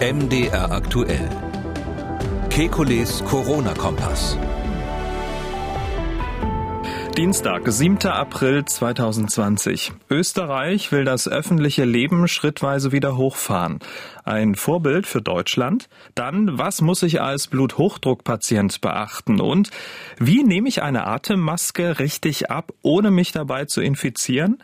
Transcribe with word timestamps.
MDR 0.00 0.72
aktuell. 0.72 1.28
Kekules 2.50 3.24
Corona-Kompass. 3.24 4.36
Dienstag, 7.16 7.62
7. 7.64 8.06
April 8.06 8.64
2020. 8.64 9.92
Österreich 10.10 10.90
will 10.92 11.04
das 11.04 11.28
öffentliche 11.28 11.84
Leben 11.84 12.26
schrittweise 12.28 12.90
wieder 12.92 13.16
hochfahren. 13.16 13.78
Ein 14.24 14.54
Vorbild 14.54 15.06
für 15.06 15.22
Deutschland? 15.22 15.88
Dann, 16.14 16.58
was 16.58 16.80
muss 16.80 17.02
ich 17.02 17.20
als 17.20 17.46
Bluthochdruckpatient 17.46 18.80
beachten? 18.80 19.40
Und 19.40 19.70
wie 20.18 20.42
nehme 20.42 20.68
ich 20.68 20.82
eine 20.82 21.06
Atemmaske 21.06 21.98
richtig 21.98 22.50
ab, 22.50 22.72
ohne 22.82 23.10
mich 23.10 23.32
dabei 23.32 23.64
zu 23.66 23.80
infizieren? 23.80 24.58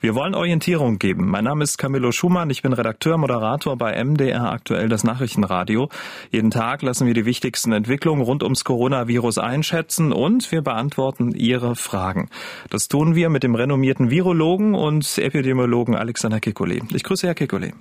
Wir 0.00 0.14
wollen 0.14 0.36
Orientierung 0.36 1.00
geben. 1.00 1.28
Mein 1.28 1.42
Name 1.42 1.64
ist 1.64 1.76
Camillo 1.76 2.12
Schumann. 2.12 2.50
Ich 2.50 2.62
bin 2.62 2.72
Redakteur, 2.72 3.18
Moderator 3.18 3.76
bei 3.76 4.02
MDR 4.04 4.52
aktuell 4.52 4.88
das 4.88 5.02
Nachrichtenradio. 5.02 5.88
Jeden 6.30 6.52
Tag 6.52 6.82
lassen 6.82 7.08
wir 7.08 7.14
die 7.14 7.24
wichtigsten 7.24 7.72
Entwicklungen 7.72 8.22
rund 8.22 8.44
ums 8.44 8.62
Coronavirus 8.62 9.38
einschätzen 9.38 10.12
und 10.12 10.52
wir 10.52 10.62
beantworten 10.62 11.32
Ihre 11.32 11.74
Fragen. 11.74 12.28
Das 12.70 12.86
tun 12.86 13.16
wir 13.16 13.28
mit 13.28 13.42
dem 13.42 13.56
renommierten 13.56 14.08
Virologen 14.08 14.76
und 14.76 15.18
Epidemiologen 15.18 15.96
Alexander 15.96 16.38
Kekulé. 16.38 16.82
Ich 16.94 17.02
grüße 17.02 17.26
Herr 17.26 17.34
Kekulé. 17.34 17.72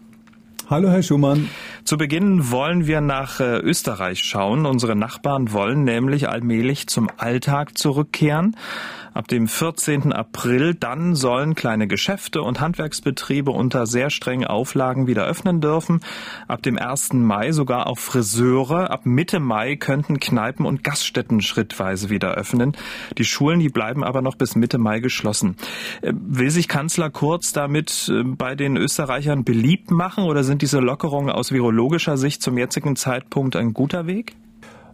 Hallo, 0.70 0.90
Herr 0.90 1.02
Schumann. 1.02 1.50
Zu 1.86 1.98
Beginn 1.98 2.52
wollen 2.52 2.88
wir 2.88 3.00
nach 3.00 3.40
äh, 3.40 3.60
Österreich 3.60 4.20
schauen. 4.20 4.66
Unsere 4.66 4.98
Nachbarn 4.98 5.54
wollen 5.54 5.86
nämlich 5.86 6.28
allmählich 6.28 6.88
zum 6.88 7.10
Alltag 7.16 7.78
zurückkehren. 7.78 8.58
Ab 9.14 9.28
dem 9.28 9.48
14. 9.48 10.14
April 10.14 10.74
dann 10.74 11.16
sollen 11.16 11.56
kleine 11.56 11.88
Geschäfte 11.88 12.42
und 12.42 12.60
Handwerksbetriebe 12.60 13.52
unter 13.52 13.86
sehr 13.86 14.10
strengen 14.10 14.48
Auflagen 14.48 15.08
wieder 15.08 15.26
öffnen 15.26 15.62
dürfen. 15.62 16.02
Ab 16.48 16.62
dem 16.64 16.78
1. 16.78 17.14
Mai 17.14 17.52
sogar 17.52 17.88
auch 17.88 18.00
Friseure. 18.00 18.90
Ab 18.92 19.06
Mitte 19.06 19.40
Mai 19.40 19.76
könnten 19.76 20.20
Kneipen 20.20 20.66
und 20.66 20.84
Gaststätten 20.84 21.42
schrittweise 21.42 22.10
wieder 22.10 22.36
öffnen. 22.36 22.76
Die 23.18 23.26
Schulen, 23.26 23.60
die 23.60 23.70
bleiben 23.70 24.04
aber 24.04 24.22
noch 24.22 24.36
bis 24.36 24.56
Mitte 24.56 24.78
Mai 24.78 25.00
geschlossen. 25.00 25.56
Äh, 26.02 26.14
will 26.16 26.50
sich 26.50 26.68
Kanzler 26.68 27.10
Kurz 27.10 27.54
damit 27.54 28.10
äh, 28.10 28.24
bei 28.24 28.56
den 28.56 28.78
Österreichern 28.78 29.44
beliebt 29.44 29.92
machen 29.92 30.24
oder 30.26 30.44
sind 30.44 30.62
diese 30.62 30.80
Lockerungen 30.80 31.30
aus 31.30 31.52
virologischer 31.52 32.18
Sicht 32.18 32.42
zum 32.42 32.58
jetzigen 32.58 32.96
Zeitpunkt 32.96 33.56
ein 33.56 33.74
guter 33.74 34.08
Weg? 34.08 34.36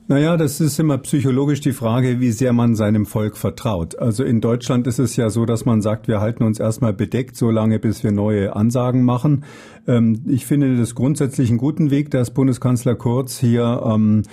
Naja, 0.08 0.36
das 0.36 0.60
ist 0.60 0.80
immer 0.80 0.98
psychologisch 0.98 1.62
die 1.62 1.72
Frage, 1.72 2.20
wie 2.20 2.32
sehr 2.32 2.52
man 2.52 2.76
seinem 2.76 3.06
Volk 3.06 3.38
vertraut. 3.38 3.98
Also 3.98 4.26
in 4.26 4.42
Deutschland 4.42 4.86
ist 4.86 5.00
es 5.00 5.16
ja 5.16 5.30
so, 5.30 5.46
dass 5.46 5.64
man 5.64 5.82
sagt, 5.82 6.10
wir 6.10 6.20
halten 6.20 6.44
uns 6.44 6.60
erstmal 6.60 6.92
bedeckt, 6.92 7.38
so 7.38 7.50
lange 7.50 7.80
bis 7.80 8.04
wir 8.04 8.12
neue 8.12 8.54
Ansagen 8.54 9.06
machen. 9.06 9.46
Ähm, 9.88 10.22
ich 10.28 10.46
finde 10.46 10.76
das 10.76 10.94
grundsätzlich 10.94 11.50
einen 11.50 11.58
guten 11.58 11.90
Weg, 11.90 12.12
dass 12.12 12.32
Bundeskanzler 12.32 12.96
Kurz 12.96 13.40
hier 13.40 13.82
ähm, 13.86 14.24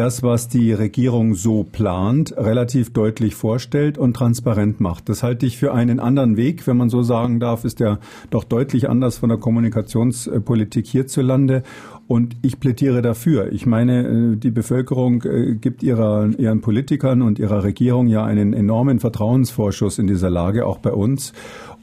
das, 0.00 0.22
was 0.22 0.48
die 0.48 0.72
Regierung 0.72 1.34
so 1.34 1.62
plant, 1.62 2.34
relativ 2.34 2.90
deutlich 2.90 3.34
vorstellt 3.34 3.98
und 3.98 4.14
transparent 4.14 4.80
macht. 4.80 5.10
Das 5.10 5.22
halte 5.22 5.44
ich 5.44 5.58
für 5.58 5.74
einen 5.74 6.00
anderen 6.00 6.38
Weg, 6.38 6.66
wenn 6.66 6.78
man 6.78 6.88
so 6.88 7.02
sagen 7.02 7.38
darf, 7.38 7.66
ist 7.66 7.80
der 7.80 7.98
doch 8.30 8.44
deutlich 8.44 8.88
anders 8.88 9.18
von 9.18 9.28
der 9.28 9.36
Kommunikationspolitik 9.36 10.86
hierzulande. 10.86 11.64
Und 12.06 12.34
ich 12.40 12.58
plädiere 12.58 13.02
dafür. 13.02 13.52
Ich 13.52 13.66
meine, 13.66 14.32
äh, 14.32 14.36
die 14.36 14.50
Bevölkerung 14.50 15.22
äh, 15.22 15.54
gibt 15.56 15.82
ihrer, 15.82 16.30
ihren 16.38 16.62
Politikern 16.62 17.20
und 17.20 17.38
ihrer 17.38 17.62
Regierung 17.62 18.08
ja 18.08 18.24
einen 18.24 18.54
enormen 18.54 19.00
Vertrauensvorschuss 19.00 19.98
in 19.98 20.06
dieser 20.06 20.30
Lage, 20.30 20.64
auch 20.64 20.78
bei 20.78 20.92
uns. 20.92 21.34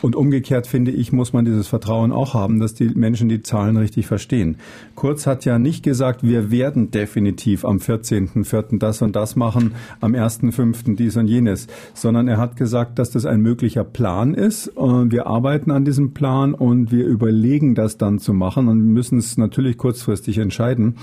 Und 0.03 0.15
umgekehrt 0.15 0.67
finde 0.67 0.91
ich, 0.91 1.11
muss 1.11 1.33
man 1.33 1.45
dieses 1.45 1.67
Vertrauen 1.67 2.11
auch 2.11 2.35
haben, 2.35 2.59
dass 2.59 2.75
die 2.75 2.89
Menschen 2.89 3.29
die 3.29 3.41
Zahlen 3.41 3.77
richtig 3.77 4.05
verstehen. 4.05 4.57
Kurz 4.93 5.25
hat 5.25 5.43
ja 5.43 5.57
nicht 5.57 5.83
gesagt, 5.83 6.21
wir 6.21 6.51
werden 6.51 6.91
definitiv 6.91 7.65
am 7.65 7.77
14.04. 7.77 8.77
das 8.77 9.01
und 9.01 9.15
das 9.15 9.35
machen, 9.35 9.73
am 9.99 10.13
1.05. 10.13 10.95
dies 10.95 11.17
und 11.17 11.27
jenes, 11.27 11.67
sondern 11.95 12.27
er 12.27 12.37
hat 12.37 12.57
gesagt, 12.57 12.99
dass 12.99 13.09
das 13.09 13.25
ein 13.25 13.41
möglicher 13.41 13.83
Plan 13.83 14.36
ist. 14.36 14.71
Wir 14.75 15.25
arbeiten 15.25 15.71
an 15.71 15.83
diesem 15.83 16.13
Plan 16.13 16.53
und 16.53 16.91
wir 16.91 17.05
überlegen, 17.05 17.73
das 17.73 17.97
dann 17.97 18.19
zu 18.19 18.33
machen 18.33 18.67
und 18.67 18.80
müssen 18.80 19.17
es 19.17 19.37
natürlich 19.37 19.77
kurzfristig 19.77 20.37
entscheiden. 20.37 20.97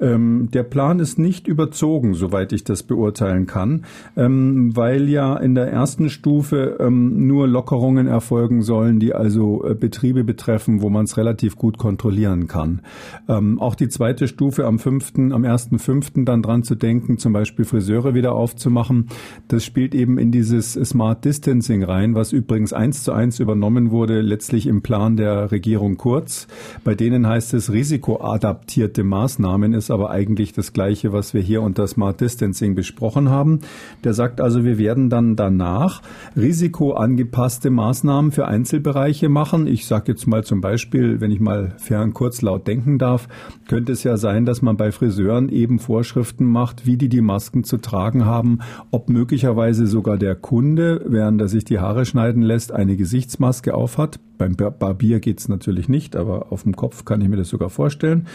Ähm, 0.00 0.48
der 0.52 0.64
Plan 0.64 0.98
ist 0.98 1.18
nicht 1.18 1.46
überzogen, 1.46 2.14
soweit 2.14 2.52
ich 2.52 2.64
das 2.64 2.82
beurteilen 2.82 3.46
kann, 3.46 3.84
ähm, 4.16 4.74
weil 4.74 5.08
ja 5.08 5.36
in 5.36 5.54
der 5.54 5.70
ersten 5.70 6.10
Stufe 6.10 6.78
ähm, 6.80 7.28
nur 7.28 7.46
Lockerungen 7.46 8.08
erfolgen 8.08 8.39
erfolgen 8.40 8.62
sollen, 8.62 9.00
die 9.00 9.14
also 9.14 9.66
äh, 9.66 9.74
Betriebe 9.74 10.24
betreffen, 10.24 10.80
wo 10.80 10.88
man 10.88 11.04
es 11.04 11.18
relativ 11.18 11.56
gut 11.56 11.76
kontrollieren 11.76 12.46
kann. 12.46 12.80
Ähm, 13.28 13.60
auch 13.60 13.74
die 13.74 13.88
zweite 13.88 14.28
Stufe 14.28 14.64
am 14.64 14.78
fünften, 14.78 15.32
am 15.32 15.44
ersten 15.44 15.78
fünften 15.78 16.24
dann 16.24 16.40
dran 16.42 16.62
zu 16.62 16.74
denken, 16.74 17.18
zum 17.18 17.34
Beispiel 17.34 17.66
Friseure 17.66 18.14
wieder 18.14 18.32
aufzumachen, 18.32 19.08
das 19.48 19.62
spielt 19.62 19.94
eben 19.94 20.16
in 20.16 20.32
dieses 20.32 20.72
Smart 20.72 21.22
Distancing 21.26 21.82
rein, 21.84 22.14
was 22.14 22.32
übrigens 22.32 22.72
eins 22.72 23.04
zu 23.04 23.12
eins 23.12 23.40
übernommen 23.40 23.90
wurde, 23.90 24.22
letztlich 24.22 24.66
im 24.66 24.80
Plan 24.80 25.18
der 25.18 25.52
Regierung 25.52 25.98
Kurz. 25.98 26.46
Bei 26.82 26.94
denen 26.94 27.26
heißt 27.26 27.52
es 27.52 27.70
risikoadaptierte 27.70 29.04
Maßnahmen, 29.04 29.74
ist 29.74 29.90
aber 29.90 30.10
eigentlich 30.10 30.54
das 30.54 30.72
Gleiche, 30.72 31.12
was 31.12 31.34
wir 31.34 31.42
hier 31.42 31.60
unter 31.60 31.86
Smart 31.86 32.22
Distancing 32.22 32.74
besprochen 32.74 33.28
haben. 33.28 33.60
Der 34.02 34.14
sagt 34.14 34.40
also, 34.40 34.64
wir 34.64 34.78
werden 34.78 35.10
dann 35.10 35.36
danach 35.36 36.00
risikoangepasste 36.36 37.68
Maßnahmen 37.68 38.29
für 38.32 38.46
Einzelbereiche 38.46 39.28
machen. 39.28 39.66
Ich 39.66 39.86
sage 39.86 40.12
jetzt 40.12 40.26
mal 40.26 40.44
zum 40.44 40.60
Beispiel, 40.60 41.20
wenn 41.20 41.30
ich 41.30 41.40
mal 41.40 41.74
fern 41.78 42.12
kurz 42.14 42.42
laut 42.42 42.66
denken 42.66 42.98
darf, 42.98 43.28
könnte 43.68 43.92
es 43.92 44.02
ja 44.04 44.16
sein, 44.16 44.44
dass 44.44 44.62
man 44.62 44.76
bei 44.76 44.92
Friseuren 44.92 45.48
eben 45.48 45.78
Vorschriften 45.78 46.44
macht, 46.46 46.86
wie 46.86 46.96
die 46.96 47.08
die 47.08 47.20
Masken 47.20 47.64
zu 47.64 47.76
tragen 47.76 48.24
haben, 48.24 48.60
ob 48.90 49.08
möglicherweise 49.08 49.86
sogar 49.86 50.16
der 50.16 50.34
Kunde, 50.34 51.04
während 51.06 51.40
er 51.40 51.48
sich 51.48 51.64
die 51.64 51.78
Haare 51.78 52.04
schneiden 52.04 52.42
lässt, 52.42 52.72
eine 52.72 52.96
Gesichtsmaske 52.96 53.74
aufhat. 53.74 54.20
Beim 54.38 54.56
Barbier 54.56 55.20
geht's 55.20 55.48
natürlich 55.48 55.88
nicht, 55.88 56.16
aber 56.16 56.50
auf 56.50 56.62
dem 56.62 56.74
Kopf 56.74 57.04
kann 57.04 57.20
ich 57.20 57.28
mir 57.28 57.36
das 57.36 57.50
sogar 57.50 57.68
vorstellen. 57.68 58.26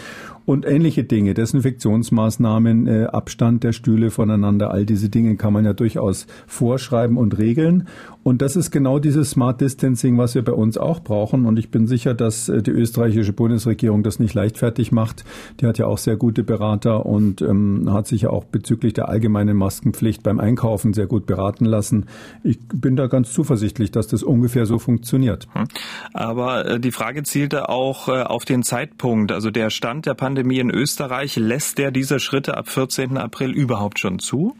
Und 0.46 0.64
ähnliche 0.64 1.02
Dinge, 1.02 1.34
Desinfektionsmaßnahmen, 1.34 2.86
äh, 2.86 3.04
Abstand 3.06 3.64
der 3.64 3.72
Stühle 3.72 4.12
voneinander, 4.12 4.70
all 4.70 4.86
diese 4.86 5.08
Dinge 5.08 5.36
kann 5.36 5.52
man 5.52 5.64
ja 5.64 5.72
durchaus 5.72 6.28
vorschreiben 6.46 7.16
und 7.16 7.36
regeln. 7.36 7.88
Und 8.22 8.42
das 8.42 8.54
ist 8.54 8.70
genau 8.70 9.00
dieses 9.00 9.30
Smart 9.30 9.60
Distancing, 9.60 10.18
was 10.18 10.36
wir 10.36 10.44
bei 10.44 10.52
uns 10.52 10.78
auch 10.78 11.00
brauchen. 11.00 11.46
Und 11.46 11.58
ich 11.58 11.70
bin 11.70 11.88
sicher, 11.88 12.14
dass 12.14 12.48
äh, 12.48 12.62
die 12.62 12.70
österreichische 12.70 13.32
Bundesregierung 13.32 14.04
das 14.04 14.20
nicht 14.20 14.34
leichtfertig 14.34 14.92
macht. 14.92 15.24
Die 15.60 15.66
hat 15.66 15.78
ja 15.78 15.86
auch 15.86 15.98
sehr 15.98 16.16
gute 16.16 16.44
Berater 16.44 17.06
und 17.06 17.42
ähm, 17.42 17.92
hat 17.92 18.06
sich 18.06 18.22
ja 18.22 18.30
auch 18.30 18.44
bezüglich 18.44 18.92
der 18.94 19.08
allgemeinen 19.08 19.56
Maskenpflicht 19.56 20.22
beim 20.22 20.38
Einkaufen 20.38 20.92
sehr 20.92 21.06
gut 21.06 21.26
beraten 21.26 21.64
lassen. 21.64 22.06
Ich 22.44 22.60
bin 22.72 22.94
da 22.94 23.08
ganz 23.08 23.32
zuversichtlich, 23.32 23.90
dass 23.90 24.06
das 24.06 24.22
ungefähr 24.22 24.66
so 24.66 24.78
funktioniert. 24.78 25.48
Hm. 25.52 25.64
Aber 26.12 26.66
äh, 26.66 26.80
die 26.80 26.92
Frage 26.92 27.24
zielte 27.24 27.68
auch 27.68 28.08
äh, 28.08 28.22
auf 28.22 28.44
den 28.44 28.62
Zeitpunkt. 28.62 29.32
Also 29.32 29.50
der 29.50 29.70
Stand 29.70 30.06
der 30.06 30.14
Pandemie 30.14 30.35
in 30.38 30.70
Österreich, 30.70 31.36
lässt 31.36 31.78
der 31.78 31.90
diese 31.90 32.20
Schritte 32.20 32.56
ab 32.56 32.68
14. 32.68 33.16
April 33.16 33.52
überhaupt 33.52 33.98
schon 33.98 34.18
zu? 34.18 34.56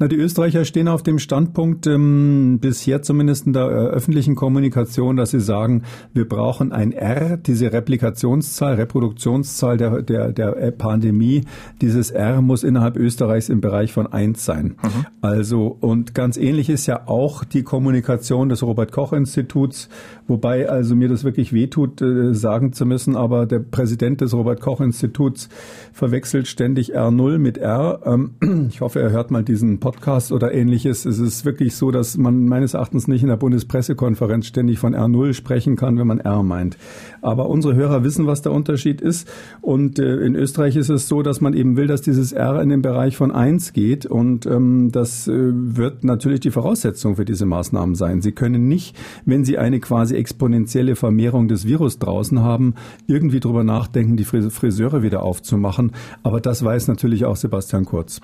Na, 0.00 0.08
die 0.08 0.16
Österreicher 0.16 0.64
stehen 0.64 0.88
auf 0.88 1.04
dem 1.04 1.20
Standpunkt, 1.20 1.86
ähm, 1.86 2.58
bisher 2.60 3.02
zumindest 3.02 3.46
in 3.46 3.52
der 3.52 3.62
äh, 3.62 3.66
öffentlichen 3.66 4.34
Kommunikation, 4.34 5.16
dass 5.16 5.30
sie 5.30 5.40
sagen, 5.40 5.84
wir 6.12 6.28
brauchen 6.28 6.72
ein 6.72 6.90
R, 6.90 7.36
diese 7.36 7.72
Replikationszahl, 7.72 8.74
Reproduktionszahl 8.74 9.76
der, 9.76 10.02
der, 10.02 10.32
der 10.32 10.70
Pandemie. 10.72 11.44
Dieses 11.80 12.10
R 12.10 12.42
muss 12.42 12.64
innerhalb 12.64 12.96
Österreichs 12.96 13.48
im 13.48 13.60
Bereich 13.60 13.92
von 13.92 14.12
eins 14.12 14.44
sein. 14.44 14.74
Mhm. 14.82 15.06
Also, 15.20 15.76
und 15.80 16.12
ganz 16.12 16.36
ähnlich 16.36 16.70
ist 16.70 16.86
ja 16.86 17.06
auch 17.06 17.44
die 17.44 17.62
Kommunikation 17.62 18.48
des 18.48 18.64
Robert-Koch-Instituts, 18.64 19.88
wobei 20.26 20.68
also 20.68 20.94
mir 20.94 21.08
das 21.08 21.24
wirklich 21.24 21.52
wehtut, 21.52 22.00
äh, 22.02 22.34
sagen 22.34 22.72
zu 22.72 22.86
müssen, 22.86 23.16
aber 23.16 23.46
der 23.46 23.58
Präsident 23.58 24.20
des 24.20 24.34
Robert-Koch-Instituts 24.34 25.48
verwechselt 25.92 26.48
ständig 26.48 26.96
R0 26.96 27.38
mit 27.38 27.58
R. 27.58 28.00
Ähm, 28.04 28.68
ich 28.70 28.80
hoffe, 28.80 29.00
er 29.00 29.10
hört 29.10 29.30
mal 29.30 29.44
diesen 29.44 29.80
Podcast 29.80 30.32
oder 30.32 30.52
ähnliches. 30.52 31.04
Es 31.04 31.18
ist 31.18 31.44
wirklich 31.44 31.76
so, 31.76 31.90
dass 31.90 32.16
man 32.16 32.46
meines 32.46 32.74
Erachtens 32.74 33.08
nicht 33.08 33.22
in 33.22 33.28
der 33.28 33.36
Bundespressekonferenz 33.36 34.46
ständig 34.46 34.78
von 34.78 34.94
R0 34.94 35.34
sprechen 35.34 35.76
kann, 35.76 35.98
wenn 35.98 36.06
man 36.06 36.20
R 36.20 36.42
meint. 36.42 36.76
Aber 37.22 37.48
unsere 37.48 37.74
Hörer 37.74 38.04
wissen, 38.04 38.26
was 38.26 38.42
der 38.42 38.52
Unterschied 38.52 39.00
ist. 39.00 39.28
Und 39.60 39.98
äh, 39.98 40.16
in 40.18 40.34
Österreich 40.34 40.76
ist 40.76 40.88
es 40.88 41.08
so, 41.08 41.22
dass 41.22 41.40
man 41.40 41.54
eben 41.54 41.76
will, 41.76 41.86
dass 41.86 42.02
dieses 42.02 42.32
R 42.32 42.60
in 42.62 42.68
den 42.68 42.82
Bereich 42.82 43.16
von 43.16 43.30
1 43.30 43.72
geht. 43.72 44.06
Und 44.06 44.46
ähm, 44.46 44.90
das 44.92 45.28
äh, 45.28 45.32
wird 45.34 46.04
natürlich 46.04 46.40
die 46.40 46.50
Voraussetzung 46.50 47.16
für 47.16 47.24
diese 47.24 47.46
Maßnahmen 47.46 47.94
sein. 47.94 48.22
Sie 48.22 48.32
können 48.32 48.68
nicht, 48.68 48.96
wenn 49.24 49.44
Sie 49.44 49.58
eine 49.58 49.80
quasi 49.80 50.13
exponentielle 50.16 50.96
Vermehrung 50.96 51.48
des 51.48 51.66
Virus 51.66 51.98
draußen 51.98 52.40
haben, 52.40 52.74
irgendwie 53.06 53.40
drüber 53.40 53.64
nachdenken, 53.64 54.16
die 54.16 54.24
Friseure 54.24 55.02
wieder 55.02 55.22
aufzumachen. 55.22 55.92
Aber 56.22 56.40
das 56.40 56.64
weiß 56.64 56.88
natürlich 56.88 57.24
auch 57.24 57.36
Sebastian 57.36 57.84
Kurz. 57.84 58.20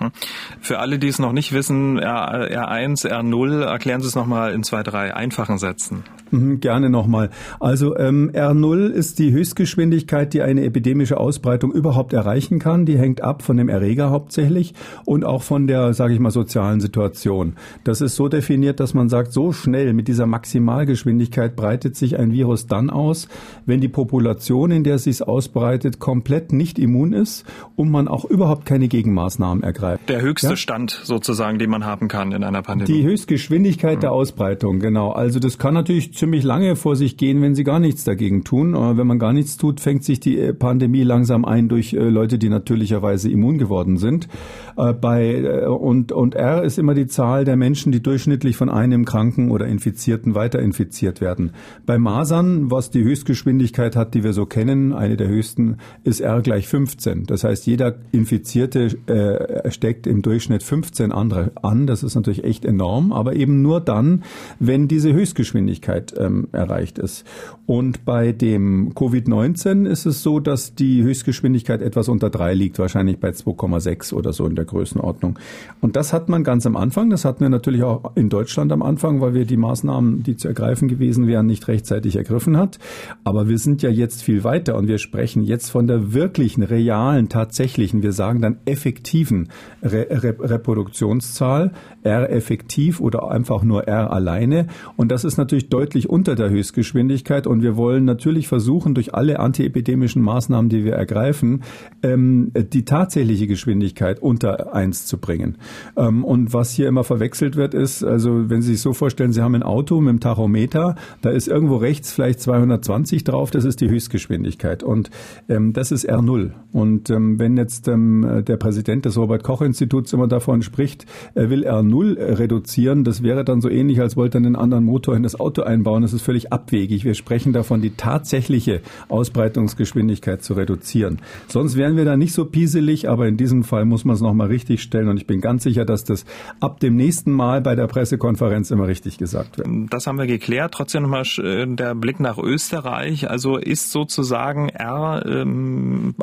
Für 0.60 0.78
alle, 0.78 0.98
die 0.98 1.08
es 1.08 1.18
noch 1.18 1.32
nicht 1.32 1.52
wissen, 1.52 1.98
R, 1.98 2.50
R1, 2.50 3.08
R0, 3.08 3.62
erklären 3.62 4.00
Sie 4.00 4.08
es 4.08 4.14
nochmal 4.14 4.52
in 4.52 4.62
zwei, 4.62 4.82
drei 4.82 5.14
einfachen 5.14 5.58
Sätzen. 5.58 6.04
Mhm, 6.30 6.60
gerne 6.60 6.90
nochmal. 6.90 7.30
Also 7.58 7.96
ähm, 7.96 8.30
R0 8.32 8.88
ist 8.88 9.18
die 9.18 9.32
Höchstgeschwindigkeit, 9.32 10.32
die 10.32 10.42
eine 10.42 10.64
epidemische 10.64 11.18
Ausbreitung 11.18 11.72
überhaupt 11.72 12.12
erreichen 12.12 12.58
kann. 12.58 12.86
Die 12.86 12.98
hängt 12.98 13.22
ab 13.22 13.42
von 13.42 13.56
dem 13.56 13.68
Erreger 13.68 14.10
hauptsächlich 14.10 14.74
und 15.04 15.24
auch 15.24 15.42
von 15.42 15.66
der, 15.66 15.92
sage 15.94 16.14
ich 16.14 16.20
mal, 16.20 16.30
sozialen 16.30 16.80
Situation. 16.80 17.54
Das 17.84 18.00
ist 18.00 18.16
so 18.16 18.28
definiert, 18.28 18.80
dass 18.80 18.94
man 18.94 19.08
sagt, 19.08 19.32
so 19.32 19.52
schnell 19.52 19.92
mit 19.92 20.08
dieser 20.08 20.26
Maximalgeschwindigkeit 20.26 21.56
breitet 21.56 21.79
sich 21.82 22.18
ein 22.18 22.32
Virus 22.32 22.66
dann 22.66 22.90
aus, 22.90 23.28
wenn 23.66 23.80
die 23.80 23.88
Population, 23.88 24.70
in 24.70 24.84
der 24.84 24.96
es 24.96 25.04
sich 25.04 25.22
ausbreitet, 25.22 25.98
komplett 25.98 26.52
nicht 26.52 26.78
immun 26.78 27.12
ist 27.12 27.44
und 27.76 27.90
man 27.90 28.08
auch 28.08 28.24
überhaupt 28.24 28.66
keine 28.66 28.88
Gegenmaßnahmen 28.88 29.62
ergreift. 29.62 30.08
Der 30.08 30.22
höchste 30.22 30.50
ja? 30.50 30.56
Stand 30.56 30.90
sozusagen, 31.04 31.58
den 31.58 31.70
man 31.70 31.84
haben 31.84 32.08
kann 32.08 32.32
in 32.32 32.44
einer 32.44 32.62
Pandemie. 32.62 32.92
Die 32.92 33.02
Höchstgeschwindigkeit 33.04 33.96
mhm. 33.96 34.00
der 34.00 34.12
Ausbreitung, 34.12 34.80
genau. 34.80 35.10
Also 35.10 35.38
das 35.38 35.58
kann 35.58 35.74
natürlich 35.74 36.14
ziemlich 36.14 36.44
lange 36.44 36.76
vor 36.76 36.96
sich 36.96 37.16
gehen, 37.16 37.42
wenn 37.42 37.54
sie 37.54 37.64
gar 37.64 37.80
nichts 37.80 38.04
dagegen 38.04 38.44
tun. 38.44 38.74
Aber 38.74 38.96
wenn 38.96 39.06
man 39.06 39.18
gar 39.18 39.32
nichts 39.32 39.56
tut, 39.56 39.80
fängt 39.80 40.04
sich 40.04 40.20
die 40.20 40.38
äh, 40.38 40.52
Pandemie 40.52 41.02
langsam 41.02 41.44
ein 41.44 41.68
durch 41.68 41.92
äh, 41.92 41.98
Leute, 41.98 42.38
die 42.38 42.48
natürlicherweise 42.48 43.30
immun 43.30 43.58
geworden 43.58 43.96
sind. 43.96 44.28
Äh, 44.76 44.92
bei, 44.92 45.68
und, 45.68 46.12
und 46.12 46.34
R 46.34 46.62
ist 46.62 46.78
immer 46.78 46.94
die 46.94 47.06
Zahl 47.06 47.44
der 47.44 47.56
Menschen, 47.56 47.92
die 47.92 48.02
durchschnittlich 48.02 48.56
von 48.56 48.68
einem 48.68 49.04
Kranken 49.04 49.50
oder 49.50 49.66
Infizierten 49.66 50.34
weiter 50.34 50.60
infiziert 50.60 51.20
werden. 51.20 51.52
Bei 51.86 51.98
Masern, 51.98 52.70
was 52.70 52.90
die 52.90 53.02
Höchstgeschwindigkeit 53.02 53.96
hat, 53.96 54.14
die 54.14 54.24
wir 54.24 54.32
so 54.32 54.46
kennen, 54.46 54.92
eine 54.92 55.16
der 55.16 55.28
höchsten, 55.28 55.78
ist 56.04 56.20
R 56.20 56.42
gleich 56.42 56.68
15. 56.68 57.24
Das 57.24 57.44
heißt, 57.44 57.66
jeder 57.66 57.96
Infizierte 58.12 58.96
äh, 59.06 59.70
steckt 59.70 60.06
im 60.06 60.22
Durchschnitt 60.22 60.62
15 60.62 61.12
andere 61.12 61.52
an. 61.62 61.86
Das 61.86 62.02
ist 62.02 62.14
natürlich 62.14 62.44
echt 62.44 62.64
enorm, 62.64 63.12
aber 63.12 63.34
eben 63.34 63.62
nur 63.62 63.80
dann, 63.80 64.22
wenn 64.58 64.88
diese 64.88 65.12
Höchstgeschwindigkeit 65.12 66.14
ähm, 66.16 66.48
erreicht 66.52 66.98
ist. 66.98 67.24
Und 67.66 68.04
bei 68.04 68.32
dem 68.32 68.94
Covid-19 68.94 69.86
ist 69.86 70.04
es 70.06 70.22
so, 70.22 70.40
dass 70.40 70.74
die 70.74 71.02
Höchstgeschwindigkeit 71.02 71.82
etwas 71.82 72.08
unter 72.08 72.28
drei 72.28 72.52
liegt, 72.52 72.78
wahrscheinlich 72.78 73.18
bei 73.18 73.30
2,6 73.30 74.12
oder 74.12 74.32
so 74.32 74.46
in 74.46 74.56
der 74.56 74.64
Größenordnung. 74.64 75.38
Und 75.80 75.96
das 75.96 76.12
hat 76.12 76.28
man 76.28 76.42
ganz 76.42 76.66
am 76.66 76.76
Anfang. 76.76 77.10
Das 77.10 77.24
hatten 77.24 77.40
wir 77.40 77.48
natürlich 77.48 77.84
auch 77.84 78.16
in 78.16 78.28
Deutschland 78.28 78.72
am 78.72 78.82
Anfang, 78.82 79.20
weil 79.20 79.34
wir 79.34 79.44
die 79.44 79.56
Maßnahmen, 79.56 80.22
die 80.22 80.36
zu 80.36 80.48
ergreifen 80.48 80.88
gewesen 80.88 81.26
wären, 81.26 81.46
nicht 81.46 81.59
rechtzeitig 81.68 82.16
ergriffen 82.16 82.56
hat. 82.56 82.78
Aber 83.24 83.48
wir 83.48 83.58
sind 83.58 83.82
ja 83.82 83.90
jetzt 83.90 84.22
viel 84.22 84.44
weiter 84.44 84.76
und 84.76 84.88
wir 84.88 84.98
sprechen 84.98 85.42
jetzt 85.42 85.70
von 85.70 85.86
der 85.86 86.12
wirklichen, 86.12 86.62
realen, 86.62 87.28
tatsächlichen, 87.28 88.02
wir 88.02 88.12
sagen 88.12 88.40
dann 88.40 88.58
effektiven 88.64 89.48
Re 89.82 90.06
Re 90.10 90.36
Reproduktionszahl, 90.38 91.72
R 92.02 92.30
effektiv 92.30 93.00
oder 93.00 93.30
einfach 93.30 93.62
nur 93.62 93.86
R 93.86 94.12
alleine. 94.12 94.66
Und 94.96 95.10
das 95.10 95.24
ist 95.24 95.36
natürlich 95.36 95.68
deutlich 95.68 96.08
unter 96.08 96.34
der 96.34 96.50
Höchstgeschwindigkeit 96.50 97.46
und 97.46 97.62
wir 97.62 97.76
wollen 97.76 98.04
natürlich 98.04 98.48
versuchen, 98.48 98.94
durch 98.94 99.14
alle 99.14 99.40
antiepidemischen 99.40 100.22
Maßnahmen, 100.22 100.68
die 100.68 100.84
wir 100.84 100.94
ergreifen, 100.94 101.62
ähm, 102.02 102.52
die 102.54 102.84
tatsächliche 102.84 103.46
Geschwindigkeit 103.46 104.20
unter 104.20 104.74
eins 104.74 105.06
zu 105.06 105.18
bringen. 105.18 105.58
Ähm, 105.96 106.24
und 106.24 106.52
was 106.52 106.72
hier 106.72 106.88
immer 106.88 107.04
verwechselt 107.04 107.56
wird, 107.56 107.74
ist, 107.74 108.04
also 108.04 108.48
wenn 108.50 108.62
Sie 108.62 108.72
sich 108.72 108.80
so 108.80 108.92
vorstellen, 108.92 109.32
Sie 109.32 109.42
haben 109.42 109.54
ein 109.54 109.62
Auto 109.62 110.00
mit 110.00 110.10
einem 110.10 110.20
Tachometer, 110.20 110.94
da 111.22 111.30
ist 111.30 111.48
irgendwo 111.50 111.76
rechts 111.76 112.12
vielleicht 112.12 112.40
220 112.40 113.24
drauf, 113.24 113.50
das 113.50 113.64
ist 113.64 113.80
die 113.80 113.88
Höchstgeschwindigkeit 113.88 114.82
und 114.82 115.10
ähm, 115.48 115.72
das 115.72 115.92
ist 115.92 116.08
R0. 116.08 116.50
Und 116.72 117.10
ähm, 117.10 117.38
wenn 117.38 117.56
jetzt 117.56 117.88
ähm, 117.88 118.44
der 118.46 118.56
Präsident 118.56 119.04
des 119.04 119.16
Robert-Koch-Instituts 119.16 120.12
immer 120.12 120.28
davon 120.28 120.62
spricht, 120.62 121.06
er 121.34 121.50
will 121.50 121.66
R0 121.66 122.38
reduzieren, 122.38 123.04
das 123.04 123.22
wäre 123.22 123.44
dann 123.44 123.60
so 123.60 123.68
ähnlich, 123.68 124.00
als 124.00 124.16
wollte 124.16 124.38
er 124.38 124.44
einen 124.44 124.56
anderen 124.56 124.84
Motor 124.84 125.16
in 125.16 125.22
das 125.22 125.38
Auto 125.38 125.62
einbauen 125.62 126.02
das 126.02 126.12
ist 126.12 126.22
völlig 126.22 126.52
abwegig. 126.52 127.04
Wir 127.04 127.14
sprechen 127.14 127.52
davon, 127.52 127.80
die 127.80 127.90
tatsächliche 127.90 128.80
Ausbreitungsgeschwindigkeit 129.08 130.42
zu 130.42 130.54
reduzieren. 130.54 131.20
Sonst 131.48 131.76
wären 131.76 131.96
wir 131.96 132.04
da 132.04 132.16
nicht 132.16 132.32
so 132.32 132.44
pieselig, 132.44 133.08
aber 133.08 133.28
in 133.28 133.36
diesem 133.36 133.62
Fall 133.62 133.84
muss 133.84 134.04
man 134.04 134.14
es 134.14 134.20
nochmal 134.20 134.48
richtig 134.48 134.82
stellen 134.82 135.08
und 135.08 135.16
ich 135.16 135.26
bin 135.26 135.40
ganz 135.40 135.62
sicher, 135.62 135.84
dass 135.84 136.04
das 136.04 136.24
ab 136.60 136.80
dem 136.80 136.96
nächsten 136.96 137.32
Mal 137.32 137.60
bei 137.60 137.74
der 137.74 137.86
Pressekonferenz 137.86 138.70
immer 138.70 138.88
richtig 138.88 139.18
gesagt 139.18 139.58
wird. 139.58 139.68
Das 139.90 140.06
haben 140.06 140.18
wir 140.18 140.26
geklärt. 140.26 140.74
Trotzdem 140.74 141.02
nochmal 141.02 141.22
äh, 141.38 141.39
der 141.76 141.94
Blick 141.94 142.20
nach 142.20 142.38
Österreich. 142.38 143.28
Also 143.30 143.56
ist 143.56 143.92
sozusagen 143.92 144.70
R1 144.70 145.42
ähm, 145.42 146.14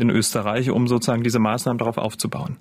in 0.00 0.10
Österreich, 0.10 0.70
um 0.70 0.86
sozusagen 0.86 1.22
diese 1.22 1.38
Maßnahmen 1.38 1.78
darauf 1.78 1.98
aufzubauen? 1.98 2.56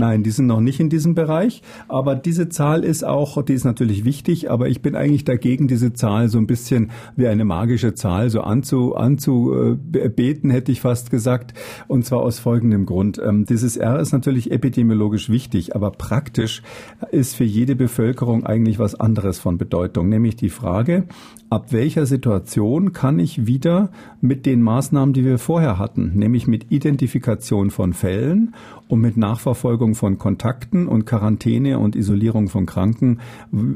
Nein, 0.00 0.22
die 0.22 0.30
sind 0.30 0.46
noch 0.46 0.60
nicht 0.60 0.80
in 0.80 0.88
diesem 0.88 1.14
Bereich. 1.14 1.60
Aber 1.86 2.16
diese 2.16 2.48
Zahl 2.48 2.84
ist 2.84 3.04
auch, 3.04 3.42
die 3.42 3.52
ist 3.52 3.64
natürlich 3.64 4.06
wichtig, 4.06 4.50
aber 4.50 4.70
ich 4.70 4.80
bin 4.80 4.96
eigentlich 4.96 5.26
dagegen, 5.26 5.68
diese 5.68 5.92
Zahl 5.92 6.30
so 6.30 6.38
ein 6.38 6.46
bisschen 6.46 6.90
wie 7.16 7.26
eine 7.26 7.44
magische 7.44 7.92
Zahl 7.92 8.30
so 8.30 8.40
anzu, 8.40 8.96
anzubeten, 8.96 10.48
hätte 10.48 10.72
ich 10.72 10.80
fast 10.80 11.10
gesagt. 11.10 11.52
Und 11.86 12.06
zwar 12.06 12.20
aus 12.20 12.38
folgendem 12.38 12.86
Grund. 12.86 13.20
Ähm, 13.22 13.44
dieses 13.44 13.76
R 13.76 14.00
ist 14.00 14.12
natürlich 14.12 14.50
epidemiologisch 14.50 15.28
wichtig, 15.28 15.76
aber 15.76 15.90
praktisch 15.90 16.62
ist 17.10 17.36
für 17.36 17.44
jede 17.44 17.76
Bevölkerung 17.76 18.46
eigentlich 18.46 18.78
was 18.78 18.94
anderes 18.94 19.38
von 19.38 19.58
Bedeutung, 19.58 20.08
nämlich 20.08 20.34
die 20.34 20.48
Frage, 20.48 21.04
ab 21.50 21.72
welcher 21.72 22.06
Situation 22.06 22.92
kann 22.92 23.18
ich 23.18 23.46
wieder 23.46 23.90
mit 24.20 24.46
den 24.46 24.62
Maßnahmen, 24.62 25.12
die 25.12 25.24
wir 25.24 25.38
vorher 25.38 25.78
hatten, 25.78 26.12
nämlich 26.14 26.46
mit 26.46 26.70
Identifikation 26.70 27.70
von 27.70 27.92
Fällen 27.92 28.54
und 28.86 29.00
mit 29.00 29.16
Nachverfolgung 29.16 29.96
von 29.96 30.16
Kontakten 30.16 30.86
und 30.86 31.06
Quarantäne 31.06 31.80
und 31.80 31.96
Isolierung 31.96 32.48
von 32.48 32.66
Kranken, 32.66 33.18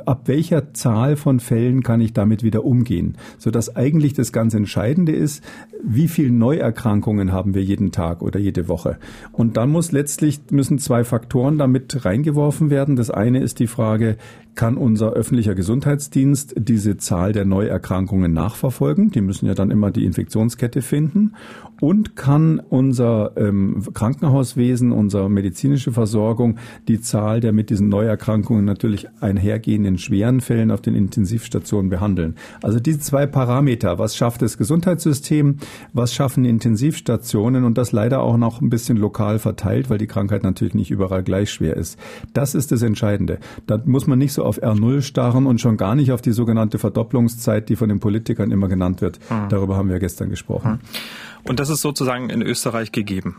ab 0.06 0.22
welcher 0.26 0.72
Zahl 0.72 1.16
von 1.16 1.40
Fällen 1.40 1.82
kann 1.82 2.00
ich 2.00 2.12
damit 2.12 2.44
wieder 2.44 2.64
umgehen, 2.64 3.16
sodass 3.38 3.74
eigentlich 3.74 4.14
das 4.14 4.32
ganz 4.32 4.54
Entscheidende 4.54 5.12
ist, 5.12 5.42
wie 5.82 6.08
viele 6.08 6.32
Neuerkrankungen 6.32 7.32
haben 7.32 7.54
wir 7.54 7.62
jeden 7.62 7.90
Tag 7.90 8.22
oder 8.22 8.38
jede 8.38 8.68
Woche. 8.68 8.98
Und 9.32 9.56
dann 9.56 9.70
muss 9.70 9.92
letztlich 9.92 10.40
müssen 10.50 10.78
zwei 10.78 11.02
Faktoren 11.02 11.58
damit 11.58 12.04
reingeworfen 12.04 12.70
werden. 12.70 12.96
Das 12.96 13.10
eine 13.10 13.40
ist 13.40 13.58
die 13.58 13.66
Frage, 13.66 14.16
kann 14.54 14.76
unser 14.76 15.12
öffentlicher 15.12 15.54
Gesundheitsdienst 15.54 16.54
diese 16.56 16.96
Zahl 16.96 17.32
der 17.32 17.44
Neuerkrankungen 17.44 18.32
nachverfolgen. 18.32 19.10
Die 19.10 19.20
müssen 19.20 19.46
ja 19.46 19.54
dann 19.54 19.70
immer 19.70 19.90
die 19.90 20.04
Infektionskette 20.04 20.82
finden. 20.82 21.32
Und 21.80 22.16
kann 22.16 22.60
unser 22.60 23.32
ähm, 23.36 23.82
Krankenhauswesen, 23.92 24.92
unsere 24.92 25.28
medizinische 25.28 25.92
Versorgung 25.92 26.56
die 26.88 27.00
Zahl 27.00 27.40
der 27.40 27.52
mit 27.52 27.68
diesen 27.68 27.88
Neuerkrankungen 27.88 28.64
natürlich 28.64 29.08
einhergehenden 29.20 29.98
schweren 29.98 30.40
Fällen 30.40 30.70
auf 30.70 30.80
den 30.80 30.94
Intensivstationen 30.94 31.90
behandeln. 31.90 32.36
Also 32.62 32.78
diese 32.78 33.00
zwei 33.00 33.26
Parameter, 33.26 33.98
was 33.98 34.16
schafft 34.16 34.40
das 34.42 34.56
Gesundheitssystem, 34.56 35.58
was 35.92 36.14
schaffen 36.14 36.44
Intensivstationen 36.44 37.64
und 37.64 37.76
das 37.76 37.92
leider 37.92 38.22
auch 38.22 38.36
noch 38.36 38.60
ein 38.60 38.70
bisschen 38.70 38.96
lokal 38.96 39.38
verteilt, 39.38 39.90
weil 39.90 39.98
die 39.98 40.06
Krankheit 40.06 40.44
natürlich 40.44 40.74
nicht 40.74 40.90
überall 40.90 41.22
gleich 41.24 41.50
schwer 41.50 41.76
ist. 41.76 41.98
Das 42.32 42.54
ist 42.54 42.72
das 42.72 42.82
Entscheidende. 42.82 43.38
Da 43.66 43.82
muss 43.84 44.06
man 44.06 44.18
nicht 44.18 44.32
so 44.32 44.43
auf 44.44 44.62
R0 44.62 45.02
starren 45.02 45.46
und 45.46 45.60
schon 45.60 45.76
gar 45.76 45.94
nicht 45.94 46.12
auf 46.12 46.22
die 46.22 46.32
sogenannte 46.32 46.78
Verdopplungszeit, 46.78 47.68
die 47.68 47.76
von 47.76 47.88
den 47.88 48.00
Politikern 48.00 48.50
immer 48.50 48.68
genannt 48.68 49.00
wird. 49.00 49.18
Mhm. 49.30 49.48
Darüber 49.48 49.76
haben 49.76 49.88
wir 49.88 49.98
gestern 49.98 50.30
gesprochen. 50.30 50.72
Mhm. 50.72 51.48
Und 51.48 51.60
das 51.60 51.70
ist 51.70 51.80
sozusagen 51.80 52.30
in 52.30 52.42
Österreich 52.42 52.92
gegeben. 52.92 53.36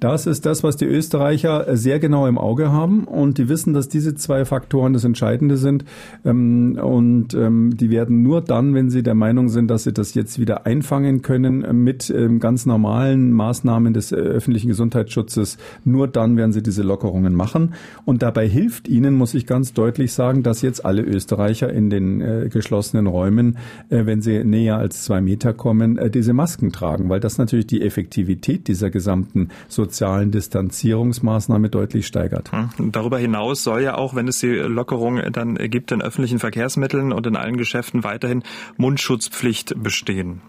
Das 0.00 0.26
ist 0.26 0.44
das, 0.44 0.62
was 0.62 0.76
die 0.76 0.84
Österreicher 0.84 1.74
sehr 1.76 1.98
genau 1.98 2.26
im 2.26 2.36
Auge 2.36 2.70
haben. 2.70 3.04
Und 3.04 3.38
die 3.38 3.48
wissen, 3.48 3.72
dass 3.72 3.88
diese 3.88 4.14
zwei 4.14 4.44
Faktoren 4.44 4.92
das 4.92 5.04
Entscheidende 5.04 5.56
sind. 5.56 5.84
Ähm, 6.24 6.78
und 6.82 7.32
ähm, 7.34 7.76
die 7.76 7.90
werden 7.90 8.22
nur 8.22 8.42
dann, 8.42 8.74
wenn 8.74 8.90
sie 8.90 9.02
der 9.02 9.14
Meinung 9.14 9.48
sind, 9.48 9.68
dass 9.68 9.84
sie 9.84 9.92
das 9.92 10.14
jetzt 10.14 10.38
wieder 10.38 10.66
einfangen 10.66 11.22
können 11.22 11.82
mit 11.82 12.10
ähm, 12.10 12.40
ganz 12.40 12.66
normalen 12.66 13.32
Maßnahmen 13.32 13.94
des 13.94 14.12
äh, 14.12 14.16
öffentlichen 14.16 14.68
Gesundheitsschutzes, 14.68 15.56
nur 15.84 16.08
dann 16.08 16.36
werden 16.36 16.52
sie 16.52 16.62
diese 16.62 16.82
Lockerungen 16.82 17.34
machen. 17.34 17.74
Und 18.04 18.22
dabei 18.22 18.46
hilft 18.48 18.88
ihnen, 18.88 19.14
muss 19.14 19.32
ich 19.32 19.46
ganz 19.46 19.72
deutlich 19.72 20.12
sagen, 20.12 20.42
dass 20.42 20.60
jetzt 20.60 20.84
alle 20.84 21.02
Österreicher 21.02 21.72
in 21.72 21.88
den 21.88 22.20
äh, 22.20 22.48
geschlossenen 22.52 23.06
Räumen, 23.06 23.56
äh, 23.88 24.04
wenn 24.04 24.20
sie 24.20 24.44
näher 24.44 24.76
als 24.76 25.04
zwei 25.04 25.22
Meter 25.22 25.54
kommen, 25.54 25.98
diese 26.12 26.34
Masken 26.34 26.70
tragen, 26.70 27.08
weil 27.08 27.20
das 27.20 27.38
natürlich 27.38 27.66
die 27.66 27.82
Effektivität 27.82 28.68
dieser 28.68 28.90
gesamten 28.90 29.48
so 29.68 29.85
sozialen 29.86 30.32
Distanzierungsmaßnahme 30.32 31.68
deutlich 31.68 32.06
steigert. 32.06 32.50
Hm. 32.52 32.92
Darüber 32.92 33.18
hinaus 33.18 33.62
soll 33.62 33.82
ja 33.82 33.96
auch, 33.96 34.14
wenn 34.14 34.26
es 34.26 34.40
die 34.40 34.48
Lockerung 34.48 35.20
dann 35.32 35.54
gibt 35.54 35.92
in 35.92 36.02
öffentlichen 36.02 36.38
Verkehrsmitteln 36.38 37.12
und 37.12 37.26
in 37.26 37.36
allen 37.36 37.56
Geschäften 37.56 38.02
weiterhin 38.02 38.42
Mundschutzpflicht 38.76 39.80
bestehen. 39.82 40.42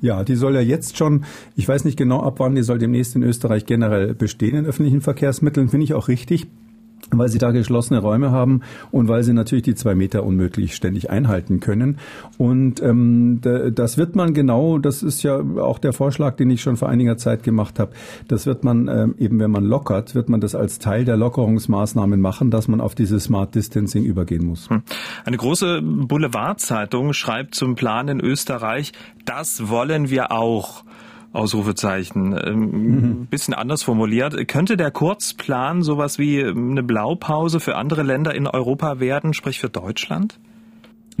Ja, 0.00 0.24
die 0.24 0.34
soll 0.34 0.54
ja 0.54 0.62
jetzt 0.62 0.96
schon, 0.96 1.24
ich 1.56 1.68
weiß 1.68 1.84
nicht 1.84 1.98
genau 1.98 2.22
ab 2.22 2.36
wann, 2.38 2.54
die 2.54 2.62
soll 2.62 2.78
demnächst 2.78 3.14
in 3.16 3.22
Österreich 3.22 3.66
generell 3.66 4.14
bestehen 4.14 4.56
in 4.56 4.64
öffentlichen 4.64 5.02
Verkehrsmitteln, 5.02 5.68
finde 5.68 5.84
ich 5.84 5.92
auch 5.92 6.08
richtig. 6.08 6.46
Weil 7.10 7.28
sie 7.28 7.38
da 7.38 7.50
geschlossene 7.50 8.00
Räume 8.00 8.30
haben 8.30 8.60
und 8.90 9.08
weil 9.08 9.22
sie 9.22 9.32
natürlich 9.32 9.64
die 9.64 9.74
zwei 9.74 9.94
Meter 9.94 10.24
unmöglich 10.24 10.74
ständig 10.74 11.10
einhalten 11.10 11.60
können. 11.60 11.98
Und 12.38 12.82
ähm, 12.82 13.40
das 13.40 13.98
wird 13.98 14.16
man 14.16 14.34
genau, 14.34 14.78
das 14.78 15.02
ist 15.02 15.22
ja 15.22 15.38
auch 15.38 15.78
der 15.78 15.92
Vorschlag, 15.92 16.36
den 16.36 16.50
ich 16.50 16.62
schon 16.62 16.76
vor 16.76 16.88
einiger 16.88 17.16
Zeit 17.16 17.42
gemacht 17.42 17.78
habe, 17.78 17.92
das 18.28 18.46
wird 18.46 18.64
man 18.64 18.88
ähm, 18.88 19.14
eben, 19.18 19.38
wenn 19.40 19.50
man 19.50 19.64
lockert, 19.64 20.14
wird 20.14 20.28
man 20.28 20.40
das 20.40 20.54
als 20.54 20.78
Teil 20.78 21.04
der 21.04 21.16
Lockerungsmaßnahmen 21.16 22.20
machen, 22.20 22.50
dass 22.50 22.68
man 22.68 22.80
auf 22.80 22.94
dieses 22.94 23.24
Smart 23.24 23.54
Distancing 23.54 24.04
übergehen 24.04 24.44
muss. 24.44 24.68
Hm. 24.70 24.82
Eine 25.24 25.36
große 25.36 25.82
Boulevardzeitung 25.82 27.12
schreibt 27.12 27.54
zum 27.54 27.74
Plan 27.74 28.08
in 28.08 28.20
Österreich, 28.20 28.92
das 29.24 29.68
wollen 29.68 30.10
wir 30.10 30.32
auch. 30.32 30.84
Ausrufezeichen. 31.32 32.36
Ähm, 32.44 32.60
mhm. 32.60 33.26
Bisschen 33.26 33.54
anders 33.54 33.82
formuliert. 33.82 34.48
Könnte 34.48 34.76
der 34.76 34.90
Kurzplan 34.90 35.82
sowas 35.82 36.18
wie 36.18 36.44
eine 36.44 36.82
Blaupause 36.82 37.60
für 37.60 37.76
andere 37.76 38.02
Länder 38.02 38.34
in 38.34 38.46
Europa 38.46 39.00
werden, 39.00 39.34
sprich 39.34 39.60
für 39.60 39.70
Deutschland? 39.70 40.38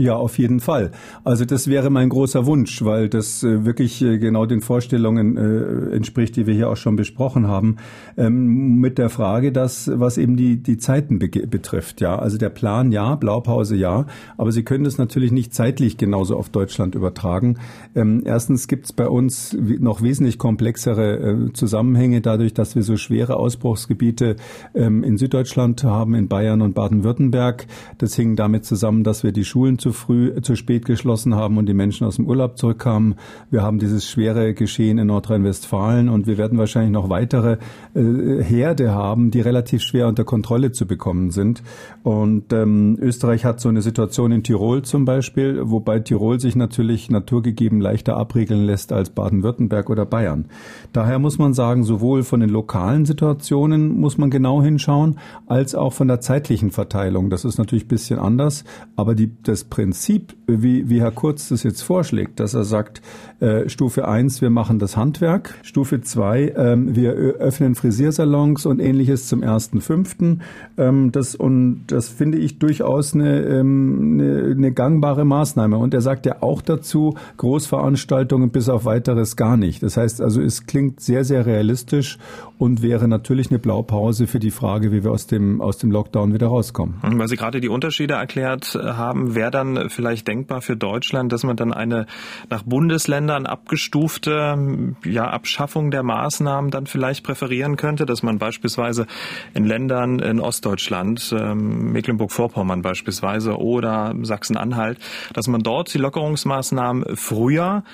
Ja, 0.00 0.16
auf 0.16 0.38
jeden 0.38 0.60
Fall. 0.60 0.92
Also 1.24 1.44
das 1.44 1.68
wäre 1.68 1.90
mein 1.90 2.08
großer 2.08 2.46
Wunsch, 2.46 2.82
weil 2.82 3.10
das 3.10 3.42
äh, 3.42 3.66
wirklich 3.66 4.00
äh, 4.00 4.16
genau 4.16 4.46
den 4.46 4.62
Vorstellungen 4.62 5.36
äh, 5.36 5.94
entspricht, 5.94 6.36
die 6.36 6.46
wir 6.46 6.54
hier 6.54 6.70
auch 6.70 6.78
schon 6.78 6.96
besprochen 6.96 7.48
haben, 7.48 7.76
ähm, 8.16 8.76
mit 8.76 8.96
der 8.96 9.10
Frage, 9.10 9.52
dass 9.52 9.90
was 9.92 10.16
eben 10.16 10.38
die 10.38 10.56
die 10.56 10.78
Zeiten 10.78 11.18
be 11.18 11.28
betrifft. 11.28 12.00
Ja, 12.00 12.18
also 12.18 12.38
der 12.38 12.48
Plan 12.48 12.92
ja, 12.92 13.14
Blaupause 13.14 13.76
ja, 13.76 14.06
aber 14.38 14.52
Sie 14.52 14.62
können 14.62 14.84
das 14.84 14.96
natürlich 14.96 15.32
nicht 15.32 15.52
zeitlich 15.52 15.98
genauso 15.98 16.38
auf 16.38 16.48
Deutschland 16.48 16.94
übertragen. 16.94 17.58
Ähm, 17.94 18.22
erstens 18.24 18.68
gibt 18.68 18.86
es 18.86 18.94
bei 18.94 19.06
uns 19.06 19.54
noch 19.60 20.00
wesentlich 20.00 20.38
komplexere 20.38 21.50
Zusammenhänge, 21.52 22.22
dadurch, 22.22 22.54
dass 22.54 22.74
wir 22.74 22.84
so 22.84 22.96
schwere 22.96 23.36
Ausbruchsgebiete 23.36 24.36
ähm, 24.74 25.04
in 25.04 25.18
Süddeutschland 25.18 25.84
haben, 25.84 26.14
in 26.14 26.28
Bayern 26.28 26.62
und 26.62 26.74
Baden-Württemberg. 26.74 27.66
Das 27.98 28.14
hing 28.14 28.34
damit 28.34 28.64
zusammen, 28.64 29.04
dass 29.04 29.24
wir 29.24 29.32
die 29.32 29.44
Schulen 29.44 29.78
zu 29.78 29.89
früh, 29.92 30.40
zu 30.42 30.56
spät 30.56 30.84
geschlossen 30.84 31.34
haben 31.34 31.58
und 31.58 31.66
die 31.66 31.74
Menschen 31.74 32.06
aus 32.06 32.16
dem 32.16 32.26
Urlaub 32.26 32.58
zurückkamen. 32.58 33.16
Wir 33.50 33.62
haben 33.62 33.78
dieses 33.78 34.08
schwere 34.08 34.54
Geschehen 34.54 34.98
in 34.98 35.06
Nordrhein-Westfalen 35.08 36.08
und 36.08 36.26
wir 36.26 36.38
werden 36.38 36.58
wahrscheinlich 36.58 36.92
noch 36.92 37.08
weitere 37.08 37.58
äh, 37.94 38.42
Herde 38.42 38.92
haben, 38.92 39.30
die 39.30 39.40
relativ 39.40 39.82
schwer 39.82 40.08
unter 40.08 40.24
Kontrolle 40.24 40.72
zu 40.72 40.86
bekommen 40.86 41.30
sind. 41.30 41.62
Und 42.02 42.52
ähm, 42.52 42.98
Österreich 43.00 43.44
hat 43.44 43.60
so 43.60 43.68
eine 43.68 43.82
Situation 43.82 44.32
in 44.32 44.42
Tirol 44.42 44.82
zum 44.82 45.04
Beispiel, 45.04 45.60
wobei 45.64 46.00
Tirol 46.00 46.40
sich 46.40 46.56
natürlich 46.56 47.10
naturgegeben 47.10 47.80
leichter 47.80 48.16
abriegeln 48.16 48.64
lässt 48.64 48.92
als 48.92 49.10
Baden-Württemberg 49.10 49.90
oder 49.90 50.06
Bayern. 50.06 50.46
Daher 50.92 51.18
muss 51.18 51.38
man 51.38 51.54
sagen, 51.54 51.84
sowohl 51.84 52.22
von 52.22 52.40
den 52.40 52.50
lokalen 52.50 53.04
Situationen 53.04 53.98
muss 53.98 54.18
man 54.18 54.30
genau 54.30 54.62
hinschauen, 54.62 55.18
als 55.46 55.74
auch 55.74 55.92
von 55.92 56.08
der 56.08 56.20
zeitlichen 56.20 56.70
Verteilung. 56.70 57.30
Das 57.30 57.44
ist 57.44 57.58
natürlich 57.58 57.84
ein 57.84 57.88
bisschen 57.88 58.18
anders, 58.18 58.64
aber 58.96 59.14
die, 59.14 59.30
das 59.42 59.64
Prinzip, 59.70 60.34
wie, 60.46 60.88
wie 60.88 61.00
Herr 61.00 61.12
Kurz 61.12 61.48
das 61.48 61.62
jetzt 61.62 61.82
vorschlägt, 61.82 62.40
dass 62.40 62.54
er 62.54 62.64
sagt, 62.64 63.00
äh, 63.40 63.68
Stufe 63.68 64.06
eins, 64.06 64.42
wir 64.42 64.50
machen 64.50 64.78
das 64.78 64.96
Handwerk, 64.96 65.54
Stufe 65.62 66.02
zwei, 66.02 66.48
äh, 66.48 66.76
wir 66.76 67.12
öffnen 67.12 67.74
Frisiersalons 67.74 68.66
und 68.66 68.80
ähnliches 68.80 69.28
zum 69.28 69.42
ersten 69.42 69.80
fünften. 69.80 70.42
Ähm, 70.76 71.12
das, 71.12 71.34
und 71.34 71.84
das 71.86 72.08
finde 72.08 72.38
ich 72.38 72.58
durchaus 72.58 73.14
eine, 73.14 73.40
ähm, 73.44 74.18
eine, 74.20 74.50
eine 74.50 74.72
gangbare 74.72 75.24
Maßnahme. 75.24 75.78
Und 75.78 75.94
er 75.94 76.02
sagt 76.02 76.26
ja 76.26 76.42
auch 76.42 76.60
dazu, 76.60 77.14
Großveranstaltungen 77.38 78.50
bis 78.50 78.68
auf 78.68 78.84
weiteres 78.84 79.36
gar 79.36 79.56
nicht. 79.56 79.82
Das 79.82 79.96
heißt 79.96 80.20
also, 80.20 80.42
es 80.42 80.66
klingt 80.66 81.00
sehr, 81.00 81.24
sehr 81.24 81.46
realistisch 81.46 82.18
und 82.58 82.82
wäre 82.82 83.08
natürlich 83.08 83.50
eine 83.50 83.58
Blaupause 83.58 84.26
für 84.26 84.38
die 84.38 84.50
Frage, 84.50 84.92
wie 84.92 85.02
wir 85.02 85.12
aus 85.12 85.26
dem, 85.26 85.60
aus 85.60 85.78
dem 85.78 85.90
Lockdown 85.90 86.34
wieder 86.34 86.48
rauskommen. 86.48 86.96
Weil 87.02 87.28
Sie 87.28 87.36
gerade 87.36 87.60
die 87.60 87.68
Unterschiede 87.68 88.14
erklärt 88.14 88.74
haben, 88.74 89.34
wäre 89.34 89.50
dann 89.60 89.90
vielleicht 89.90 90.26
denkbar 90.26 90.62
für 90.62 90.76
Deutschland, 90.76 91.32
dass 91.32 91.44
man 91.44 91.56
dann 91.56 91.72
eine 91.72 92.06
nach 92.48 92.62
Bundesländern 92.62 93.46
abgestufte 93.46 94.56
ja, 95.04 95.30
Abschaffung 95.30 95.90
der 95.90 96.02
Maßnahmen 96.02 96.70
dann 96.70 96.86
vielleicht 96.86 97.24
präferieren 97.24 97.76
könnte, 97.76 98.06
dass 98.06 98.22
man 98.22 98.38
beispielsweise 98.38 99.06
in 99.54 99.64
Ländern 99.64 100.18
in 100.18 100.40
Ostdeutschland, 100.40 101.34
ähm, 101.38 101.92
Mecklenburg-Vorpommern 101.92 102.82
beispielsweise 102.82 103.58
oder 103.58 104.14
Sachsen-Anhalt, 104.22 104.98
dass 105.32 105.46
man 105.46 105.62
dort 105.62 105.92
die 105.92 105.98
Lockerungsmaßnahmen 105.98 107.16
früher 107.16 107.84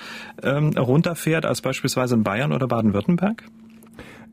ähm, 0.43 0.69
runterfährt 0.77 1.45
als 1.45 1.61
beispielsweise 1.61 2.15
in 2.15 2.23
Bayern 2.23 2.53
oder 2.53 2.67
Baden-Württemberg? 2.67 3.43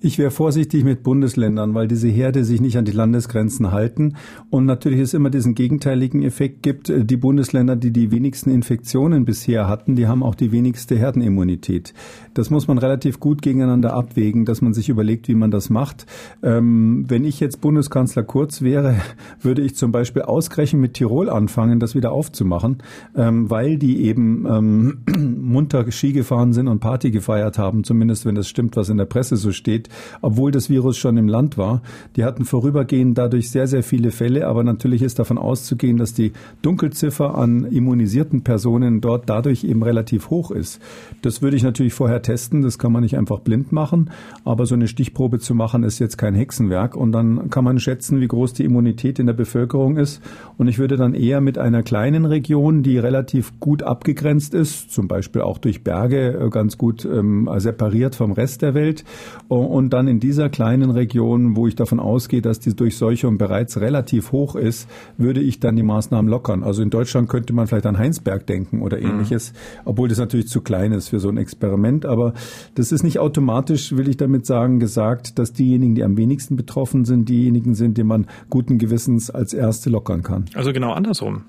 Ich 0.05 0.19
wäre 0.19 0.31
vorsichtig 0.31 0.85
mit 0.85 1.03
Bundesländern, 1.03 1.73
weil 1.73 1.89
diese 1.89 2.09
Herde 2.09 2.45
sich 2.45 2.61
nicht 2.61 2.77
an 2.77 2.85
die 2.85 2.93
Landesgrenzen 2.93 3.73
halten 3.73 4.17
und 4.51 4.67
natürlich 4.67 5.01
es 5.01 5.15
immer 5.15 5.31
diesen 5.31 5.55
gegenteiligen 5.55 6.23
Effekt 6.23 6.63
gibt. 6.63 6.91
Äh, 6.91 7.07
die 7.07 7.17
Bundesländer, 7.17 7.75
die 7.75 7.91
die 7.91 8.11
wenigsten 8.11 8.51
Infektionen 8.51 9.25
bisher 9.25 9.67
hatten, 9.67 9.97
die 9.97 10.07
haben 10.07 10.23
auch 10.23 10.35
die 10.35 10.53
wenigste 10.53 10.95
Herdenimmunität. 10.95 11.95
Das 12.35 12.51
muss 12.51 12.69
man 12.69 12.77
relativ 12.77 13.19
gut 13.19 13.41
gegeneinander 13.41 13.95
abwägen, 13.95 14.45
dass 14.45 14.61
man 14.61 14.75
sich 14.75 14.91
überlegt, 14.91 15.27
wie 15.29 15.35
man 15.35 15.51
das 15.51 15.71
macht. 15.71 16.05
Ähm, 16.43 17.07
wenn 17.09 17.25
ich 17.25 17.41
jetzt 17.41 17.63
Bundeskanzler 17.63 18.25
Kurz 18.25 18.61
wäre, 18.61 18.97
würde 19.41 19.63
ich 19.63 19.75
zum 19.75 19.91
Beispiel 19.91 20.21
ausgerechnet 20.21 20.83
mit 20.83 20.93
Tirol 20.93 21.31
anfangen, 21.31 21.81
das 21.81 21.95
wieder 21.95 22.13
aufzumachen, 22.13 22.83
ähm, 23.17 23.49
weil 23.49 23.79
die 23.79 24.05
eben 24.05 24.45
ähm, 24.47 24.99
munter 25.41 25.91
Ski 25.91 26.13
gefahren 26.13 26.53
sind 26.53 26.69
und 26.69 26.81
Party 26.81 27.11
gefeiert 27.11 27.57
haben, 27.57 27.85
zumindest 27.85 28.27
wenn 28.27 28.35
das 28.35 28.49
stimmt, 28.49 28.77
was 28.77 28.91
in 28.91 28.99
der 28.99 29.07
Presse 29.07 29.39
so 29.39 29.51
steht 29.51 29.89
obwohl 30.21 30.51
das 30.51 30.71
Virus 30.71 30.97
schon 30.97 31.17
im 31.17 31.29
Land 31.29 31.59
war. 31.59 31.83
Die 32.17 32.25
hatten 32.25 32.45
vorübergehend 32.45 33.19
dadurch 33.19 33.51
sehr, 33.51 33.67
sehr 33.67 33.83
viele 33.83 34.11
Fälle, 34.11 34.47
aber 34.47 34.65
natürlich 34.65 35.03
ist 35.03 35.19
davon 35.19 35.39
auszugehen, 35.39 35.97
dass 35.97 36.15
die 36.15 36.33
Dunkelziffer 36.63 37.37
an 37.37 37.65
immunisierten 37.65 38.43
Personen 38.43 39.01
dort 39.01 39.29
dadurch 39.29 39.65
eben 39.65 39.83
relativ 39.83 40.31
hoch 40.31 40.51
ist. 40.51 40.81
Das 41.23 41.43
würde 41.43 41.57
ich 41.57 41.63
natürlich 41.63 41.95
vorher 41.95 42.23
testen, 42.23 42.63
das 42.63 42.79
kann 42.79 42.93
man 42.93 43.03
nicht 43.03 43.17
einfach 43.17 43.41
blind 43.41 43.73
machen, 43.73 44.11
aber 44.45 44.67
so 44.67 44.75
eine 44.75 44.89
Stichprobe 44.89 45.39
zu 45.39 45.55
machen 45.55 45.85
ist 45.85 45.99
jetzt 45.99 46.19
kein 46.19 46.35
Hexenwerk 46.35 46.97
und 46.97 47.13
dann 47.13 47.51
kann 47.51 47.65
man 47.65 47.79
schätzen, 47.79 48.21
wie 48.21 48.29
groß 48.29 48.53
die 48.55 48.65
Immunität 48.65 49.19
in 49.19 49.27
der 49.27 49.35
Bevölkerung 49.35 49.97
ist 49.97 50.21
und 50.59 50.69
ich 50.69 50.79
würde 50.79 50.97
dann 50.97 51.15
eher 51.15 51.41
mit 51.41 51.59
einer 51.59 51.83
kleinen 51.83 52.25
Region, 52.25 52.83
die 52.83 52.99
relativ 52.99 53.59
gut 53.61 53.83
abgegrenzt 53.83 54.55
ist, 54.55 54.91
zum 54.91 55.09
Beispiel 55.09 55.43
auch 55.43 55.59
durch 55.59 55.85
Berge 55.85 56.39
äh, 56.39 56.51
ganz 56.51 56.79
gut 56.79 57.05
ähm, 57.05 57.49
separiert 57.59 58.15
vom 58.15 58.33
Rest 58.33 58.63
der 58.63 58.75
Welt 58.75 59.05
und 59.49 59.84
und 59.85 59.91
dann 59.91 60.09
in 60.09 60.19
dieser 60.19 60.49
kleinen 60.49 60.91
Region, 60.91 61.57
wo 61.57 61.67
ich 61.67 61.75
davon 61.75 62.01
ausgehe, 62.01 62.41
dass 62.41 62.59
die 62.59 62.75
Durchseuchung 62.75 63.37
bereits 63.37 63.79
relativ 63.83 64.33
hoch 64.33 64.57
ist, 64.57 64.89
würde 65.19 65.43
ich 65.43 65.61
dann 65.61 65.77
die 65.77 65.83
Maßnahmen 65.83 66.27
lockern. 66.31 66.65
Also 66.65 66.81
in 66.81 66.89
Deutschland 66.89 67.29
könnte 67.29 67.53
man 67.53 67.67
vielleicht 67.67 67.85
an 67.85 67.99
Heinsberg 67.99 68.47
denken 68.47 68.81
oder 68.81 68.97
mhm. 68.97 69.09
ähnliches, 69.09 69.53
mhm. 69.53 69.81
obwohl 69.85 70.09
das 70.09 70.17
natürlich 70.17 70.49
zu 70.49 70.63
klein 70.63 70.93
ist 70.93 71.11
für 71.11 71.21
so 71.21 71.29
ein 71.29 71.37
Experiment. 71.37 72.07
Aber 72.07 72.33
das 72.77 72.93
ist 72.93 73.03
nicht 73.03 73.19
automatisch, 73.19 73.95
will 73.95 74.09
ich 74.09 74.17
damit 74.17 74.47
sagen, 74.47 74.81
gesagt, 74.81 75.39
dass 75.39 75.53
diejenigen, 75.53 75.95
die 75.95 76.03
am 76.03 76.17
wenigsten 76.17 76.57
betroffen 76.57 77.05
sind, 77.05 77.29
diejenigen 77.29 77.75
sind, 77.75 77.99
die 77.99 78.05
man 78.05 78.27
guten 78.49 78.79
Gewissens 78.79 79.29
als 79.29 79.53
Erste 79.53 79.91
lockern 79.91 80.23
kann. 80.23 80.47
Also 80.55 80.73
genau 80.73 80.93
andersrum. 80.93 81.43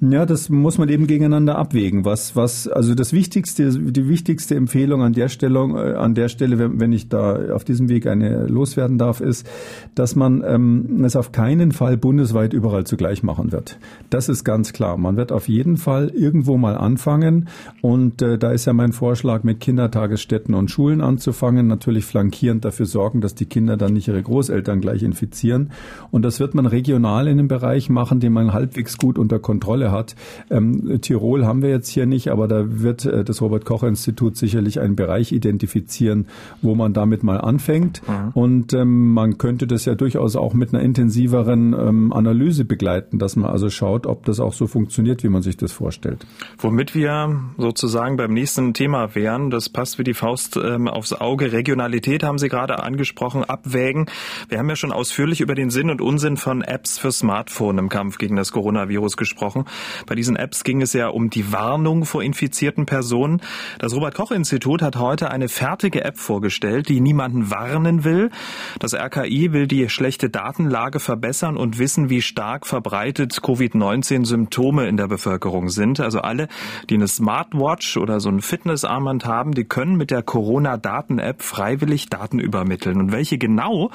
Ja, 0.00 0.26
das 0.26 0.48
muss 0.48 0.78
man 0.78 0.88
eben 0.90 1.08
gegeneinander 1.08 1.58
abwägen. 1.58 2.04
Was, 2.04 2.36
was, 2.36 2.68
also 2.68 2.94
das 2.94 3.12
wichtigste, 3.12 3.68
die 3.68 4.08
wichtigste 4.08 4.54
Empfehlung 4.54 5.02
an 5.02 5.12
der 5.12 5.28
Stelle, 5.28 5.58
äh, 5.58 5.96
an 5.96 6.14
der 6.14 6.28
Stelle, 6.28 6.56
wenn, 6.56 6.78
wenn 6.78 6.92
ich 6.92 7.08
da 7.08 7.52
auf 7.52 7.64
diesem 7.64 7.88
Weg 7.88 8.06
eine 8.06 8.46
loswerden 8.46 8.96
darf, 8.96 9.20
ist, 9.20 9.48
dass 9.96 10.14
man 10.14 10.44
ähm, 10.46 11.02
es 11.04 11.16
auf 11.16 11.32
keinen 11.32 11.72
Fall 11.72 11.96
bundesweit 11.96 12.52
überall 12.52 12.84
zugleich 12.84 13.24
machen 13.24 13.50
wird. 13.50 13.80
Das 14.08 14.28
ist 14.28 14.44
ganz 14.44 14.72
klar. 14.72 14.96
Man 14.98 15.16
wird 15.16 15.32
auf 15.32 15.48
jeden 15.48 15.76
Fall 15.76 16.10
irgendwo 16.10 16.58
mal 16.58 16.76
anfangen 16.76 17.48
und 17.82 18.22
äh, 18.22 18.38
da 18.38 18.52
ist 18.52 18.66
ja 18.66 18.74
mein 18.74 18.92
Vorschlag, 18.92 19.42
mit 19.42 19.58
Kindertagesstätten 19.58 20.54
und 20.54 20.70
Schulen 20.70 21.00
anzufangen, 21.00 21.66
natürlich 21.66 22.04
flankierend 22.04 22.64
dafür 22.64 22.86
sorgen, 22.86 23.20
dass 23.20 23.34
die 23.34 23.46
Kinder 23.46 23.76
dann 23.76 23.94
nicht 23.94 24.06
ihre 24.06 24.22
Großeltern 24.22 24.80
gleich 24.80 25.02
infizieren. 25.02 25.72
Und 26.12 26.22
das 26.22 26.38
wird 26.38 26.54
man 26.54 26.66
regional 26.66 27.26
in 27.26 27.40
einem 27.40 27.48
Bereich 27.48 27.90
machen, 27.90 28.20
den 28.20 28.32
man 28.32 28.52
halbwegs 28.52 28.96
gut 28.96 29.18
unter 29.18 29.40
Kontrolle 29.40 29.87
hat. 29.90 30.14
Ähm, 30.50 31.00
Tirol 31.00 31.46
haben 31.46 31.62
wir 31.62 31.70
jetzt 31.70 31.88
hier 31.88 32.06
nicht, 32.06 32.28
aber 32.28 32.48
da 32.48 32.64
wird 32.66 33.04
äh, 33.04 33.24
das 33.24 33.40
Robert-Koch-Institut 33.40 34.36
sicherlich 34.36 34.80
einen 34.80 34.96
Bereich 34.96 35.32
identifizieren, 35.32 36.26
wo 36.62 36.74
man 36.74 36.92
damit 36.92 37.22
mal 37.22 37.40
anfängt. 37.40 38.02
Mhm. 38.06 38.30
Und 38.34 38.72
ähm, 38.74 39.12
man 39.12 39.38
könnte 39.38 39.66
das 39.66 39.84
ja 39.84 39.94
durchaus 39.94 40.36
auch 40.36 40.54
mit 40.54 40.72
einer 40.72 40.82
intensiveren 40.82 41.72
ähm, 41.72 42.12
Analyse 42.12 42.64
begleiten, 42.64 43.18
dass 43.18 43.36
man 43.36 43.50
also 43.50 43.70
schaut, 43.70 44.06
ob 44.06 44.24
das 44.24 44.40
auch 44.40 44.52
so 44.52 44.66
funktioniert, 44.66 45.22
wie 45.22 45.28
man 45.28 45.42
sich 45.42 45.56
das 45.56 45.72
vorstellt. 45.72 46.26
Womit 46.58 46.94
wir 46.94 47.40
sozusagen 47.56 48.16
beim 48.16 48.32
nächsten 48.32 48.74
Thema 48.74 49.14
wären, 49.14 49.50
das 49.50 49.68
passt 49.68 49.98
wie 49.98 50.04
die 50.04 50.14
Faust 50.14 50.56
ähm, 50.56 50.88
aufs 50.88 51.12
Auge. 51.12 51.52
Regionalität 51.52 52.22
haben 52.22 52.38
Sie 52.38 52.48
gerade 52.48 52.82
angesprochen, 52.82 53.44
abwägen. 53.44 54.06
Wir 54.48 54.58
haben 54.58 54.68
ja 54.68 54.76
schon 54.76 54.92
ausführlich 54.92 55.40
über 55.40 55.54
den 55.54 55.70
Sinn 55.70 55.90
und 55.90 56.00
Unsinn 56.00 56.36
von 56.36 56.62
Apps 56.62 56.98
für 56.98 57.12
Smartphone 57.12 57.78
im 57.78 57.88
Kampf 57.88 58.18
gegen 58.18 58.36
das 58.36 58.52
Coronavirus 58.52 59.16
gesprochen 59.16 59.28
gesprochen. 59.28 59.64
Bei 60.06 60.14
diesen 60.14 60.36
Apps 60.36 60.64
ging 60.64 60.82
es 60.82 60.92
ja 60.92 61.08
um 61.08 61.30
die 61.30 61.52
Warnung 61.52 62.04
vor 62.04 62.22
infizierten 62.22 62.86
Personen. 62.86 63.40
Das 63.78 63.94
Robert 63.94 64.14
Koch 64.14 64.30
Institut 64.30 64.82
hat 64.82 64.96
heute 64.96 65.30
eine 65.30 65.48
fertige 65.48 66.04
App 66.04 66.18
vorgestellt, 66.18 66.88
die 66.88 67.00
niemanden 67.00 67.50
warnen 67.50 68.04
will. 68.04 68.30
Das 68.78 68.94
RKI 68.94 69.52
will 69.52 69.66
die 69.66 69.88
schlechte 69.88 70.30
Datenlage 70.30 71.00
verbessern 71.00 71.56
und 71.56 71.78
wissen, 71.78 72.10
wie 72.10 72.22
stark 72.22 72.66
verbreitet 72.66 73.32
Covid-19 73.32 74.24
Symptome 74.24 74.86
in 74.86 74.96
der 74.96 75.08
Bevölkerung 75.08 75.68
sind. 75.68 76.00
Also 76.00 76.20
alle, 76.20 76.48
die 76.90 76.94
eine 76.94 77.08
Smartwatch 77.08 77.96
oder 77.96 78.20
so 78.20 78.28
ein 78.28 78.40
Fitnessarmband 78.40 79.24
haben, 79.24 79.52
die 79.52 79.64
können 79.64 79.96
mit 79.96 80.10
der 80.10 80.22
Corona-Daten-App 80.22 81.42
freiwillig 81.42 82.08
Daten 82.08 82.38
übermitteln. 82.38 83.00
Und 83.00 83.12
welche 83.12 83.38
genau, 83.38 83.90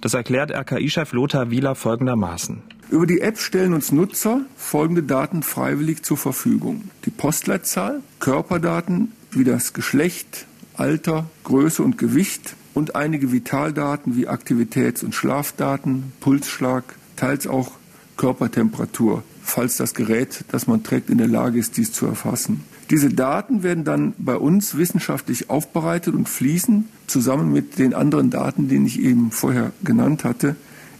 das 0.00 0.14
erklärt 0.14 0.50
RKI-Chef 0.50 1.12
Lothar 1.12 1.50
Wieler 1.50 1.74
folgendermaßen. 1.74 2.62
Über 2.88 3.06
die 3.06 3.20
App 3.20 3.38
stellen 3.38 3.72
uns 3.74 3.90
Nutzer 3.90 4.42
folgende 4.56 5.02
Daten 5.02 5.42
freiwillig 5.42 6.02
zur 6.02 6.16
Verfügung. 6.16 6.90
Die 7.04 7.10
Postleitzahl, 7.10 8.00
Körperdaten 8.20 9.12
wie 9.32 9.44
das 9.44 9.72
Geschlecht, 9.72 10.46
Alter, 10.74 11.28
Größe 11.44 11.82
und 11.82 11.98
Gewicht 11.98 12.54
und 12.74 12.94
einige 12.94 13.32
Vitaldaten 13.32 14.16
wie 14.16 14.28
Aktivitäts- 14.28 15.02
und 15.02 15.14
Schlafdaten, 15.14 16.12
Pulsschlag, 16.20 16.84
teils 17.16 17.46
auch 17.46 17.72
Körpertemperatur, 18.16 19.24
falls 19.42 19.76
das 19.76 19.94
Gerät, 19.94 20.44
das 20.48 20.66
man 20.66 20.82
trägt, 20.82 21.10
in 21.10 21.18
der 21.18 21.28
Lage 21.28 21.58
ist, 21.58 21.76
dies 21.76 21.92
zu 21.92 22.06
erfassen. 22.06 22.64
Diese 22.90 23.08
Daten 23.08 23.64
werden 23.64 23.84
dann 23.84 24.14
bei 24.16 24.36
uns 24.36 24.76
wissenschaftlich 24.76 25.50
aufbereitet 25.50 26.14
und 26.14 26.28
fließen 26.28 26.88
zusammen 27.08 27.52
mit 27.52 27.78
den 27.78 27.94
anderen 27.94 28.30
Daten, 28.30 28.68
die 28.68 28.76
ich 28.86 29.00
eben 29.00 29.32
vorher 29.32 29.72
genannt 29.82 30.22
hatte, 30.22 30.54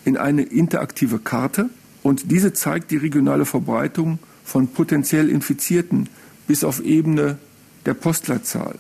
in 0.07 0.17
eine 0.17 0.43
interaktive 0.43 1.19
Karte. 1.19 1.69
Und 2.03 2.31
diese 2.31 2.53
zeigt 2.53 2.91
die 2.93 2.97
regionale 2.97 3.45
Verbreitung 3.45 4.19
von 4.45 4.69
potenziell 4.69 5.29
Infizierten 5.29 6.09
bis 6.47 6.63
auf 6.63 6.83
Ebene 6.83 7.39
der 7.85 7.95
Postleitzahl. 7.95 8.77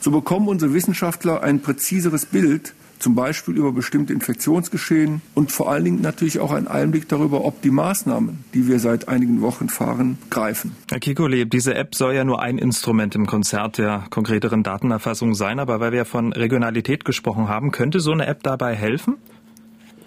So 0.00 0.10
bekommen 0.10 0.48
unsere 0.48 0.74
Wissenschaftler 0.74 1.42
ein 1.42 1.60
präziseres 1.60 2.26
Bild 2.26 2.74
zum 2.98 3.14
Beispiel 3.14 3.56
über 3.56 3.72
bestimmte 3.72 4.12
Infektionsgeschehen 4.12 5.20
und 5.34 5.52
vor 5.52 5.70
allen 5.70 5.84
Dingen 5.84 6.00
natürlich 6.00 6.40
auch 6.40 6.50
einen 6.50 6.66
Einblick 6.66 7.08
darüber, 7.08 7.44
ob 7.44 7.60
die 7.62 7.70
Maßnahmen, 7.70 8.44
die 8.54 8.68
wir 8.68 8.78
seit 8.78 9.08
einigen 9.08 9.42
Wochen 9.42 9.68
fahren, 9.68 10.18
greifen. 10.30 10.72
Herr 10.90 11.00
Kikole, 11.00 11.46
diese 11.46 11.74
App 11.74 11.94
soll 11.94 12.14
ja 12.14 12.24
nur 12.24 12.40
ein 12.40 12.58
Instrument 12.58 13.14
im 13.14 13.26
Konzert 13.26 13.78
der 13.78 14.04
konkreteren 14.10 14.62
Datenerfassung 14.62 15.34
sein, 15.34 15.58
aber 15.58 15.80
weil 15.80 15.92
wir 15.92 16.04
von 16.04 16.32
Regionalität 16.32 17.04
gesprochen 17.04 17.48
haben, 17.48 17.70
könnte 17.70 18.00
so 18.00 18.12
eine 18.12 18.26
App 18.26 18.42
dabei 18.42 18.74
helfen? 18.74 19.16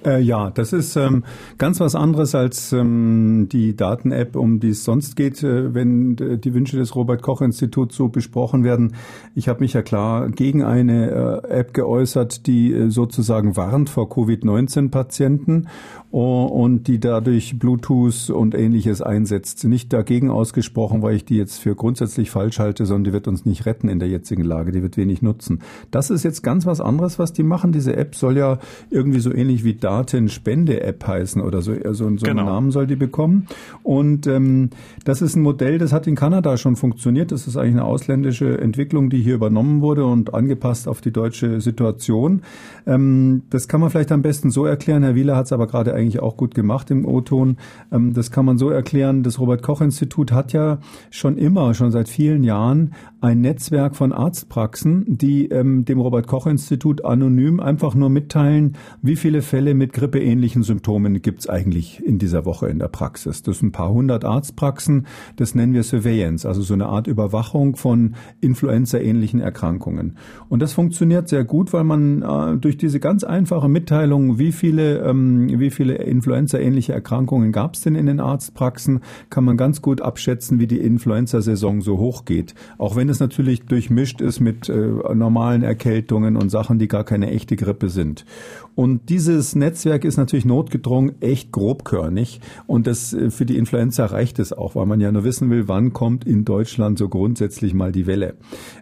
Äh, 0.05 0.21
ja, 0.21 0.49
das 0.49 0.71
ist 0.71 0.95
ähm, 0.95 1.23
ganz 1.57 1.79
was 1.79 1.93
anderes 1.93 2.33
als 2.33 2.71
ähm, 2.71 3.47
die 3.51 3.75
Daten-App, 3.75 4.35
um 4.35 4.59
die 4.59 4.69
es 4.69 4.85
sonst 4.85 5.15
geht, 5.15 5.43
äh, 5.43 5.73
wenn 5.73 6.15
die 6.15 6.53
Wünsche 6.53 6.77
des 6.77 6.95
Robert-Koch-Instituts 6.95 7.95
so 7.95 8.07
besprochen 8.07 8.63
werden. 8.63 8.95
Ich 9.35 9.49
habe 9.49 9.59
mich 9.59 9.73
ja 9.73 9.81
klar 9.81 10.29
gegen 10.29 10.63
eine 10.63 11.41
äh, 11.43 11.49
App 11.49 11.73
geäußert, 11.73 12.47
die 12.47 12.73
äh, 12.73 12.89
sozusagen 12.89 13.57
warnt 13.57 13.89
vor 13.89 14.09
Covid-19-Patienten 14.09 15.67
und 16.11 16.87
die 16.87 16.99
dadurch 16.99 17.59
Bluetooth 17.59 18.31
und 18.31 18.55
ähnliches 18.55 19.01
einsetzt. 19.01 19.63
Nicht 19.65 19.93
dagegen 19.93 20.31
ausgesprochen, 20.31 21.03
weil 21.03 21.15
ich 21.15 21.25
die 21.25 21.35
jetzt 21.35 21.59
für 21.59 21.75
grundsätzlich 21.75 22.31
falsch 22.31 22.57
halte, 22.57 22.87
sondern 22.87 23.03
die 23.03 23.13
wird 23.13 23.27
uns 23.27 23.45
nicht 23.45 23.67
retten 23.67 23.89
in 23.89 23.99
der 23.99 24.07
jetzigen 24.07 24.43
Lage, 24.43 24.71
die 24.71 24.81
wird 24.81 24.97
wenig 24.97 25.21
nutzen. 25.21 25.59
Das 25.91 26.09
ist 26.09 26.23
jetzt 26.23 26.41
ganz 26.41 26.65
was 26.65 26.81
anderes, 26.81 27.19
was 27.19 27.31
die 27.31 27.43
machen. 27.43 27.71
Diese 27.71 27.95
App 27.95 28.15
soll 28.15 28.37
ja 28.37 28.57
irgendwie 28.89 29.19
so 29.19 29.31
ähnlich 29.31 29.63
wie 29.63 29.75
Datenspende-App 29.89 31.07
heißen 31.07 31.41
oder 31.41 31.61
so. 31.61 31.71
Also 31.71 32.09
so 32.09 32.25
genau. 32.25 32.41
einen 32.41 32.45
Namen 32.45 32.71
soll 32.71 32.85
die 32.85 32.95
bekommen. 32.95 33.47
Und 33.81 34.27
ähm, 34.27 34.69
das 35.03 35.21
ist 35.23 35.35
ein 35.35 35.41
Modell, 35.41 35.79
das 35.79 35.91
hat 35.91 36.05
in 36.05 36.15
Kanada 36.15 36.57
schon 36.57 36.75
funktioniert. 36.75 37.31
Das 37.31 37.47
ist 37.47 37.57
eigentlich 37.57 37.73
eine 37.73 37.85
ausländische 37.85 38.59
Entwicklung, 38.59 39.09
die 39.09 39.21
hier 39.21 39.33
übernommen 39.33 39.81
wurde 39.81 40.05
und 40.05 40.33
angepasst 40.33 40.87
auf 40.87 41.01
die 41.01 41.11
deutsche 41.11 41.59
Situation. 41.59 42.43
Ähm, 42.85 43.43
das 43.49 43.67
kann 43.67 43.81
man 43.81 43.89
vielleicht 43.89 44.11
am 44.11 44.21
besten 44.21 44.51
so 44.51 44.65
erklären. 44.65 45.01
Herr 45.01 45.15
Wieler 45.15 45.35
hat 45.35 45.47
es 45.47 45.53
aber 45.53 45.65
gerade 45.65 45.95
eigentlich 45.95 46.19
auch 46.19 46.37
gut 46.37 46.53
gemacht 46.53 46.91
im 46.91 47.05
O-Ton. 47.05 47.57
Ähm, 47.91 48.13
das 48.13 48.29
kann 48.29 48.45
man 48.45 48.59
so 48.59 48.69
erklären. 48.69 49.23
Das 49.23 49.39
Robert-Koch-Institut 49.39 50.31
hat 50.31 50.53
ja 50.53 50.77
schon 51.09 51.37
immer, 51.37 51.73
schon 51.73 51.91
seit 51.91 52.09
vielen 52.09 52.43
Jahren 52.43 52.93
ein 53.21 53.41
Netzwerk 53.41 53.95
von 53.95 54.13
Arztpraxen, 54.13 55.17
die 55.17 55.47
ähm, 55.47 55.83
dem 55.83 55.99
Robert-Koch-Institut 55.99 57.03
anonym 57.03 57.59
einfach 57.59 57.93
nur 57.93 58.09
mitteilen, 58.09 58.77
wie 59.01 59.17
viele 59.17 59.41
Fälle 59.41 59.73
mit 59.73 59.91
grippeähnlichen 59.91 60.63
Symptomen 60.63 61.21
gibt 61.21 61.41
es 61.41 61.49
eigentlich 61.49 62.01
in 62.05 62.17
dieser 62.17 62.45
Woche 62.45 62.69
in 62.69 62.79
der 62.79 62.87
Praxis. 62.87 63.41
Das 63.41 63.59
sind 63.59 63.69
ein 63.69 63.71
paar 63.73 63.91
hundert 63.91 64.23
Arztpraxen. 64.23 65.07
Das 65.35 65.53
nennen 65.53 65.73
wir 65.73 65.83
Surveillance, 65.83 66.47
also 66.47 66.61
so 66.61 66.73
eine 66.73 66.85
Art 66.85 67.07
Überwachung 67.07 67.75
von 67.75 68.15
Influenza-ähnlichen 68.39 69.41
Erkrankungen. 69.41 70.17
Und 70.47 70.61
das 70.61 70.71
funktioniert 70.71 71.27
sehr 71.27 71.43
gut, 71.43 71.73
weil 71.73 71.83
man 71.83 72.21
äh, 72.21 72.57
durch 72.57 72.77
diese 72.77 73.01
ganz 73.01 73.25
einfache 73.25 73.67
Mitteilung, 73.67 74.39
wie 74.39 74.53
viele, 74.53 74.99
ähm, 74.99 75.59
wie 75.59 75.71
viele 75.71 75.95
Influenza-ähnliche 75.95 76.93
Erkrankungen 76.93 77.51
gab 77.51 77.73
es 77.73 77.81
denn 77.81 77.95
in 77.95 78.05
den 78.05 78.21
Arztpraxen, 78.21 79.01
kann 79.29 79.43
man 79.43 79.57
ganz 79.57 79.81
gut 79.81 79.99
abschätzen, 80.01 80.59
wie 80.59 80.67
die 80.67 80.79
Influenza-Saison 80.79 81.81
so 81.81 81.97
hochgeht. 81.97 82.55
Auch 82.77 82.95
wenn 82.95 83.08
es 83.09 83.19
natürlich 83.19 83.63
durchmischt 83.63 84.21
ist 84.21 84.39
mit 84.39 84.69
äh, 84.69 84.73
normalen 85.13 85.63
Erkältungen 85.63 86.37
und 86.37 86.49
Sachen, 86.49 86.79
die 86.79 86.87
gar 86.87 87.03
keine 87.03 87.31
echte 87.31 87.55
Grippe 87.55 87.89
sind. 87.89 88.25
Und 88.75 89.09
dieses 89.09 89.55
Netzwerk 89.55 90.05
ist 90.05 90.17
natürlich 90.17 90.45
notgedrungen 90.45 91.21
echt 91.21 91.51
grobkörnig. 91.51 92.39
Und 92.67 92.87
das 92.87 93.13
äh, 93.13 93.29
für 93.29 93.45
die 93.45 93.57
Influenza 93.57 94.05
reicht 94.05 94.39
es 94.39 94.53
auch, 94.53 94.75
weil 94.75 94.85
man 94.85 95.01
ja 95.01 95.11
nur 95.11 95.23
wissen 95.23 95.49
will, 95.49 95.67
wann 95.67 95.93
kommt 95.93 96.25
in 96.25 96.45
Deutschland 96.45 96.97
so 96.97 97.09
grundsätzlich 97.09 97.73
mal 97.73 97.91
die 97.91 98.07
Welle. 98.07 98.35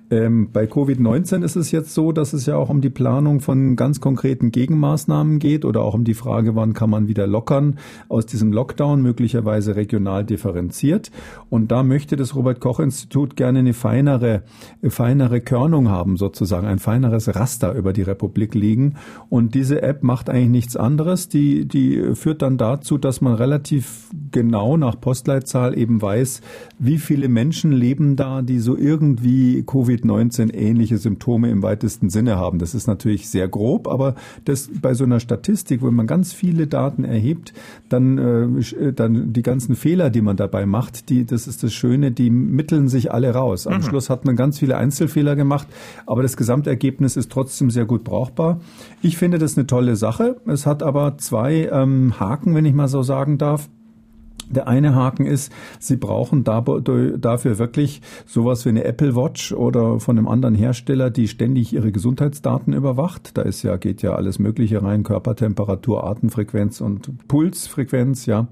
Ähm, 0.10 0.50
bei 0.54 0.66
Covid-19 0.66 1.44
ist 1.44 1.56
es 1.56 1.72
jetzt 1.72 1.94
so, 1.94 2.12
dass 2.12 2.34
es 2.34 2.46
ja 2.46 2.56
auch 2.56 2.70
um 2.70 2.82
die 2.82 2.90
Planung 2.90 3.42
von 3.42 3.76
ganz 3.76 4.00
konkreten 4.00 4.52
Gegenmaßnahmen 4.52 5.40
geht 5.40 5.66
oder 5.66 5.82
auch 5.82 5.94
um 5.94 6.04
die 6.04 6.14
Frage, 6.14 6.56
wann 6.56 6.74
kann 6.74 6.90
man 6.90 7.08
wieder 7.08 7.28
lockern 7.28 7.78
aus 8.08 8.26
diesem 8.26 8.54
Lockdown, 8.54 9.02
möglicherweise 9.02 9.76
regional 9.76 10.24
differenziert. 10.24 11.12
Und 11.50 11.72
da 11.72 11.84
möchte 11.84 12.16
das 12.16 12.36
Robert-Koch-Institut 12.36 13.36
gerne 13.36 13.60
eine 13.60 13.74
feinere, 13.74 14.44
feinere 14.88 15.42
Körnung 15.42 15.90
haben, 15.90 16.18
sozusagen, 16.18 16.68
ein 16.68 16.80
feineres 16.80 17.36
Raster 17.36 17.74
über 17.74 17.94
die 17.94 18.04
Republik 18.04 18.56
liegen. 18.56 18.96
Und 19.30 19.56
diese 19.56 19.77
App 19.82 20.04
macht 20.04 20.30
eigentlich 20.30 20.50
nichts 20.50 20.78
anderes. 20.78 21.30
Die, 21.30 21.66
die 21.66 22.16
führt 22.16 22.42
dann 22.42 22.58
dazu, 22.58 22.98
dass 22.98 23.22
man 23.22 23.34
relativ 23.34 24.10
genau 24.32 24.78
nach 24.78 25.00
Postleitzahl 25.00 25.78
eben 25.78 26.02
weiß, 26.02 26.42
wie 26.80 26.98
viele 26.98 27.30
Menschen 27.30 27.72
leben 27.72 28.16
da, 28.16 28.42
die 28.42 28.60
so 28.60 28.78
irgendwie 28.78 29.64
Covid 29.64 29.88
Covid-19 29.88 30.54
ähnliche 30.54 30.98
Symptome 30.98 31.50
im 31.50 31.64
weitesten 31.64 32.10
Sinne 32.10 32.38
haben. 32.38 32.60
Das 32.60 32.76
ist 32.76 32.88
natürlich 32.88 33.30
sehr 33.30 33.48
grob, 33.48 33.88
aber 33.88 34.16
das 34.46 34.70
bei 34.82 34.94
so 34.94 35.04
einer 35.04 35.20
Statistik, 35.20 35.84
wenn 35.84 35.94
man 35.94 36.08
ganz 36.08 36.34
viele 36.34 36.68
Daten 36.68 37.04
erhebt, 37.04 37.54
dann, 37.90 38.18
äh, 38.18 38.94
dann 38.94 39.34
die 39.34 39.42
ganzen 39.42 39.76
Fehler, 39.76 40.10
die 40.10 40.22
man 40.22 40.38
dabei 40.38 40.66
macht, 40.66 41.10
die, 41.10 41.26
das 41.26 41.48
ist 41.48 41.64
das 41.64 41.74
Schöne, 41.74 42.12
die 42.12 42.30
mitteln 42.30 42.88
sich 42.88 43.12
alle 43.12 43.32
raus. 43.32 43.68
Am 43.68 43.78
mhm. 43.78 43.84
Schluss 43.84 44.10
hat 44.10 44.26
man 44.26 44.36
ganz 44.36 44.60
viele 44.60 44.78
Einzelfehler 44.78 45.36
gemacht, 45.36 45.68
aber 46.06 46.22
das 46.22 46.38
Gesamtergebnis 46.38 47.16
ist 47.16 47.32
trotzdem 47.32 47.70
sehr 47.72 47.86
gut 47.86 48.04
brauchbar. 48.04 48.60
Ich 49.02 49.18
finde 49.18 49.38
das 49.38 49.58
eine 49.58 49.67
tolle 49.68 49.96
Sache. 49.96 50.38
Es 50.48 50.66
hat 50.66 50.82
aber 50.82 51.18
zwei 51.18 51.70
ähm, 51.72 52.20
Haken, 52.20 52.56
wenn 52.56 52.66
ich 52.66 52.74
mal 52.74 52.88
so 52.88 53.04
sagen 53.04 53.38
darf. 53.38 53.70
Der 54.50 54.68
eine 54.68 54.96
Haken 54.96 55.26
ist, 55.26 55.52
Sie 55.80 55.98
brauchen 55.98 56.44
dafür 56.44 57.60
wirklich 57.60 58.02
sowas 58.26 58.66
wie 58.66 58.70
eine 58.70 58.86
Apple 58.86 59.16
Watch 59.16 59.52
oder 59.52 60.00
von 60.00 60.18
einem 60.18 60.28
anderen 60.28 60.56
Hersteller, 60.56 61.10
die 61.10 61.28
ständig 61.28 61.74
ihre 61.74 61.92
Gesundheitsdaten 61.92 62.74
überwacht. 62.74 63.38
Da 63.38 63.42
ist 63.42 63.64
ja, 63.64 63.78
geht 63.78 64.02
ja 64.02 64.14
alles 64.14 64.40
Mögliche 64.40 64.82
rein, 64.82 65.04
Körpertemperatur, 65.04 66.06
Atemfrequenz 66.06 66.82
und 66.82 67.28
Pulsfrequenz, 67.28 68.26
ja. 68.26 68.48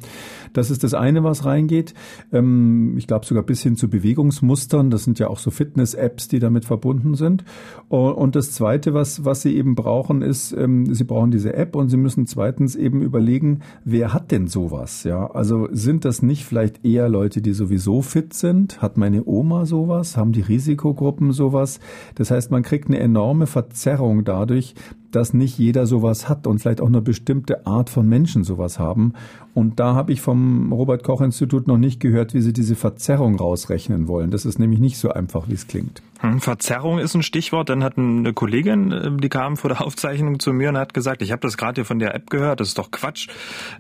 Das 0.54 0.72
ist 0.72 0.84
das 0.84 0.94
eine, 0.94 1.24
was 1.24 1.46
reingeht. 1.46 1.94
Ähm, 2.32 2.96
ich 2.98 3.08
glaube 3.08 3.26
sogar 3.26 3.44
bis 3.44 3.62
hin 3.62 3.76
zu 3.76 3.90
Bewegungsmustern. 3.90 4.90
Das 4.90 5.04
sind 5.04 5.20
ja 5.20 5.28
auch 5.28 5.40
so 5.40 5.52
Fitness-Apps, 5.52 6.28
die 6.28 6.40
damit 6.40 6.66
verbunden 6.66 7.16
sind. 7.16 7.44
Und 7.90 8.36
das 8.36 8.52
zweite, 8.52 8.94
was, 8.94 9.26
was 9.26 9.42
Sie 9.42 9.56
eben 9.56 9.76
brauchen, 9.76 10.22
ist, 10.22 10.52
ähm, 10.54 10.94
Sie 10.94 11.04
brauchen 11.04 11.32
diese 11.32 11.54
App 11.54 11.76
und 11.76 11.90
Sie 11.90 11.98
müssen 11.98 12.26
zweitens 12.26 12.76
eben 12.76 13.02
überlegen, 13.02 13.62
wer 13.84 14.14
hat 14.14 14.32
denn 14.32 14.48
sowas, 14.48 15.04
ja. 15.04 15.30
Also 15.32 15.68
sind 15.86 16.04
das 16.04 16.22
nicht 16.22 16.44
vielleicht 16.44 16.84
eher 16.84 17.08
Leute, 17.08 17.42
die 17.42 17.54
sowieso 17.54 18.02
fit 18.02 18.34
sind? 18.34 18.82
Hat 18.82 18.98
meine 18.98 19.24
Oma 19.26 19.66
sowas? 19.66 20.18
Haben 20.18 20.34
die 20.34 20.42
Risikogruppen 20.42 21.32
sowas? 21.32 21.80
Das 22.16 22.32
heißt, 22.32 22.52
man 22.52 22.64
kriegt 22.64 22.90
eine 22.90 23.00
enorme 23.00 23.48
Verzerrung 23.48 24.26
dadurch, 24.26 24.76
dass 25.12 25.34
nicht 25.34 25.58
jeder 25.58 25.86
sowas 25.86 26.28
hat 26.28 26.46
und 26.48 26.60
vielleicht 26.60 26.82
auch 26.82 26.88
eine 26.88 27.02
bestimmte 27.02 27.66
Art 27.66 27.90
von 27.90 28.10
Menschen 28.10 28.44
sowas 28.44 28.80
haben. 28.80 29.14
Und 29.54 29.80
da 29.80 29.96
habe 29.96 30.12
ich 30.12 30.20
vom 30.20 30.74
Robert 30.74 31.04
Koch 31.04 31.22
Institut 31.22 31.68
noch 31.68 31.78
nicht 31.78 32.02
gehört, 32.02 32.34
wie 32.34 32.42
sie 32.42 32.52
diese 32.52 32.76
Verzerrung 32.76 33.36
rausrechnen 33.36 34.10
wollen. 34.10 34.32
Das 34.32 34.44
ist 34.44 34.60
nämlich 34.60 34.80
nicht 34.80 34.98
so 34.98 35.12
einfach, 35.12 35.48
wie 35.48 35.54
es 35.54 35.68
klingt. 35.68 36.02
Hm, 36.26 36.42
Verzerrung 36.42 36.98
ist 36.98 37.14
ein 37.14 37.24
Stichwort. 37.24 37.70
Dann 37.70 37.84
hat 37.84 37.98
eine 37.98 38.34
Kollegin, 38.34 38.92
äh, 38.92 39.12
die 39.12 39.30
kam 39.30 39.58
vor 39.58 39.70
der 39.70 39.82
Aufzeichnung 39.82 40.40
zu 40.40 40.54
mir 40.54 40.70
und 40.70 40.78
hat 40.78 40.94
gesagt, 40.94 41.22
ich 41.22 41.32
habe 41.32 41.42
das 41.42 41.58
gerade 41.58 41.76
hier 41.76 41.86
von 41.86 42.00
der 42.00 42.16
App 42.16 42.30
gehört, 42.30 42.60
das 42.60 42.70
ist 42.70 42.78
doch 42.78 42.92
Quatsch. 42.92 43.28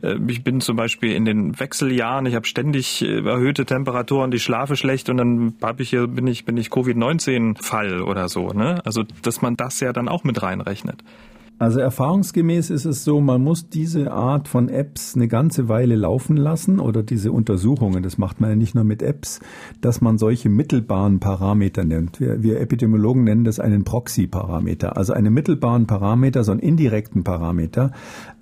Äh, 0.01 0.17
ich 0.27 0.43
bin 0.43 0.61
zum 0.61 0.75
Beispiel 0.75 1.13
in 1.13 1.25
den 1.25 1.59
Wechseljahren, 1.59 2.25
ich 2.25 2.35
habe 2.35 2.45
ständig 2.45 3.01
äh, 3.01 3.25
erhöhte 3.25 3.65
Temperaturen, 3.65 4.31
ich 4.31 4.43
schlafe 4.43 4.75
schlecht 4.75 5.09
und 5.09 5.17
dann 5.17 5.55
habe 5.61 5.81
ich 5.81 5.89
hier 5.89 6.07
bin 6.07 6.27
ich 6.27 6.45
bin 6.45 6.57
ich 6.57 6.69
Covid-19-Fall 6.69 8.01
oder 8.01 8.29
so. 8.29 8.49
Ne? 8.49 8.81
Also 8.85 9.03
dass 9.23 9.41
man 9.41 9.55
das 9.57 9.79
ja 9.79 9.91
dann 9.91 10.07
auch 10.07 10.23
mit 10.23 10.41
reinrechnet. 10.41 11.03
Also 11.57 11.79
erfahrungsgemäß 11.79 12.69
ist 12.69 12.83
es 12.83 13.05
so, 13.05 13.21
man 13.21 13.41
muss 13.41 13.69
diese 13.69 14.11
Art 14.11 14.49
von 14.49 14.67
Apps 14.67 15.15
eine 15.15 15.29
ganze 15.29 15.69
Weile 15.69 15.95
laufen 15.95 16.35
lassen 16.35 16.81
oder 16.81 17.01
diese 17.01 17.31
Untersuchungen, 17.31 18.03
das 18.03 18.17
macht 18.17 18.41
man 18.41 18.49
ja 18.49 18.55
nicht 18.57 18.75
nur 18.75 18.83
mit 18.83 19.01
Apps, 19.01 19.39
dass 19.79 20.01
man 20.01 20.17
solche 20.17 20.49
mittelbaren 20.49 21.21
Parameter 21.21 21.85
nennt. 21.85 22.19
Wir, 22.19 22.43
wir 22.43 22.59
Epidemiologen 22.59 23.23
nennen 23.23 23.45
das 23.45 23.61
einen 23.61 23.85
Proxy-Parameter, 23.85 24.97
also 24.97 25.13
einen 25.13 25.33
mittelbaren 25.33 25.87
Parameter, 25.87 26.43
so 26.43 26.51
einen 26.51 26.59
indirekten 26.59 27.23
Parameter, 27.23 27.93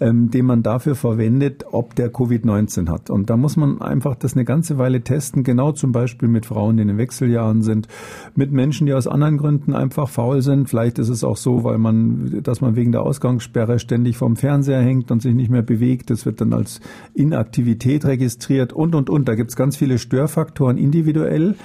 ähm, 0.04 0.30
den 0.32 0.46
man 0.46 0.63
dafür 0.63 0.96
verwendet, 0.96 1.63
ob 1.72 1.96
der 1.96 2.12
Covid-19 2.12 2.89
hat. 2.89 3.10
Und 3.10 3.30
da 3.30 3.38
muss 3.38 3.56
man 3.56 3.82
einfach 3.82 4.16
das 4.16 4.34
eine 4.34 4.44
ganze 4.44 4.78
Weile 4.78 5.02
testen, 5.02 5.44
genau 5.44 5.72
zum 5.72 5.94
Beispiel 5.94 6.28
mit 6.28 6.46
Frauen, 6.46 6.76
die 6.76 6.82
in 6.82 6.89
den 6.89 6.98
Wechseljahren 6.98 7.62
sind, 7.62 7.88
mit 8.36 8.52
Menschen, 8.52 8.86
die 8.86 8.94
aus 8.94 9.08
anderen 9.08 9.38
Gründen 9.38 9.74
einfach 9.74 10.10
faul 10.10 10.42
sind. 10.42 10.70
Vielleicht 10.70 11.00
ist 11.00 11.08
es 11.08 11.24
auch 11.24 11.38
so, 11.38 11.63
weil 11.63 11.78
man, 11.78 12.42
dass 12.44 12.60
man 12.60 12.76
wegen 12.76 12.92
der 12.92 13.04
Ausgangssperre 13.04 13.80
ständig 13.80 14.18
vom 14.18 14.36
Fernseher 14.36 14.82
hängt 14.82 15.10
und 15.10 15.22
sich 15.22 15.34
nicht 15.34 15.50
mehr 15.50 15.62
bewegt. 15.62 16.10
Das 16.10 16.26
wird 16.26 16.42
dann 16.42 16.52
als 16.52 16.82
Inaktivität 17.13 18.04
registriert 18.04 18.74
und, 18.74 18.96
und, 18.96 19.10
und. 19.10 19.30
Da 19.30 19.36
gibt 19.36 19.52
es 19.52 19.56
ganz 19.56 19.78
viele 19.78 20.00
Störfaktoren 20.00 20.78
individuell 20.78 21.56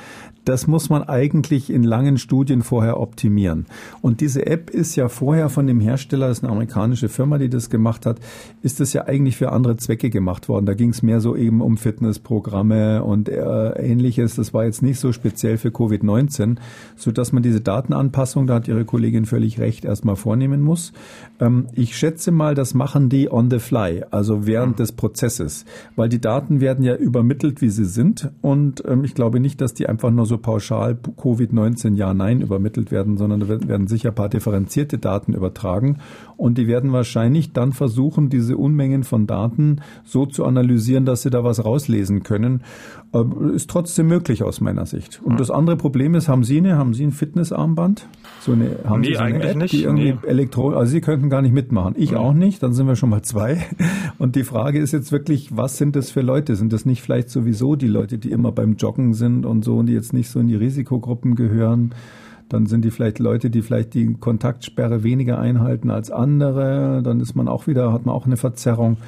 das 0.49 0.67
muss 0.67 0.89
man 0.89 1.03
eigentlich 1.03 1.69
in 1.69 1.83
langen 1.83 2.17
Studien 2.17 2.63
vorher 2.63 2.99
optimieren. 2.99 3.67
Und 4.01 4.23
diese 4.23 4.47
App 4.47 4.71
ist 4.71 4.97
ja 4.97 5.11
vorher 5.11 5.51
von 5.51 5.67
dem 5.67 5.79
Hersteller, 5.79 6.29
das 6.29 6.39
ist 6.39 6.45
eine 6.45 6.53
amerikanische 6.53 7.11
Firma, 7.11 7.37
die 7.37 7.51
das 7.51 7.69
gemacht 7.69 8.07
hat, 8.07 8.19
ist 8.63 8.81
das 8.81 8.95
ja 8.95 9.05
eigentlich 9.05 9.37
für 9.37 9.53
andere 9.53 9.77
Zwecke 9.77 10.09
gemacht 10.09 10.49
worden. 10.49 10.65
Da 10.65 10.73
ging 10.73 10.89
es 10.89 11.03
mehr 11.03 11.21
so 11.21 11.37
eben 11.37 11.61
um 11.61 11.77
Fitnessprogramme 11.77 13.05
und 13.05 13.29
äh, 13.29 13.73
ähnliches. 13.73 14.37
Das 14.37 14.55
war 14.55 14.65
jetzt 14.65 14.83
nicht 14.83 14.99
so 14.99 15.13
speziell 15.13 15.59
für 15.59 15.69
Covid-19, 15.69 16.57
so 16.97 17.13
dass 17.13 17.33
man 17.33 17.43
diese 17.43 17.61
Datenanpassung, 17.61 18.47
da 18.47 18.55
hat 18.55 18.69
Ihre 18.69 18.87
Kollegin 18.87 19.27
völlig 19.27 19.61
recht, 19.61 19.85
erstmal 19.85 20.17
vornehmen 20.17 20.63
muss. 20.63 20.95
Ähm, 21.41 21.67
ich 21.75 21.95
schätze 21.95 22.31
mal, 22.31 22.55
das 22.55 22.73
machen 22.73 23.11
die 23.11 23.31
on 23.31 23.51
the 23.51 23.59
fly, 23.59 24.03
also 24.11 24.47
während 24.47 24.73
mhm. 24.73 24.77
des 24.77 24.93
Prozesses, 24.93 25.67
weil 25.95 26.09
die 26.09 26.23
Daten 26.23 26.63
werden 26.63 26.85
ja 26.85 26.95
übermittelt, 26.95 27.61
wie 27.61 27.69
sie 27.69 27.85
sind. 27.85 28.31
Und 28.41 28.83
ähm, 28.89 29.05
ich 29.05 29.15
glaube 29.15 29.41
nicht, 29.41 29.61
dass 29.61 29.75
die 29.75 29.87
einfach 29.87 30.11
nur 30.11 30.25
so 30.25 30.38
pauschal 30.39 30.95
Covid-19 30.95 31.95
ja, 31.95 32.15
nein 32.15 32.41
übermittelt 32.41 32.91
werden, 32.91 33.17
sondern 33.17 33.41
da 33.41 33.49
werden 33.49 33.87
sicher 33.87 34.11
ein 34.11 34.15
paar 34.15 34.29
differenzierte 34.29 34.99
Daten 34.99 35.35
übertragen. 35.35 35.99
Und 36.37 36.59
die 36.59 36.67
werden 36.67 36.93
wahrscheinlich 36.93 37.53
dann 37.53 37.73
versuchen, 37.73 38.29
diese 38.29 38.57
Unmengen 38.57 39.05
von 39.05 39.27
Daten 39.27 39.81
so 40.05 40.27
zu 40.27 40.45
analysieren, 40.45 41.05
dass 41.05 41.23
sie 41.23 41.31
da 41.31 41.45
was 41.45 41.65
rauslesen 41.65 42.23
können. 42.23 42.63
Äh, 43.15 43.55
ist 43.55 43.71
trotzdem 43.71 44.09
möglich 44.09 44.43
aus 44.43 44.61
meiner 44.61 44.85
Sicht. 44.85 45.23
Und 45.25 45.41
das 45.41 45.51
andere 45.51 45.77
Problem 45.79 46.15
ist, 46.15 46.29
haben 46.29 46.45
Sie 46.45 46.59
eine, 46.59 46.77
haben 46.77 46.93
Sie 46.93 47.05
ein 47.05 47.13
Fitnessarmband? 47.13 48.07
So 48.41 48.53
eine, 48.53 48.81
haben 48.85 49.01
nee, 49.01 49.09
Sie 49.09 49.15
so 49.15 49.21
eine 49.21 49.43
App, 49.43 49.57
nicht. 49.57 49.73
die 49.73 49.85
irgendwie 49.85 50.13
nee. 50.13 50.19
Elektro, 50.27 50.71
also 50.71 50.93
Sie 50.93 51.01
könnten 51.01 51.31
gar 51.31 51.41
nicht 51.41 51.55
mitmachen. 51.55 51.95
Ich 51.97 52.11
ja. 52.11 52.19
auch 52.19 52.35
nicht, 52.35 52.63
dann 52.63 52.75
sind 52.75 52.87
wir 52.87 52.97
schon 52.97 53.09
mal 53.09 53.23
zwei. 53.23 53.65
Und 54.19 54.37
die 54.37 54.45
Frage 54.45 54.79
ist 54.79 54.93
jetzt 54.93 55.11
wirklich, 55.11 55.57
was 55.57 55.79
sind 55.79 55.97
das 55.97 56.11
für 56.11 56.21
Leute? 56.21 56.55
Sind 56.55 56.73
das 56.73 56.85
nicht 56.85 57.01
vielleicht 57.01 57.31
sowieso 57.31 57.77
die 57.77 57.87
Leute, 57.87 58.19
die 58.19 58.31
immer 58.31 58.53
beim 58.53 58.77
Joggen 58.77 59.15
sind 59.15 59.47
und 59.47 59.65
so 59.65 59.77
und 59.77 59.87
die 59.87 59.95
jetzt 59.95 60.13
nicht 60.13 60.29
so 60.29 60.41
in 60.41 60.49
die 60.49 60.57
Risikogruppen 60.57 61.35
gehören? 61.35 61.95
Dann 62.49 62.67
sind 62.67 62.85
die 62.85 62.91
vielleicht 62.91 63.19
Leute, 63.19 63.51
die 63.51 63.63
vielleicht 63.63 63.95
die 63.95 64.15
Kontaktsperre 64.15 65.03
weniger 65.03 65.39
einhalten 65.39 65.91
als 65.91 66.11
andere. 66.11 67.03
Dann 67.03 67.21
ist 67.21 67.35
man 67.35 67.49
auch 67.49 67.67
wieder, 67.67 67.93
hat 67.93 68.07
man 68.07 68.15
auch 68.15 68.27
eine 68.27 68.37
Verzerrung. 68.37 68.99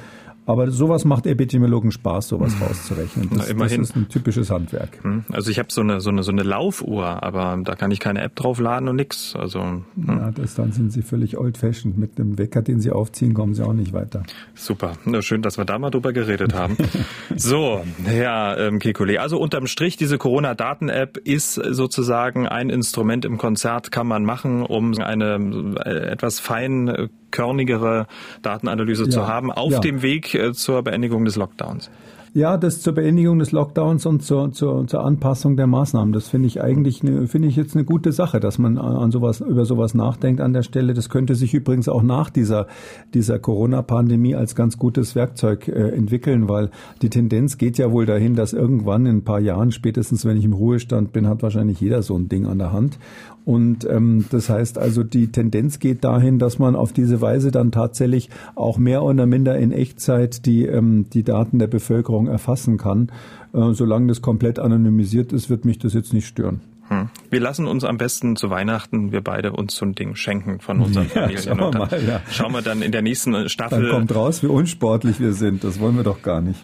Aber 0.51 0.69
sowas 0.69 1.05
macht 1.05 1.27
Epidemiologen 1.27 1.93
Spaß, 1.93 2.27
sowas 2.27 2.59
hm. 2.59 2.63
rauszurechnen. 2.67 3.29
Das, 3.29 3.37
Na, 3.37 3.45
immerhin. 3.45 3.79
das 3.79 3.91
ist 3.91 3.95
ein 3.95 4.09
typisches 4.09 4.49
Handwerk. 4.49 5.01
Hm. 5.01 5.23
Also 5.31 5.49
ich 5.49 5.59
habe 5.59 5.71
so 5.71 5.79
eine, 5.79 6.01
so, 6.01 6.09
eine, 6.09 6.23
so 6.23 6.31
eine 6.33 6.43
Laufuhr, 6.43 7.23
aber 7.23 7.57
da 7.63 7.75
kann 7.75 7.89
ich 7.89 8.01
keine 8.01 8.21
App 8.21 8.35
draufladen 8.35 8.89
und 8.89 8.97
nix. 8.97 9.33
Also, 9.33 9.61
hm. 9.61 9.85
Ja, 10.07 10.31
das, 10.31 10.55
dann 10.55 10.73
sind 10.73 10.91
Sie 10.91 11.03
völlig 11.03 11.37
old-fashioned. 11.37 11.97
Mit 11.97 12.19
einem 12.19 12.37
Wecker, 12.37 12.61
den 12.61 12.81
Sie 12.81 12.91
aufziehen, 12.91 13.33
kommen 13.33 13.53
Sie 13.53 13.65
auch 13.65 13.71
nicht 13.71 13.93
weiter. 13.93 14.23
Super. 14.53 14.97
Na, 15.05 15.21
schön, 15.21 15.41
dass 15.41 15.57
wir 15.57 15.63
da 15.63 15.79
mal 15.79 15.89
drüber 15.89 16.11
geredet 16.11 16.53
haben. 16.53 16.75
so, 17.37 17.81
Herr 18.03 18.57
ähm, 18.57 18.79
Kekulé, 18.79 19.19
also 19.19 19.39
unterm 19.39 19.67
Strich, 19.67 19.95
diese 19.95 20.17
Corona-Daten-App 20.17 21.15
ist 21.15 21.53
sozusagen 21.53 22.45
ein 22.45 22.69
Instrument 22.69 23.23
im 23.23 23.37
Konzert, 23.37 23.89
kann 23.93 24.05
man 24.05 24.25
machen, 24.25 24.63
um 24.63 24.99
eine 24.99 25.75
äh, 25.85 26.11
etwas 26.11 26.41
fein 26.41 27.09
körnigere 27.31 28.07
Datenanalyse 28.41 29.05
ja. 29.05 29.09
zu 29.09 29.27
haben 29.27 29.51
auf 29.51 29.71
ja. 29.71 29.79
dem 29.79 30.01
Weg 30.01 30.33
äh, 30.33 30.53
zur 30.53 30.83
Beendigung 30.83 31.25
des 31.25 31.35
Lockdowns. 31.35 31.89
Ja, 32.33 32.55
das 32.55 32.79
zur 32.79 32.93
Beendigung 32.93 33.39
des 33.39 33.51
Lockdowns 33.51 34.05
und 34.05 34.23
zur, 34.23 34.53
zur, 34.53 34.87
zur 34.87 35.03
Anpassung 35.03 35.57
der 35.57 35.67
Maßnahmen. 35.67 36.13
Das 36.13 36.29
finde 36.29 36.47
ich 36.47 36.61
eigentlich 36.61 37.01
eine, 37.01 37.27
finde 37.27 37.49
ich 37.49 37.57
jetzt 37.57 37.75
eine 37.75 37.83
gute 37.83 38.13
Sache, 38.13 38.39
dass 38.39 38.57
man 38.57 38.77
an 38.77 39.11
sowas, 39.11 39.41
über 39.41 39.65
sowas 39.65 39.93
nachdenkt 39.95 40.39
an 40.39 40.53
der 40.53 40.63
Stelle. 40.63 40.93
Das 40.93 41.09
könnte 41.09 41.35
sich 41.35 41.53
übrigens 41.53 41.89
auch 41.89 42.03
nach 42.03 42.29
dieser, 42.29 42.67
dieser 43.13 43.37
Corona-Pandemie 43.37 44.33
als 44.33 44.55
ganz 44.55 44.77
gutes 44.77 45.13
Werkzeug 45.13 45.67
äh, 45.67 45.89
entwickeln, 45.89 46.47
weil 46.47 46.69
die 47.01 47.09
Tendenz 47.09 47.57
geht 47.57 47.77
ja 47.77 47.91
wohl 47.91 48.05
dahin, 48.05 48.35
dass 48.35 48.53
irgendwann 48.53 49.05
in 49.05 49.17
ein 49.17 49.23
paar 49.25 49.41
Jahren, 49.41 49.73
spätestens 49.73 50.23
wenn 50.23 50.37
ich 50.37 50.45
im 50.45 50.53
Ruhestand 50.53 51.11
bin, 51.11 51.27
hat 51.27 51.43
wahrscheinlich 51.43 51.81
jeder 51.81 52.01
so 52.01 52.17
ein 52.17 52.29
Ding 52.29 52.45
an 52.45 52.59
der 52.59 52.71
Hand. 52.71 52.97
Und 53.43 53.89
ähm, 53.89 54.25
das 54.29 54.49
heißt 54.49 54.77
also, 54.77 55.03
die 55.03 55.31
Tendenz 55.31 55.79
geht 55.79 56.03
dahin, 56.03 56.37
dass 56.37 56.59
man 56.59 56.75
auf 56.75 56.93
diese 56.93 57.21
Weise 57.21 57.51
dann 57.51 57.71
tatsächlich 57.71 58.29
auch 58.55 58.77
mehr 58.77 59.03
oder 59.03 59.25
minder 59.25 59.57
in 59.57 59.71
Echtzeit 59.71 60.45
die, 60.45 60.65
ähm, 60.65 61.07
die 61.11 61.23
Daten 61.23 61.57
der 61.57 61.67
Bevölkerung 61.67 62.20
erfassen 62.27 62.77
kann. 62.77 63.11
Äh, 63.53 63.73
solange 63.73 64.07
das 64.07 64.21
komplett 64.21 64.59
anonymisiert 64.59 65.33
ist, 65.33 65.49
wird 65.49 65.65
mich 65.65 65.79
das 65.79 65.93
jetzt 65.93 66.13
nicht 66.13 66.27
stören. 66.27 66.61
Hm. 66.87 67.09
Wir 67.29 67.39
lassen 67.39 67.67
uns 67.67 67.83
am 67.85 67.97
besten 67.97 68.35
zu 68.35 68.49
Weihnachten, 68.49 69.11
wir 69.11 69.21
beide 69.21 69.53
uns 69.53 69.75
so 69.75 69.85
ein 69.85 69.93
Ding 69.93 70.15
schenken 70.15 70.59
von 70.59 70.81
unseren 70.81 71.05
ja, 71.05 71.21
Familien. 71.21 71.43
Schauen 71.43 71.59
wir, 71.59 71.79
mal, 71.79 72.03
ja. 72.05 72.21
schauen 72.29 72.51
wir 72.51 72.61
dann 72.61 72.81
in 72.81 72.91
der 72.91 73.01
nächsten 73.01 73.47
Staffel. 73.47 73.83
Dann 73.83 73.91
kommt 73.91 74.13
raus, 74.13 74.43
wie 74.43 74.47
unsportlich 74.47 75.19
wir 75.19 75.33
sind. 75.33 75.63
Das 75.63 75.79
wollen 75.79 75.95
wir 75.95 76.03
doch 76.03 76.21
gar 76.21 76.41
nicht. 76.41 76.59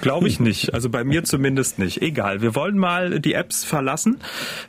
Glaube 0.00 0.28
ich 0.28 0.40
nicht. 0.40 0.74
Also 0.74 0.90
bei 0.90 1.04
mir 1.04 1.24
zumindest 1.24 1.78
nicht. 1.78 2.02
Egal. 2.02 2.42
Wir 2.42 2.54
wollen 2.54 2.78
mal 2.78 3.20
die 3.20 3.34
Apps 3.34 3.64
verlassen, 3.64 4.18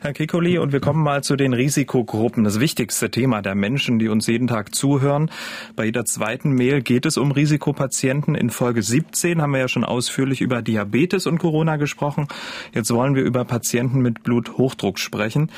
Herr 0.00 0.12
Kikoli, 0.12 0.58
und 0.58 0.72
wir 0.72 0.80
kommen 0.80 1.02
mal 1.02 1.22
zu 1.22 1.36
den 1.36 1.52
Risikogruppen. 1.52 2.44
Das 2.44 2.60
wichtigste 2.60 3.10
Thema 3.10 3.42
der 3.42 3.54
Menschen, 3.54 3.98
die 3.98 4.08
uns 4.08 4.26
jeden 4.26 4.46
Tag 4.46 4.74
zuhören. 4.74 5.30
Bei 5.76 5.84
jeder 5.84 6.04
zweiten 6.04 6.52
Mail 6.52 6.82
geht 6.82 7.06
es 7.06 7.16
um 7.16 7.32
Risikopatienten. 7.32 8.34
In 8.34 8.50
Folge 8.50 8.82
17 8.82 9.40
haben 9.40 9.52
wir 9.52 9.60
ja 9.60 9.68
schon 9.68 9.84
ausführlich 9.84 10.40
über 10.40 10.62
Diabetes 10.62 11.26
und 11.26 11.38
Corona 11.38 11.76
gesprochen. 11.76 12.28
Jetzt 12.72 12.92
wollen 12.92 13.14
wir 13.14 13.22
über 13.22 13.44
Patienten 13.44 14.00
mit 14.00 14.22
Bluthochdruck 14.22 14.98
sprechen. 14.98 15.50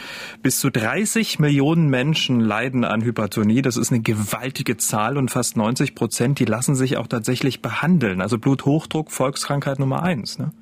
Bis 0.42 0.60
zu 0.60 0.70
30 0.70 1.38
Millionen 1.38 1.88
Menschen 1.88 2.40
leiden 2.40 2.84
an 2.84 3.02
Hypertonie. 3.02 3.62
Das 3.62 3.76
ist 3.76 3.90
eine 3.90 4.00
gewaltige 4.00 4.76
Zahl 4.76 5.16
und 5.16 5.30
fast 5.30 5.56
90 5.56 5.94
Prozent, 5.94 6.38
die 6.38 6.44
lassen 6.44 6.74
sich 6.74 6.96
auch 6.96 7.06
tatsächlich 7.06 7.62
behandeln. 7.62 8.20
Also 8.20 8.38
Bluthochdruck, 8.38 9.10
Volks 9.10 9.39
Volkskrankheit 9.40 9.78
Nummer 9.78 10.02
eins. 10.02 10.38
Ne? 10.38 10.52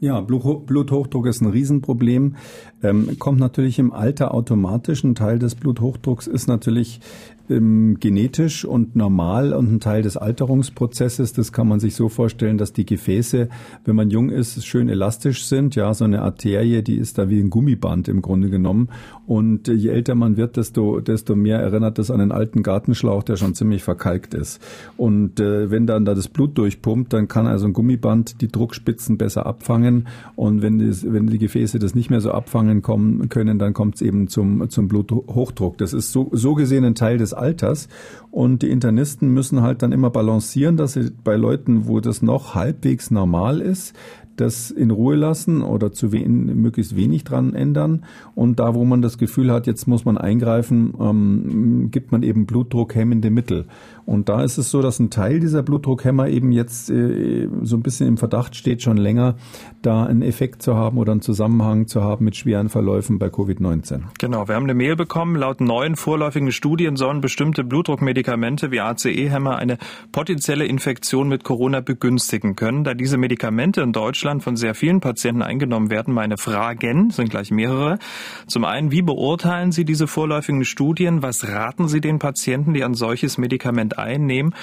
Ja, 0.00 0.20
Bluthochdruck 0.20 1.26
ist 1.26 1.42
ein 1.42 1.50
Riesenproblem. 1.50 2.36
Ähm, 2.82 3.16
kommt 3.18 3.38
natürlich 3.38 3.78
im 3.78 3.92
Alter 3.92 4.34
automatisch. 4.34 5.04
Ein 5.04 5.14
Teil 5.14 5.38
des 5.38 5.54
Bluthochdrucks 5.54 6.26
ist 6.26 6.48
natürlich 6.48 7.00
ähm, 7.50 7.98
genetisch 8.00 8.64
und 8.64 8.96
normal 8.96 9.52
und 9.52 9.72
ein 9.72 9.80
Teil 9.80 10.02
des 10.02 10.16
Alterungsprozesses. 10.16 11.32
Das 11.32 11.52
kann 11.52 11.68
man 11.68 11.80
sich 11.80 11.94
so 11.94 12.08
vorstellen, 12.08 12.58
dass 12.58 12.72
die 12.72 12.86
Gefäße, 12.86 13.48
wenn 13.84 13.96
man 13.96 14.10
jung 14.10 14.30
ist, 14.30 14.64
schön 14.66 14.88
elastisch 14.88 15.44
sind. 15.44 15.74
Ja, 15.74 15.92
so 15.94 16.04
eine 16.04 16.22
Arterie, 16.22 16.82
die 16.82 16.96
ist 16.96 17.18
da 17.18 17.28
wie 17.28 17.40
ein 17.40 17.50
Gummiband 17.50 18.08
im 18.08 18.22
Grunde 18.22 18.50
genommen. 18.50 18.88
Und 19.26 19.68
je 19.68 19.90
älter 19.90 20.14
man 20.14 20.36
wird, 20.36 20.56
desto, 20.56 21.00
desto 21.00 21.36
mehr 21.36 21.60
erinnert 21.60 21.98
das 21.98 22.10
an 22.10 22.20
einen 22.20 22.32
alten 22.32 22.62
Gartenschlauch, 22.62 23.22
der 23.22 23.36
schon 23.36 23.54
ziemlich 23.54 23.82
verkalkt 23.82 24.34
ist. 24.34 24.60
Und 24.96 25.40
äh, 25.40 25.70
wenn 25.70 25.86
dann 25.86 26.04
da 26.04 26.14
das 26.14 26.28
Blut 26.28 26.58
durchpumpt, 26.58 27.12
dann 27.12 27.28
kann 27.28 27.46
also 27.46 27.66
ein 27.66 27.72
Gummiband 27.72 28.40
die 28.40 28.48
Druckspitzen 28.48 29.18
besser 29.18 29.46
abfangen. 29.46 30.08
Und 30.36 30.62
wenn, 30.62 30.84
das, 30.84 31.04
wenn 31.10 31.26
die 31.26 31.38
Gefäße 31.38 31.78
das 31.78 31.94
nicht 31.94 32.10
mehr 32.10 32.20
so 32.20 32.32
abfangen 32.32 32.82
kommen, 32.82 33.28
können, 33.28 33.58
dann 33.58 33.72
kommt 33.72 33.96
es 33.96 34.02
eben 34.02 34.28
zum, 34.28 34.68
zum 34.70 34.88
Bluthochdruck. 34.88 35.78
Das 35.78 35.92
ist 35.92 36.12
so, 36.12 36.28
so 36.32 36.54
gesehen 36.54 36.84
ein 36.84 36.94
Teil 36.94 37.18
des 37.18 37.34
Alters. 37.40 37.88
Und 38.30 38.62
die 38.62 38.70
Internisten 38.70 39.32
müssen 39.32 39.62
halt 39.62 39.82
dann 39.82 39.92
immer 39.92 40.10
balancieren, 40.10 40.76
dass 40.76 40.92
sie 40.92 41.10
bei 41.24 41.36
Leuten, 41.36 41.86
wo 41.86 42.00
das 42.00 42.22
noch 42.22 42.54
halbwegs 42.54 43.10
normal 43.10 43.60
ist, 43.60 43.94
das 44.40 44.70
in 44.70 44.90
Ruhe 44.90 45.16
lassen 45.16 45.62
oder 45.62 45.92
zu 45.92 46.12
wen, 46.12 46.60
möglichst 46.60 46.96
wenig 46.96 47.24
dran 47.24 47.54
ändern. 47.54 48.04
Und 48.34 48.58
da, 48.58 48.74
wo 48.74 48.84
man 48.84 49.02
das 49.02 49.18
Gefühl 49.18 49.52
hat, 49.52 49.66
jetzt 49.66 49.86
muss 49.86 50.04
man 50.04 50.16
eingreifen, 50.16 50.94
ähm, 50.98 51.90
gibt 51.90 52.10
man 52.12 52.22
eben 52.22 52.46
blutdruckhemmende 52.46 53.30
Mittel. 53.30 53.66
Und 54.10 54.28
da 54.28 54.42
ist 54.42 54.58
es 54.58 54.72
so, 54.72 54.82
dass 54.82 54.98
ein 54.98 55.10
Teil 55.10 55.38
dieser 55.38 55.62
Blutdruckhemmer 55.62 56.28
eben 56.28 56.50
jetzt 56.50 56.90
äh, 56.90 57.48
so 57.62 57.76
ein 57.76 57.82
bisschen 57.82 58.08
im 58.08 58.16
Verdacht 58.16 58.56
steht, 58.56 58.82
schon 58.82 58.96
länger 58.96 59.36
da 59.82 60.04
einen 60.04 60.22
Effekt 60.22 60.62
zu 60.62 60.74
haben 60.74 60.98
oder 60.98 61.12
einen 61.12 61.20
Zusammenhang 61.20 61.86
zu 61.86 62.02
haben 62.02 62.24
mit 62.24 62.34
schweren 62.34 62.70
Verläufen 62.70 63.20
bei 63.20 63.28
Covid-19. 63.28 64.00
Genau, 64.18 64.48
wir 64.48 64.56
haben 64.56 64.64
eine 64.64 64.74
Mail 64.74 64.96
bekommen. 64.96 65.36
Laut 65.36 65.60
neuen 65.60 65.94
vorläufigen 65.94 66.50
Studien 66.50 66.96
sollen 66.96 67.20
bestimmte 67.20 67.62
Blutdruckmedikamente 67.62 68.72
wie 68.72 68.80
ACE-Hämmer 68.80 69.56
eine 69.58 69.78
potenzielle 70.10 70.64
Infektion 70.64 71.28
mit 71.28 71.44
Corona 71.44 71.78
begünstigen 71.78 72.56
können. 72.56 72.82
Da 72.82 72.94
diese 72.94 73.16
Medikamente 73.16 73.80
in 73.80 73.92
Deutschland 73.92 74.42
von 74.42 74.56
sehr 74.56 74.74
vielen 74.74 74.98
Patienten 74.98 75.42
eingenommen 75.42 75.88
werden, 75.88 76.12
meine 76.12 76.36
Fragen 76.36 77.10
sind 77.10 77.30
gleich 77.30 77.52
mehrere. 77.52 78.00
Zum 78.48 78.64
einen, 78.64 78.90
wie 78.90 79.02
beurteilen 79.02 79.70
Sie 79.70 79.84
diese 79.84 80.08
vorläufigen 80.08 80.64
Studien? 80.64 81.22
Was 81.22 81.46
raten 81.46 81.86
Sie 81.86 82.00
den 82.00 82.18
Patienten, 82.18 82.74
die 82.74 82.82
ein 82.82 82.94
solches 82.94 83.38
Medikament 83.38 83.99
einnehmen? 84.00 84.54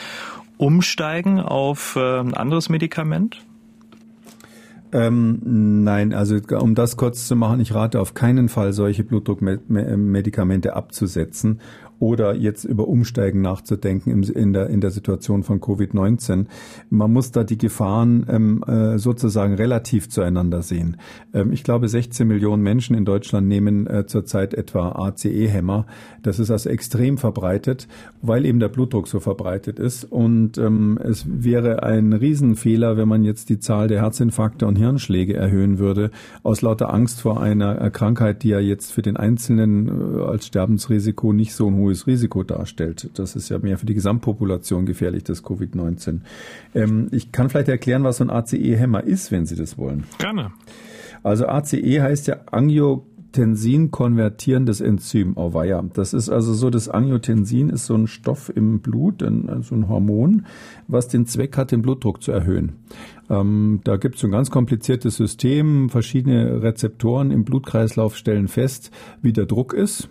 Umsteigen 0.57 1.39
auf 1.39 1.95
äh, 1.95 2.19
ein 2.19 2.33
anderes 2.33 2.69
Medikament? 2.69 3.41
Ähm, 4.93 5.83
nein, 5.83 6.13
also 6.13 6.37
um 6.59 6.73
das 6.73 6.95
kurz 6.95 7.27
zu 7.27 7.35
machen, 7.35 7.59
ich 7.59 7.73
rate 7.73 7.99
auf 7.99 8.13
keinen 8.13 8.47
Fall, 8.47 8.71
solche 8.71 9.03
Blutdruckmedikamente 9.03 10.75
abzusetzen 10.75 11.59
oder 11.99 12.35
jetzt 12.35 12.63
über 12.63 12.87
Umsteigen 12.87 13.41
nachzudenken 13.41 14.23
in 14.23 14.53
der, 14.53 14.67
in 14.67 14.81
der 14.81 14.91
Situation 14.91 15.43
von 15.43 15.59
Covid-19. 15.59 16.45
Man 16.89 17.13
muss 17.13 17.31
da 17.31 17.43
die 17.43 17.57
Gefahren 17.57 18.25
ähm, 18.29 18.63
äh, 18.67 18.97
sozusagen 18.97 19.55
relativ 19.55 20.09
zueinander 20.09 20.61
sehen. 20.61 20.97
Ähm, 21.33 21.51
ich 21.51 21.63
glaube, 21.63 21.87
16 21.87 22.27
Millionen 22.27 22.63
Menschen 22.63 22.95
in 22.95 23.05
Deutschland 23.05 23.47
nehmen 23.47 23.87
äh, 23.87 24.05
zurzeit 24.05 24.53
etwa 24.53 24.91
ACE-Hämmer. 24.91 25.85
Das 26.21 26.39
ist 26.39 26.51
also 26.51 26.69
extrem 26.69 27.17
verbreitet, 27.17 27.87
weil 28.21 28.45
eben 28.45 28.59
der 28.59 28.69
Blutdruck 28.69 29.07
so 29.07 29.19
verbreitet 29.19 29.79
ist. 29.79 30.03
Und 30.03 30.57
ähm, 30.57 30.99
es 31.03 31.25
wäre 31.27 31.83
ein 31.83 32.13
Riesenfehler, 32.13 32.97
wenn 32.97 33.07
man 33.07 33.23
jetzt 33.23 33.49
die 33.49 33.59
Zahl 33.59 33.87
der 33.87 34.01
Herzinfarkte 34.01 34.67
und 34.67 34.75
Hirnschläge 34.75 35.35
erhöhen 35.35 35.79
würde, 35.79 36.11
aus 36.43 36.61
lauter 36.61 36.93
Angst 36.93 37.21
vor 37.21 37.41
einer 37.41 37.89
Krankheit, 37.89 38.43
die 38.43 38.49
ja 38.49 38.59
jetzt 38.59 38.91
für 38.91 39.01
den 39.01 39.17
Einzelnen 39.17 39.87
äh, 39.87 40.21
als 40.21 40.47
Sterbensrisiko 40.47 41.33
nicht 41.33 41.53
so 41.53 41.67
ein 41.67 41.75
hohes 41.75 41.86
Risiko 41.87 42.43
darstellt. 42.43 43.09
Das 43.13 43.35
ist 43.35 43.49
ja 43.49 43.59
mehr 43.59 43.77
für 43.77 43.85
die 43.85 43.93
Gesamtpopulation 43.93 44.85
gefährlich, 44.85 45.23
das 45.23 45.43
Covid-19. 45.43 46.19
Ähm, 46.75 47.07
ich 47.11 47.31
kann 47.31 47.49
vielleicht 47.49 47.69
erklären, 47.69 48.03
was 48.03 48.17
so 48.17 48.25
ein 48.25 48.29
ACE-Hämmer 48.29 49.03
ist, 49.03 49.31
wenn 49.31 49.45
Sie 49.45 49.55
das 49.55 49.77
wollen. 49.77 50.03
Gerne. 50.17 50.51
Also 51.23 51.47
ACE 51.47 52.01
heißt 52.01 52.27
ja 52.27 52.37
Angiotensin 52.51 53.91
konvertierendes 53.91 54.81
Enzym, 54.81 55.33
oh 55.35 55.53
weia. 55.53 55.83
Das 55.93 56.13
ist 56.13 56.29
also 56.29 56.53
so, 56.53 56.69
das 56.69 56.89
Angiotensin 56.89 57.69
ist 57.69 57.85
so 57.85 57.95
ein 57.95 58.07
Stoff 58.07 58.51
im 58.53 58.79
Blut, 58.79 59.23
ein, 59.23 59.63
so 59.63 59.75
ein 59.75 59.89
Hormon, 59.89 60.45
was 60.87 61.07
den 61.07 61.25
Zweck 61.25 61.57
hat, 61.57 61.71
den 61.71 61.81
Blutdruck 61.81 62.21
zu 62.21 62.31
erhöhen. 62.31 62.73
Ähm, 63.29 63.81
da 63.83 63.97
gibt 63.97 64.15
es 64.15 64.23
ein 64.23 64.31
ganz 64.31 64.51
kompliziertes 64.51 65.17
System. 65.17 65.89
Verschiedene 65.89 66.61
Rezeptoren 66.61 67.31
im 67.31 67.43
Blutkreislauf 67.43 68.15
stellen 68.15 68.47
fest, 68.47 68.91
wie 69.21 69.33
der 69.33 69.45
Druck 69.45 69.73
ist. 69.73 70.09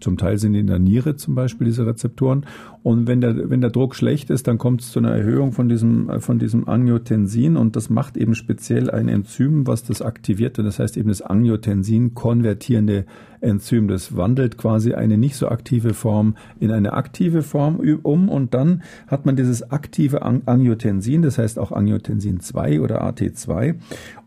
Zum 0.00 0.16
Teil 0.16 0.38
sind 0.38 0.52
die 0.52 0.60
in 0.60 0.66
der 0.66 0.78
Niere 0.78 1.16
zum 1.16 1.34
Beispiel 1.34 1.66
diese 1.66 1.86
Rezeptoren. 1.86 2.46
Und 2.82 3.06
wenn 3.06 3.20
der, 3.20 3.50
wenn 3.50 3.60
der 3.60 3.70
Druck 3.70 3.94
schlecht 3.94 4.30
ist, 4.30 4.46
dann 4.46 4.58
kommt 4.58 4.82
es 4.82 4.92
zu 4.92 4.98
einer 4.98 5.10
Erhöhung 5.10 5.52
von 5.52 5.68
diesem, 5.68 6.20
von 6.20 6.38
diesem 6.38 6.68
Angiotensin 6.68 7.56
und 7.56 7.76
das 7.76 7.90
macht 7.90 8.16
eben 8.16 8.34
speziell 8.34 8.90
ein 8.90 9.08
Enzym, 9.08 9.66
was 9.66 9.84
das 9.84 10.02
aktiviert. 10.02 10.58
Und 10.58 10.66
das 10.66 10.78
heißt 10.78 10.96
eben 10.96 11.08
das 11.08 11.22
Angiotensin 11.22 12.14
konvertierende 12.14 13.06
Enzym. 13.40 13.88
Das 13.88 14.16
wandelt 14.16 14.58
quasi 14.58 14.94
eine 14.94 15.18
nicht 15.18 15.36
so 15.36 15.48
aktive 15.48 15.94
Form 15.94 16.36
in 16.58 16.70
eine 16.70 16.94
aktive 16.94 17.42
Form 17.42 17.80
um 18.02 18.28
und 18.28 18.54
dann 18.54 18.82
hat 19.06 19.26
man 19.26 19.36
dieses 19.36 19.70
aktive 19.70 20.22
Angiotensin, 20.22 21.22
das 21.22 21.38
heißt 21.38 21.58
auch 21.58 21.72
Angiotensin 21.72 22.40
2 22.40 22.80
oder 22.80 23.06
AT2 23.06 23.76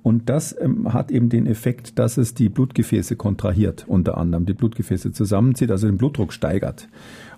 und 0.08 0.30
das 0.30 0.56
ähm, 0.58 0.94
hat 0.94 1.12
eben 1.12 1.28
den 1.28 1.46
Effekt, 1.48 2.00
dass 2.00 2.16
es 2.16 2.34
die 2.34 2.48
Blutgefäße 2.48 3.18
kontrahiert, 3.18 3.84
unter 3.90 4.18
anderem 4.18 4.46
die 4.46 4.54
Blutgefäße 4.54 5.12
zusammenzieht, 5.12 5.70
also 5.70 5.86
den 5.86 5.98
Blutdruck 5.98 6.32
steigert. 6.32 6.88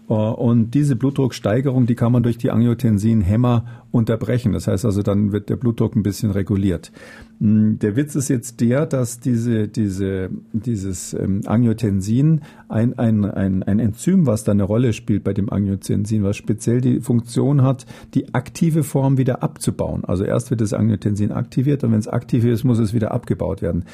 Äh, 0.10 0.14
und 0.14 0.72
diese 0.72 0.96
Blutdrucksteigerung, 0.96 1.86
die 1.86 1.96
kann 1.96 2.12
man 2.12 2.24
durch 2.24 2.38
die 2.38 2.52
Angiotensin-Hämmer 2.52 3.66
unterbrechen. 3.92 4.54
Das 4.54 4.68
heißt 4.68 4.86
also, 4.86 5.02
dann 5.02 5.32
wird 5.32 5.50
der 5.50 5.56
Blutdruck 5.56 5.96
ein 5.96 6.04
bisschen 6.04 6.32
reguliert. 6.32 6.92
Hm, 7.40 7.80
der 7.80 7.96
Witz 7.96 8.16
ist 8.16 8.28
jetzt 8.28 8.60
der, 8.60 8.86
dass 8.86 9.20
diese, 9.20 9.68
diese, 9.68 10.30
dieses 10.52 11.14
ähm, 11.14 11.42
Angiotensin 11.46 12.42
ein, 12.68 12.98
ein, 12.98 13.26
ein, 13.26 13.64
ein 13.64 13.80
Enzym, 13.80 14.26
was 14.26 14.44
da 14.44 14.52
eine 14.52 14.64
Rolle 14.64 14.94
spielt 14.94 15.24
bei 15.24 15.34
dem 15.34 15.50
Angiotensin, 15.50 16.24
was 16.24 16.38
speziell 16.38 16.82
die 16.82 17.00
Funktion 17.00 17.62
hat, 17.62 17.86
die 18.14 18.34
aktive 18.34 18.84
Form 18.84 19.18
wieder 19.18 19.42
abzubauen. 19.44 20.04
Also 20.06 20.24
erst 20.24 20.50
wird 20.50 20.62
das 20.62 20.74
Angiotensin 20.74 21.32
aktiviert 21.32 21.84
und 21.84 21.92
wenn 21.92 22.00
es 22.00 22.08
aktiv 22.08 22.44
ist, 22.46 22.64
muss 22.64 22.80
es 22.80 22.94
wieder 22.94 23.12
abgebaut 23.12 23.62
werden. 23.62 23.86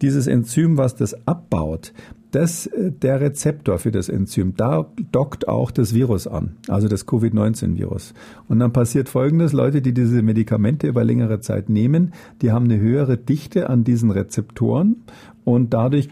Dieses 0.00 0.26
Enzym, 0.26 0.78
was 0.78 0.96
das 0.96 1.26
abbaut, 1.26 1.92
das, 2.32 2.66
äh, 2.66 2.90
der 2.90 3.20
Rezeptor 3.20 3.78
für 3.78 3.92
das 3.92 4.08
Enzym, 4.08 4.54
da 4.56 4.90
dockt 5.12 5.48
auch 5.48 5.70
das 5.70 5.94
Virus 5.94 6.26
an, 6.26 6.56
also 6.68 6.88
das 6.88 7.06
Covid-19-Virus. 7.06 8.14
Und 8.48 8.58
dann 8.58 8.72
passiert 8.72 9.08
Folgendes, 9.08 9.52
Leute, 9.52 9.80
die 9.80 9.94
diese 9.94 10.22
Medikamente 10.22 10.88
über 10.88 11.04
längere 11.04 11.40
Zeit 11.40 11.68
nehmen, 11.68 12.12
die 12.40 12.50
haben 12.50 12.64
eine 12.64 12.80
höhere 12.80 13.16
Dichte 13.16 13.70
an 13.70 13.84
diesen 13.84 14.10
Rezeptoren 14.10 14.96
und 15.44 15.72
dadurch, 15.72 16.08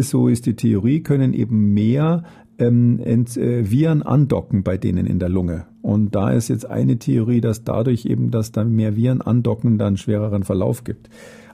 so 0.00 0.28
ist 0.28 0.46
die 0.46 0.54
Theorie, 0.54 1.02
können 1.02 1.32
eben 1.32 1.72
mehr 1.72 2.24
ähm, 2.58 3.00
äh, 3.00 3.70
Viren 3.70 4.02
andocken 4.02 4.62
bei 4.62 4.76
denen 4.76 5.06
in 5.06 5.18
der 5.18 5.28
Lunge. 5.28 5.66
Und 5.82 6.14
da 6.14 6.30
ist 6.30 6.48
jetzt 6.48 6.66
eine 6.66 6.98
Theorie, 6.98 7.40
dass 7.40 7.64
dadurch 7.64 8.04
eben, 8.04 8.30
dass 8.30 8.52
dann 8.52 8.72
mehr 8.74 8.96
Viren 8.96 9.22
andocken, 9.22 9.78
dann 9.78 9.96
schwereren 9.96 10.44
Verlauf 10.44 10.84
gibt. 10.84 11.08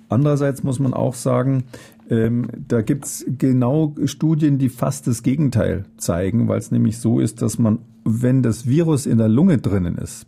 Andererseits 0.09 0.63
muss 0.63 0.79
man 0.79 0.95
auch 0.95 1.15
sagen, 1.15 1.65
ähm, 2.09 2.49
da 2.69 2.83
gibt's 2.83 3.25
genau 3.27 3.95
Studien, 4.05 4.59
die 4.59 4.69
fast 4.69 5.07
das 5.07 5.23
Gegenteil 5.23 5.85
zeigen, 5.97 6.49
weil 6.49 6.59
es 6.59 6.71
nämlich 6.71 6.99
so 6.99 7.21
ist, 7.21 7.43
dass 7.43 7.59
man, 7.59 7.79
wenn 8.05 8.43
das 8.43 8.67
Virus 8.67 9.07
in 9.07 9.19
der 9.19 9.29
Lunge 9.29 9.59
drinnen 9.59 9.99
ist, 9.99 10.27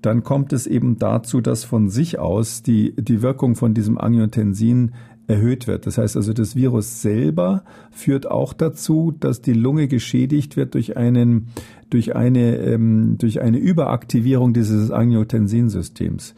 dann 0.00 0.24
kommt 0.24 0.52
es 0.52 0.66
eben 0.66 0.98
dazu, 0.98 1.40
dass 1.40 1.64
von 1.64 1.88
sich 1.88 2.18
aus 2.18 2.62
die, 2.62 2.94
die 2.96 3.22
Wirkung 3.22 3.54
von 3.54 3.72
diesem 3.72 3.98
Angiotensin 3.98 4.92
erhöht 5.28 5.66
wird. 5.66 5.86
Das 5.86 5.98
heißt 5.98 6.16
also, 6.16 6.32
das 6.32 6.56
Virus 6.56 7.02
selber 7.02 7.64
führt 7.90 8.28
auch 8.30 8.52
dazu, 8.52 9.12
dass 9.18 9.40
die 9.40 9.52
Lunge 9.52 9.88
geschädigt 9.88 10.56
wird 10.56 10.74
durch 10.74 10.96
einen 10.96 11.48
durch 11.90 12.16
eine 12.16 12.56
ähm, 12.56 13.18
durch 13.18 13.40
eine 13.40 13.58
Überaktivierung 13.58 14.52
dieses 14.52 14.90
Angiotensinsystems, 14.90 16.34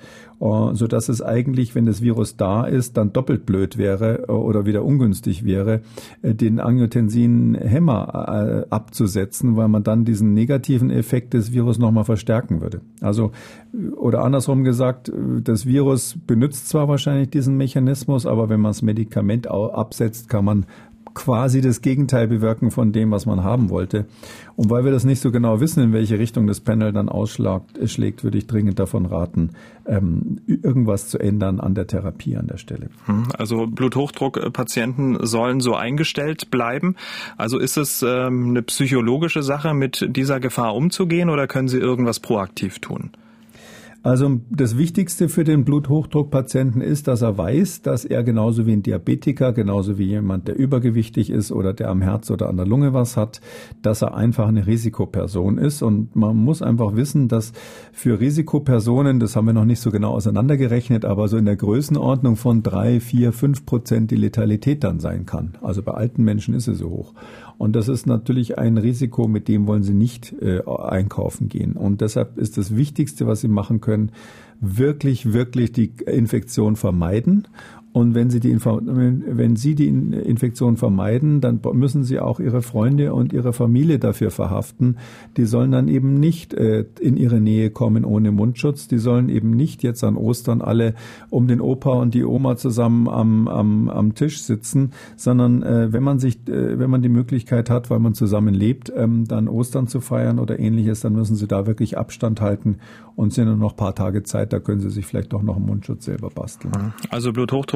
so 0.75 0.87
dass 0.87 1.09
es 1.09 1.23
eigentlich, 1.23 1.75
wenn 1.75 1.87
das 1.87 2.03
Virus 2.03 2.37
da 2.37 2.65
ist, 2.65 2.99
dann 2.99 3.13
doppelt 3.13 3.47
blöd 3.47 3.79
wäre 3.79 4.27
uh, 4.29 4.33
oder 4.33 4.67
wieder 4.67 4.85
ungünstig 4.85 5.45
wäre, 5.45 5.81
uh, 6.23 6.35
den 6.35 6.61
Angiotensin-Hämmer 6.61 8.67
äh, 8.69 8.69
abzusetzen, 8.69 9.57
weil 9.57 9.69
man 9.69 9.83
dann 9.83 10.05
diesen 10.05 10.35
negativen 10.35 10.91
Effekt 10.91 11.33
des 11.33 11.53
Virus 11.53 11.79
nochmal 11.79 12.05
verstärken 12.05 12.61
würde. 12.61 12.83
Also 13.01 13.33
oder 13.97 14.23
andersrum 14.23 14.65
gesagt, 14.65 15.11
das 15.43 15.67
Virus 15.67 16.19
benutzt 16.27 16.69
zwar 16.69 16.89
wahrscheinlich 16.89 17.31
diesen 17.31 17.57
Mechanismus, 17.57 18.27
aber 18.27 18.49
wenn 18.49 18.61
man 18.61 18.71
das 18.71 18.83
Medikament 18.83 19.51
absetzt, 19.51 20.29
kann 20.29 20.45
man 20.45 20.67
quasi 21.15 21.61
das 21.61 21.81
Gegenteil 21.81 22.29
bewirken 22.29 22.71
von 22.71 22.93
dem, 22.93 23.11
was 23.11 23.25
man 23.25 23.45
haben 23.45 23.71
wollte. 23.71 24.07
Und 24.57 24.71
weil 24.71 24.85
wir 24.85 24.93
das 24.93 25.05
nicht 25.05 25.21
so 25.21 25.31
genau 25.31 25.61
wissen, 25.61 25.83
in 25.83 25.93
welche 25.93 26.19
Richtung 26.19 26.47
das 26.47 26.61
Panel 26.61 26.93
dann 26.93 27.09
ausschlägt, 27.09 28.25
würde 28.25 28.39
ich 28.39 28.47
dringend 28.47 28.79
davon 28.79 29.07
raten, 29.07 29.51
ähm, 29.87 30.41
irgendwas 30.47 31.09
zu 31.09 31.19
ändern 31.19 31.61
an 31.61 31.75
der 31.75 31.87
Therapie 31.87 32.37
an 32.37 32.47
der 32.47 32.59
Stelle. 32.59 32.91
Hm, 33.07 33.25
also 33.37 33.67
Bluthochdruckpatienten 33.67 35.19
sollen 35.25 35.61
so 35.61 35.75
eingestellt 35.75 36.51
bleiben. 36.51 36.97
Also 37.37 37.59
ist 37.59 37.77
es 37.77 38.03
ähm, 38.03 38.51
eine 38.51 38.63
psychologische 38.63 39.43
Sache, 39.43 39.75
mit 39.75 40.07
dieser 40.09 40.41
Gefahr 40.41 40.75
umzugehen 40.75 41.31
oder 41.31 41.47
können 41.47 41.69
Sie 41.69 41.79
irgendwas 41.79 42.21
proaktiv 42.21 42.79
tun? 42.79 43.11
Also 44.05 44.39
das 44.51 44.77
Wichtigste 44.77 45.31
für 45.31 45.45
den 45.45 45.65
Bluthochdruckpatienten 45.65 46.83
ist, 46.83 47.09
dass 47.09 47.23
er 47.23 47.39
weiß, 47.39 47.81
dass 47.81 48.05
er 48.05 48.23
genauso 48.23 48.67
wie 48.67 48.73
ein 48.73 48.83
Diabetiker, 48.83 49.55
genauso 49.55 49.97
wie 49.97 50.05
jemand, 50.05 50.47
der 50.47 50.59
übergewichtig 50.59 51.31
ist 51.31 51.51
oder 51.51 51.73
der 51.73 51.89
am 51.89 52.03
Herz 52.03 52.31
oder 52.31 52.51
an 52.51 52.59
der 52.59 52.67
Lunge 52.67 52.93
was 52.93 53.17
hat, 53.17 53.41
dass 53.81 54.03
er 54.03 54.15
einfach 54.15 54.47
eine 54.47 54.67
Risikoperson 54.67 55.57
ist. 55.57 55.81
Und 55.81 56.15
man 56.15 56.37
muss 56.37 56.61
einfach 56.61 56.95
wissen, 56.97 57.29
dass 57.29 57.55
für 57.93 58.21
Risikopersonen, 58.21 59.21
das 59.21 59.37
haben 59.37 59.47
wir 59.47 59.55
noch 59.55 59.65
nicht 59.65 59.81
so 59.81 59.91
genau 59.91 60.11
auseinandergerechnet, 60.11 61.07
aber 61.07 61.27
so 61.29 61.39
in 61.39 61.47
der 61.47 61.57
Größenordnung 61.57 62.37
von 62.37 62.63
drei, 62.63 63.01
vier, 63.01 63.33
fünf 63.33 63.65
Prozent 63.65 64.11
die 64.11 64.17
Letalität 64.17 64.85
dann 64.85 65.01
sein 65.01 65.25
kann. 65.25 65.57
Also 65.63 65.83
bei 65.83 65.93
alten 65.93 66.25
Menschen 66.25 66.53
ist 66.53 66.65
sie 66.65 66.75
so 66.75 66.91
hoch. 66.91 67.15
Und 67.57 67.77
das 67.77 67.89
ist 67.89 68.07
natürlich 68.07 68.59
ein 68.59 68.77
Risiko, 68.79 69.29
mit 69.29 69.49
dem 69.49 69.67
wollen 69.67 69.85
sie 69.85 69.95
nicht 69.95 70.35
äh, 70.43 70.61
einkaufen 70.67 71.49
gehen. 71.49 71.73
Und 71.75 72.01
deshalb 72.01 72.37
ist 72.37 72.59
das 72.59 72.77
Wichtigste, 72.77 73.27
was 73.27 73.41
sie 73.41 73.49
machen 73.49 73.81
können, 73.81 73.94
wirklich, 74.61 75.33
wirklich 75.33 75.73
die 75.73 75.93
Infektion 76.07 76.77
vermeiden 76.77 77.49
und 77.95 78.17
wenn 78.17 78.29
Sie, 78.29 78.41
die 78.41 78.59
wenn 78.59 79.55
Sie 79.55 79.77
die 79.77 79.87
Infektion 79.87 80.77
vermeiden, 80.77 81.41
dann 81.41 81.61
müssen 81.75 82.03
Sie 82.03 82.19
auch 82.19 82.41
Ihre 82.41 82.61
Freunde 82.61 83.15
und 83.15 83.33
Ihre 83.33 83.53
Familie 83.53 84.01
dafür 84.01 84.33
verhaften. 84.33 84.97
Die 85.37 85.45
sollen 85.45 85.71
dann 85.71 85.87
eben 85.87 86.19
nicht 86.19 86.55
äh, 86.55 86.87
in 86.99 87.17
Ihre 87.17 87.41
Nähe 87.41 87.71
kommen 87.71 88.05
ohne 88.05 88.33
Mundschutz. 88.33 88.89
Die 88.89 88.99
sollen 88.99 89.29
eben 89.29 89.53
nicht 89.53 89.85
jetzt 89.85 90.03
an 90.03 90.17
Ostern 90.17 90.61
alle 90.61 90.95
um 91.31 91.47
den 91.47 91.61
Opa 91.61 91.93
und 91.93 92.15
die 92.15 92.25
Oma 92.25 92.57
zusammen 92.57 93.09
am, 93.09 93.47
am, 93.47 93.89
am 93.89 94.17
Tisch 94.17 94.43
sitzen, 94.43 94.91
sondern 95.15 95.63
äh, 95.63 95.93
wenn 95.93 96.03
man 96.03 96.19
sich, 96.19 96.49
äh, 96.49 96.77
wenn 96.77 96.91
man 96.91 97.01
die 97.01 97.09
Möglichkeit 97.09 97.71
hat, 97.71 97.91
weil 97.91 98.01
man 98.01 98.15
zusammen 98.15 98.55
lebt, 98.55 98.93
ähm, 98.97 99.29
dann 99.29 99.47
Ostern 99.47 99.87
zu 99.87 100.01
feiern 100.01 100.41
oder 100.41 100.59
ähnliches, 100.59 101.03
dann 101.03 101.13
müssen 101.13 101.37
Sie 101.37 101.47
da 101.47 101.69
wirklich 101.69 101.97
Abstand 101.97 102.41
halten 102.41 102.79
und 103.15 103.33
sind 103.33 103.47
nur 103.47 103.57
noch 103.57 103.75
ein 103.75 103.77
paar 103.77 103.95
Tage 103.95 104.25
Zeit, 104.25 104.53
da 104.53 104.59
können 104.59 104.81
Sie 104.81 104.91
sich 104.91 105.07
vielleicht 105.07 105.33
doch 105.33 105.43
noch 105.43 105.55
einen 105.57 105.67
Mundschutz 105.67 106.07
selber 106.07 106.31
basteln. 106.31 106.93
Also 107.11 107.33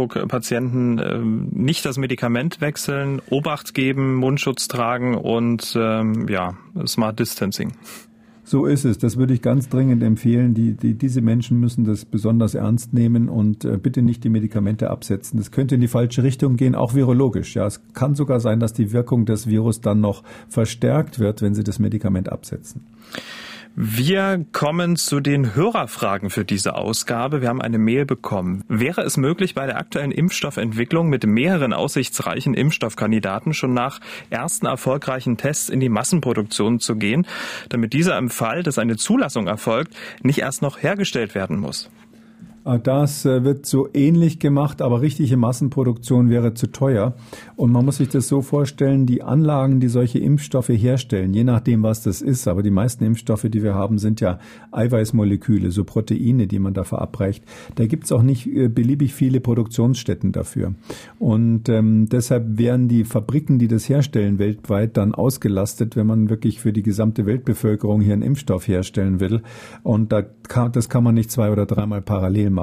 Bluthochdruckpatienten 0.09 0.99
äh, 0.99 1.19
nicht 1.57 1.85
das 1.85 1.99
Medikament 1.99 2.61
wechseln, 2.61 3.21
Obacht 3.31 3.75
geben, 3.75 4.17
Mundschutz 4.17 4.69
tragen 4.69 5.15
und 5.15 5.77
ähm, 5.79 6.27
ja, 6.29 6.57
Smart 6.87 7.19
Distancing. 7.19 7.73
So 8.45 8.65
ist 8.65 8.87
es. 8.87 8.97
Das 8.97 9.19
würde 9.19 9.35
ich 9.35 9.43
ganz 9.43 9.69
dringend 9.69 10.03
empfehlen. 10.03 10.55
Die, 10.55 10.73
die, 10.73 10.95
diese 10.95 11.21
Menschen 11.21 11.61
müssen 11.61 11.85
das 11.85 12.07
besonders 12.07 12.55
ernst 12.55 12.95
nehmen 12.95 13.29
und 13.29 13.67
äh, 13.67 13.77
bitte 13.77 14.01
nicht 14.01 14.25
die 14.25 14.31
Medikamente 14.31 14.89
absetzen. 14.89 15.39
Das 15.39 15.51
könnte 15.51 15.75
in 15.75 15.83
die 15.83 15.89
falsche 15.89 16.23
Richtung 16.23 16.57
gehen, 16.57 16.75
auch 16.75 16.95
virologisch. 16.95 17.55
Ja, 17.55 17.67
es 17.67 17.83
kann 17.93 18.15
sogar 18.15 18.41
sein, 18.41 18.59
dass 18.59 18.73
die 18.73 18.93
Wirkung 18.93 19.27
des 19.27 19.49
Virus 19.49 19.83
dann 19.83 20.01
noch 20.01 20.23
verstärkt 20.49 21.19
wird, 21.19 21.43
wenn 21.43 21.55
Sie 21.55 21.63
das 21.63 21.79
Medikament 21.79 22.33
absetzen. 22.33 22.87
Wir 23.81 24.45
kommen 24.51 24.97
zu 24.97 25.21
den 25.21 25.55
Hörerfragen 25.55 26.31
für 26.31 26.45
diese 26.45 26.75
Ausgabe. 26.75 27.43
Wir 27.43 27.49
haben 27.49 27.63
eine 27.63 27.79
Mail 27.79 28.07
bekommen. 28.07 28.65
Wäre 28.67 29.03
es 29.03 29.17
möglich, 29.17 29.55
bei 29.55 29.67
der 29.67 29.79
aktuellen 29.79 30.11
Impfstoffentwicklung 30.11 31.09
mit 31.09 31.25
mehreren 31.25 31.73
aussichtsreichen 31.73 32.55
Impfstoffkandidaten 32.55 33.55
schon 33.55 33.75
nach 33.75 34.01
ersten 34.31 34.67
erfolgreichen 34.67 35.37
Tests 35.37 35.69
in 35.69 35.79
die 35.79 35.91
Massenproduktion 35.91 36.81
zu 36.81 36.97
gehen, 36.97 37.25
damit 37.69 37.93
dieser 37.93 38.19
im 38.19 38.31
Fall, 38.31 38.65
dass 38.65 38.79
eine 38.79 38.97
Zulassung 38.97 39.47
erfolgt, 39.47 39.95
nicht 40.25 40.41
erst 40.41 40.61
noch 40.61 40.83
hergestellt 40.83 41.37
werden 41.37 41.57
muss? 41.57 41.89
Äh, 42.69 42.79
das 42.79 43.25
äh, 43.25 43.45
wird 43.45 43.67
so 43.67 43.89
ähnlich 43.95 44.39
gemacht, 44.39 44.83
aber 44.83 45.01
richtige 45.01 45.37
Massenproduktion 45.37 46.31
wäre 46.31 46.55
zu 46.55 46.69
teuer. 46.69 47.15
Und 47.57 47.73
man 47.73 47.85
muss 47.85 47.97
sich 47.97 48.09
das 48.09 48.29
so 48.29 48.43
vorstellen, 48.43 49.07
die 49.07 49.23
Anlagen, 49.23 49.81
die 49.81 49.89
solche 49.89 50.19
Impfstoffe 50.19 50.69
herstellen, 50.69 51.35
je 51.35 51.45
nachdem, 51.45 51.83
was 51.83 52.03
das 52.03 52.21
ist, 52.21 52.47
aber 52.47 52.63
die 52.63 52.71
meisten 52.71 53.05
Impfstoffe, 53.05 53.47
die 53.49 53.63
wir 53.63 53.75
haben, 53.75 53.99
sind 53.99 54.21
ja 54.21 54.39
Eiweißmoleküle, 54.73 55.71
so 55.71 55.85
Proteine, 55.85 56.47
die 56.47 56.59
man 56.59 56.75
da 56.75 56.85
verabreicht. 56.85 57.45
Da 57.77 57.87
gibt's 57.87 58.13
auch 58.13 58.23
nicht 58.23 58.47
äh, 58.47 58.69
beliebig 58.69 59.15
viele 59.15 59.41
Produktionsstätten 59.41 60.33
dafür. 60.33 60.75
Und 61.19 61.69
ähm, 61.69 62.09
deshalb 62.09 62.59
wären 62.59 62.89
die 62.89 63.05
Fabriken, 63.05 63.59
die 63.59 63.69
das 63.69 63.89
herstellen, 63.89 64.39
weltweit 64.39 64.97
dann 64.97 65.15
ausgelastet, 65.15 65.97
wenn 65.97 66.07
man 66.07 66.31
wirklich 66.31 66.61
für 66.61 66.73
die 66.73 66.83
gesamte 66.83 67.27
Weltbevölkerung 67.27 68.01
hier 68.01 68.13
einen 68.13 68.23
Impfstoff 68.23 68.69
herstellen 68.69 69.21
will. 69.21 69.43
Und 69.83 70.13
da 70.13 70.23
kann, 70.23 70.73
das 70.73 70.89
kann 70.89 71.05
man 71.05 71.15
nicht 71.15 71.31
zwei 71.31 71.51
oder 71.51 71.67
dreimal 71.67 72.03
parallel 72.03 72.51
machen. 72.51 72.58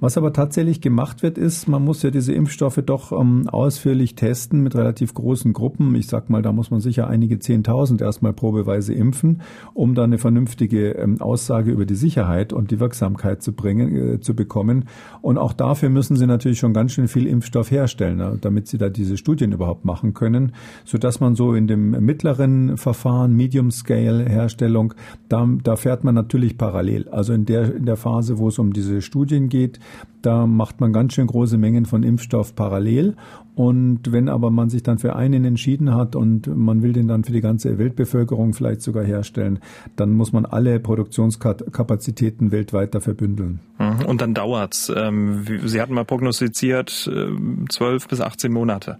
Was 0.00 0.16
aber 0.16 0.32
tatsächlich 0.32 0.80
gemacht 0.80 1.22
wird, 1.22 1.38
ist, 1.38 1.68
man 1.68 1.84
muss 1.84 2.02
ja 2.02 2.10
diese 2.10 2.32
Impfstoffe 2.32 2.80
doch 2.84 3.12
ähm, 3.12 3.48
ausführlich 3.48 4.14
testen 4.14 4.62
mit 4.62 4.74
relativ 4.74 5.14
großen 5.14 5.52
Gruppen. 5.52 5.94
Ich 5.94 6.06
sag 6.08 6.30
mal, 6.30 6.42
da 6.42 6.52
muss 6.52 6.70
man 6.70 6.80
sicher 6.80 7.08
einige 7.08 7.38
Zehntausend 7.38 8.00
erstmal 8.00 8.32
probeweise 8.32 8.94
impfen, 8.94 9.42
um 9.74 9.94
dann 9.94 10.06
eine 10.06 10.18
vernünftige 10.18 10.92
ähm, 10.92 11.20
Aussage 11.20 11.70
über 11.70 11.86
die 11.86 11.94
Sicherheit 11.94 12.52
und 12.52 12.70
die 12.70 12.80
Wirksamkeit 12.80 13.42
zu 13.42 13.52
bringen, 13.52 14.14
äh, 14.14 14.20
zu 14.20 14.34
bekommen. 14.34 14.86
Und 15.20 15.38
auch 15.38 15.52
dafür 15.52 15.88
müssen 15.88 16.16
sie 16.16 16.26
natürlich 16.26 16.58
schon 16.58 16.72
ganz 16.72 16.92
schön 16.92 17.08
viel 17.08 17.26
Impfstoff 17.26 17.70
herstellen, 17.70 18.18
ne, 18.18 18.38
damit 18.40 18.68
sie 18.68 18.78
da 18.78 18.88
diese 18.88 19.16
Studien 19.16 19.52
überhaupt 19.52 19.84
machen 19.84 20.14
können, 20.14 20.52
so 20.84 20.98
dass 20.98 21.20
man 21.20 21.34
so 21.34 21.54
in 21.54 21.66
dem 21.66 21.90
mittleren 22.04 22.76
Verfahren, 22.76 23.34
Medium 23.34 23.70
Scale 23.70 24.24
Herstellung, 24.24 24.94
da, 25.28 25.48
da 25.62 25.76
fährt 25.76 26.04
man 26.04 26.14
natürlich 26.14 26.56
parallel. 26.58 27.08
Also 27.08 27.32
in 27.32 27.44
der, 27.44 27.74
in 27.74 27.86
der 27.86 27.96
Phase, 27.96 28.38
wo 28.38 28.48
es 28.48 28.58
um 28.58 28.72
diese 28.72 29.02
Studien 29.02 29.27
Studien 29.28 29.50
geht, 29.50 29.78
da 30.22 30.46
macht 30.46 30.80
man 30.80 30.94
ganz 30.94 31.12
schön 31.12 31.26
große 31.26 31.58
Mengen 31.58 31.84
von 31.84 32.02
Impfstoff 32.02 32.54
parallel. 32.54 33.14
Und 33.54 34.10
wenn 34.10 34.30
aber 34.30 34.50
man 34.50 34.70
sich 34.70 34.82
dann 34.82 34.98
für 34.98 35.16
einen 35.16 35.44
entschieden 35.44 35.94
hat 35.94 36.16
und 36.16 36.46
man 36.46 36.82
will 36.82 36.94
den 36.94 37.08
dann 37.08 37.24
für 37.24 37.32
die 37.32 37.42
ganze 37.42 37.76
Weltbevölkerung 37.76 38.54
vielleicht 38.54 38.80
sogar 38.80 39.04
herstellen, 39.04 39.58
dann 39.96 40.12
muss 40.12 40.32
man 40.32 40.46
alle 40.46 40.80
Produktionskapazitäten 40.80 42.52
weltweit 42.52 42.94
dafür 42.94 43.14
bündeln. 43.14 43.60
Mhm. 43.78 44.06
Und 44.06 44.22
dann 44.22 44.32
dauert's. 44.32 44.90
Ähm, 44.96 45.44
Sie 45.64 45.80
hatten 45.80 45.92
mal 45.92 46.06
prognostiziert 46.06 47.10
ähm, 47.12 47.66
zwölf 47.68 48.08
bis 48.08 48.22
18 48.22 48.50
Monate. 48.50 48.96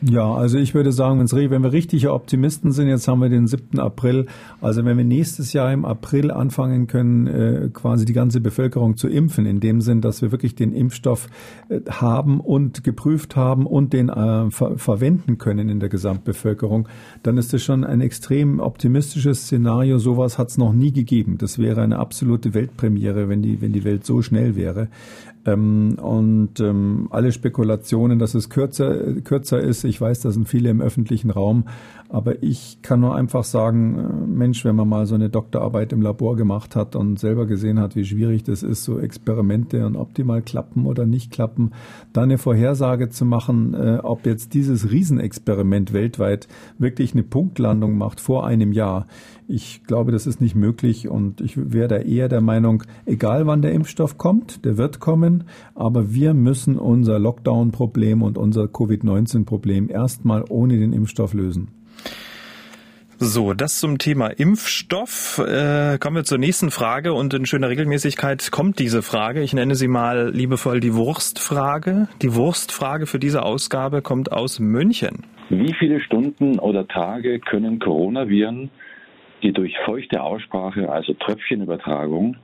Ja, 0.00 0.32
also 0.32 0.58
ich 0.58 0.74
würde 0.74 0.92
sagen, 0.92 1.18
wenn 1.18 1.62
wir 1.62 1.72
richtige 1.72 2.12
Optimisten 2.12 2.70
sind, 2.70 2.86
jetzt 2.86 3.08
haben 3.08 3.20
wir 3.20 3.28
den 3.28 3.48
7. 3.48 3.80
April, 3.80 4.26
also 4.60 4.84
wenn 4.84 4.96
wir 4.96 5.04
nächstes 5.04 5.52
Jahr 5.52 5.72
im 5.72 5.84
April 5.84 6.30
anfangen 6.30 6.86
können, 6.86 7.26
äh, 7.26 7.68
quasi 7.72 8.04
die 8.04 8.12
ganze 8.12 8.40
Bevölkerung 8.40 8.96
zu 8.96 9.08
impfen, 9.08 9.44
in 9.44 9.58
dem 9.58 9.80
Sinn, 9.80 10.00
dass 10.00 10.22
wir 10.22 10.30
wirklich 10.30 10.54
den 10.54 10.72
Impfstoff 10.72 11.28
äh, 11.68 11.80
haben 11.90 12.38
und 12.38 12.84
geprüft 12.84 13.34
haben 13.34 13.66
und 13.66 13.92
den 13.92 14.08
äh, 14.08 14.50
ver 14.52 14.78
verwenden 14.78 15.36
können 15.36 15.68
in 15.68 15.80
der 15.80 15.88
Gesamtbevölkerung, 15.88 16.88
dann 17.24 17.36
ist 17.36 17.52
das 17.52 17.64
schon 17.64 17.82
ein 17.82 18.00
extrem 18.00 18.60
optimistisches 18.60 19.42
Szenario. 19.42 19.98
Sowas 19.98 20.38
hat 20.38 20.50
es 20.50 20.58
noch 20.58 20.72
nie 20.72 20.92
gegeben. 20.92 21.38
Das 21.38 21.58
wäre 21.58 21.82
eine 21.82 21.98
absolute 21.98 22.54
Weltpremiere, 22.54 23.28
wenn 23.28 23.42
die, 23.42 23.60
wenn 23.60 23.72
die 23.72 23.82
Welt 23.82 24.06
so 24.06 24.22
schnell 24.22 24.54
wäre. 24.54 24.88
Ähm, 25.44 25.96
und 26.00 26.60
ähm, 26.60 27.08
alle 27.10 27.32
Spekulationen, 27.32 28.18
dass 28.18 28.34
es 28.34 28.50
kürzer, 28.50 29.14
kürzer 29.22 29.60
ist, 29.60 29.84
ich 29.84 30.00
weiß, 30.00 30.20
da 30.20 30.30
sind 30.30 30.48
viele 30.48 30.70
im 30.70 30.80
öffentlichen 30.80 31.30
Raum, 31.30 31.64
aber 32.08 32.42
ich 32.42 32.78
kann 32.82 33.00
nur 33.00 33.14
einfach 33.14 33.44
sagen, 33.44 33.98
äh, 33.98 34.26
Mensch, 34.26 34.64
wenn 34.64 34.76
man 34.76 34.88
mal 34.88 35.06
so 35.06 35.14
eine 35.14 35.30
Doktorarbeit 35.30 35.92
im 35.92 36.02
Labor 36.02 36.36
gemacht 36.36 36.74
hat 36.74 36.96
und 36.96 37.18
selber 37.18 37.46
gesehen 37.46 37.78
hat, 37.78 37.96
wie 37.96 38.04
schwierig 38.04 38.44
das 38.44 38.62
ist, 38.62 38.84
so 38.84 38.98
Experimente 38.98 39.86
und 39.86 39.96
ob 39.96 40.14
die 40.14 40.24
mal 40.24 40.42
klappen 40.42 40.86
oder 40.86 41.06
nicht 41.06 41.30
klappen, 41.30 41.72
da 42.12 42.22
eine 42.22 42.38
Vorhersage 42.38 43.08
zu 43.08 43.24
machen, 43.24 43.74
äh, 43.74 43.98
ob 44.02 44.26
jetzt 44.26 44.54
dieses 44.54 44.90
Riesenexperiment 44.90 45.92
weltweit 45.92 46.48
wirklich 46.78 47.12
eine 47.12 47.22
Punktlandung 47.22 47.96
macht 47.96 48.20
vor 48.20 48.46
einem 48.46 48.72
Jahr. 48.72 49.06
Ich 49.50 49.82
glaube, 49.84 50.12
das 50.12 50.26
ist 50.26 50.42
nicht 50.42 50.54
möglich 50.54 51.08
und 51.08 51.40
ich 51.40 51.54
wäre 51.56 51.88
da 51.88 51.96
eher 51.96 52.28
der 52.28 52.42
Meinung, 52.42 52.82
egal 53.06 53.46
wann 53.46 53.62
der 53.62 53.72
Impfstoff 53.72 54.18
kommt, 54.18 54.66
der 54.66 54.76
wird 54.76 55.00
kommen, 55.00 55.44
aber 55.74 56.12
wir 56.12 56.34
müssen 56.34 56.78
unser 56.78 57.18
Lockdown-Problem 57.18 58.22
und 58.22 58.36
unser 58.36 58.68
Covid-19-Problem 58.68 59.88
erstmal 59.88 60.44
ohne 60.50 60.76
den 60.76 60.92
Impfstoff 60.92 61.32
lösen. 61.32 61.68
So, 63.16 63.54
das 63.54 63.80
zum 63.80 63.96
Thema 63.96 64.26
Impfstoff. 64.26 65.38
Äh, 65.38 65.96
kommen 65.98 66.16
wir 66.16 66.24
zur 66.24 66.36
nächsten 66.36 66.70
Frage 66.70 67.14
und 67.14 67.32
in 67.32 67.46
schöner 67.46 67.70
Regelmäßigkeit 67.70 68.50
kommt 68.52 68.78
diese 68.78 69.00
Frage. 69.00 69.40
Ich 69.42 69.54
nenne 69.54 69.76
sie 69.76 69.88
mal 69.88 70.28
liebevoll 70.28 70.80
die 70.80 70.94
Wurstfrage. 70.94 72.08
Die 72.20 72.34
Wurstfrage 72.34 73.06
für 73.06 73.18
diese 73.18 73.44
Ausgabe 73.44 74.02
kommt 74.02 74.30
aus 74.30 74.60
München. 74.60 75.24
Wie 75.48 75.74
viele 75.78 76.00
Stunden 76.00 76.58
oder 76.58 76.86
Tage 76.86 77.40
können 77.40 77.78
Coronaviren 77.78 78.70
die 79.42 79.52
durch 79.52 79.74
feuchte 79.84 80.22
Aussprache, 80.22 80.90
also 80.90 81.14
Tröpfchenübertragung, 81.14 82.36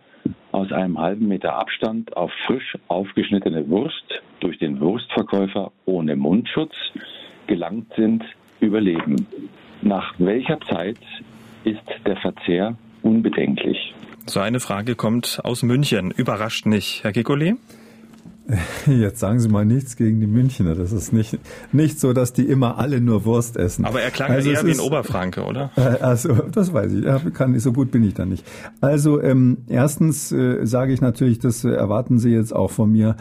aus 0.52 0.72
einem 0.72 0.98
halben 0.98 1.28
Meter 1.28 1.54
Abstand 1.54 2.16
auf 2.16 2.30
frisch 2.46 2.78
aufgeschnittene 2.88 3.68
Wurst 3.68 4.22
durch 4.40 4.58
den 4.58 4.80
Wurstverkäufer 4.80 5.72
ohne 5.84 6.16
Mundschutz 6.16 6.74
gelangt 7.46 7.92
sind, 7.96 8.24
überleben. 8.60 9.26
Nach 9.82 10.14
welcher 10.18 10.60
Zeit 10.60 10.98
ist 11.64 11.82
der 12.06 12.16
Verzehr 12.16 12.76
unbedenklich? 13.02 13.94
So 14.26 14.40
eine 14.40 14.60
Frage 14.60 14.94
kommt 14.94 15.40
aus 15.44 15.62
München. 15.62 16.10
Überrascht 16.10 16.64
nicht, 16.66 17.04
Herr 17.04 17.10
Kekulé? 17.10 17.56
Jetzt 18.86 19.20
sagen 19.20 19.40
Sie 19.40 19.48
mal 19.48 19.64
nichts 19.64 19.96
gegen 19.96 20.20
die 20.20 20.26
Münchner. 20.26 20.74
Das 20.74 20.92
ist 20.92 21.12
nicht, 21.12 21.38
nicht 21.72 21.98
so, 21.98 22.12
dass 22.12 22.32
die 22.32 22.46
immer 22.46 22.78
alle 22.78 23.00
nur 23.00 23.24
Wurst 23.24 23.56
essen. 23.56 23.84
Aber 23.86 24.02
er 24.02 24.10
klang 24.10 24.30
also 24.30 24.50
eher 24.50 24.64
wie 24.66 24.72
ein 24.72 24.80
Oberfranke, 24.80 25.44
oder? 25.44 25.70
Äh, 25.84 25.98
also, 26.00 26.34
das 26.34 26.72
weiß 26.72 26.92
ich. 26.92 27.04
Ja, 27.04 27.18
kann 27.32 27.58
so 27.58 27.72
gut 27.72 27.90
bin 27.90 28.04
ich 28.04 28.14
da 28.14 28.24
nicht. 28.24 28.44
Also, 28.80 29.20
ähm, 29.20 29.58
erstens 29.68 30.30
äh, 30.30 30.64
sage 30.64 30.92
ich 30.92 31.00
natürlich, 31.00 31.40
das 31.40 31.64
erwarten 31.64 32.18
Sie 32.18 32.30
jetzt 32.30 32.54
auch 32.54 32.70
von 32.70 32.92
mir. 32.92 33.16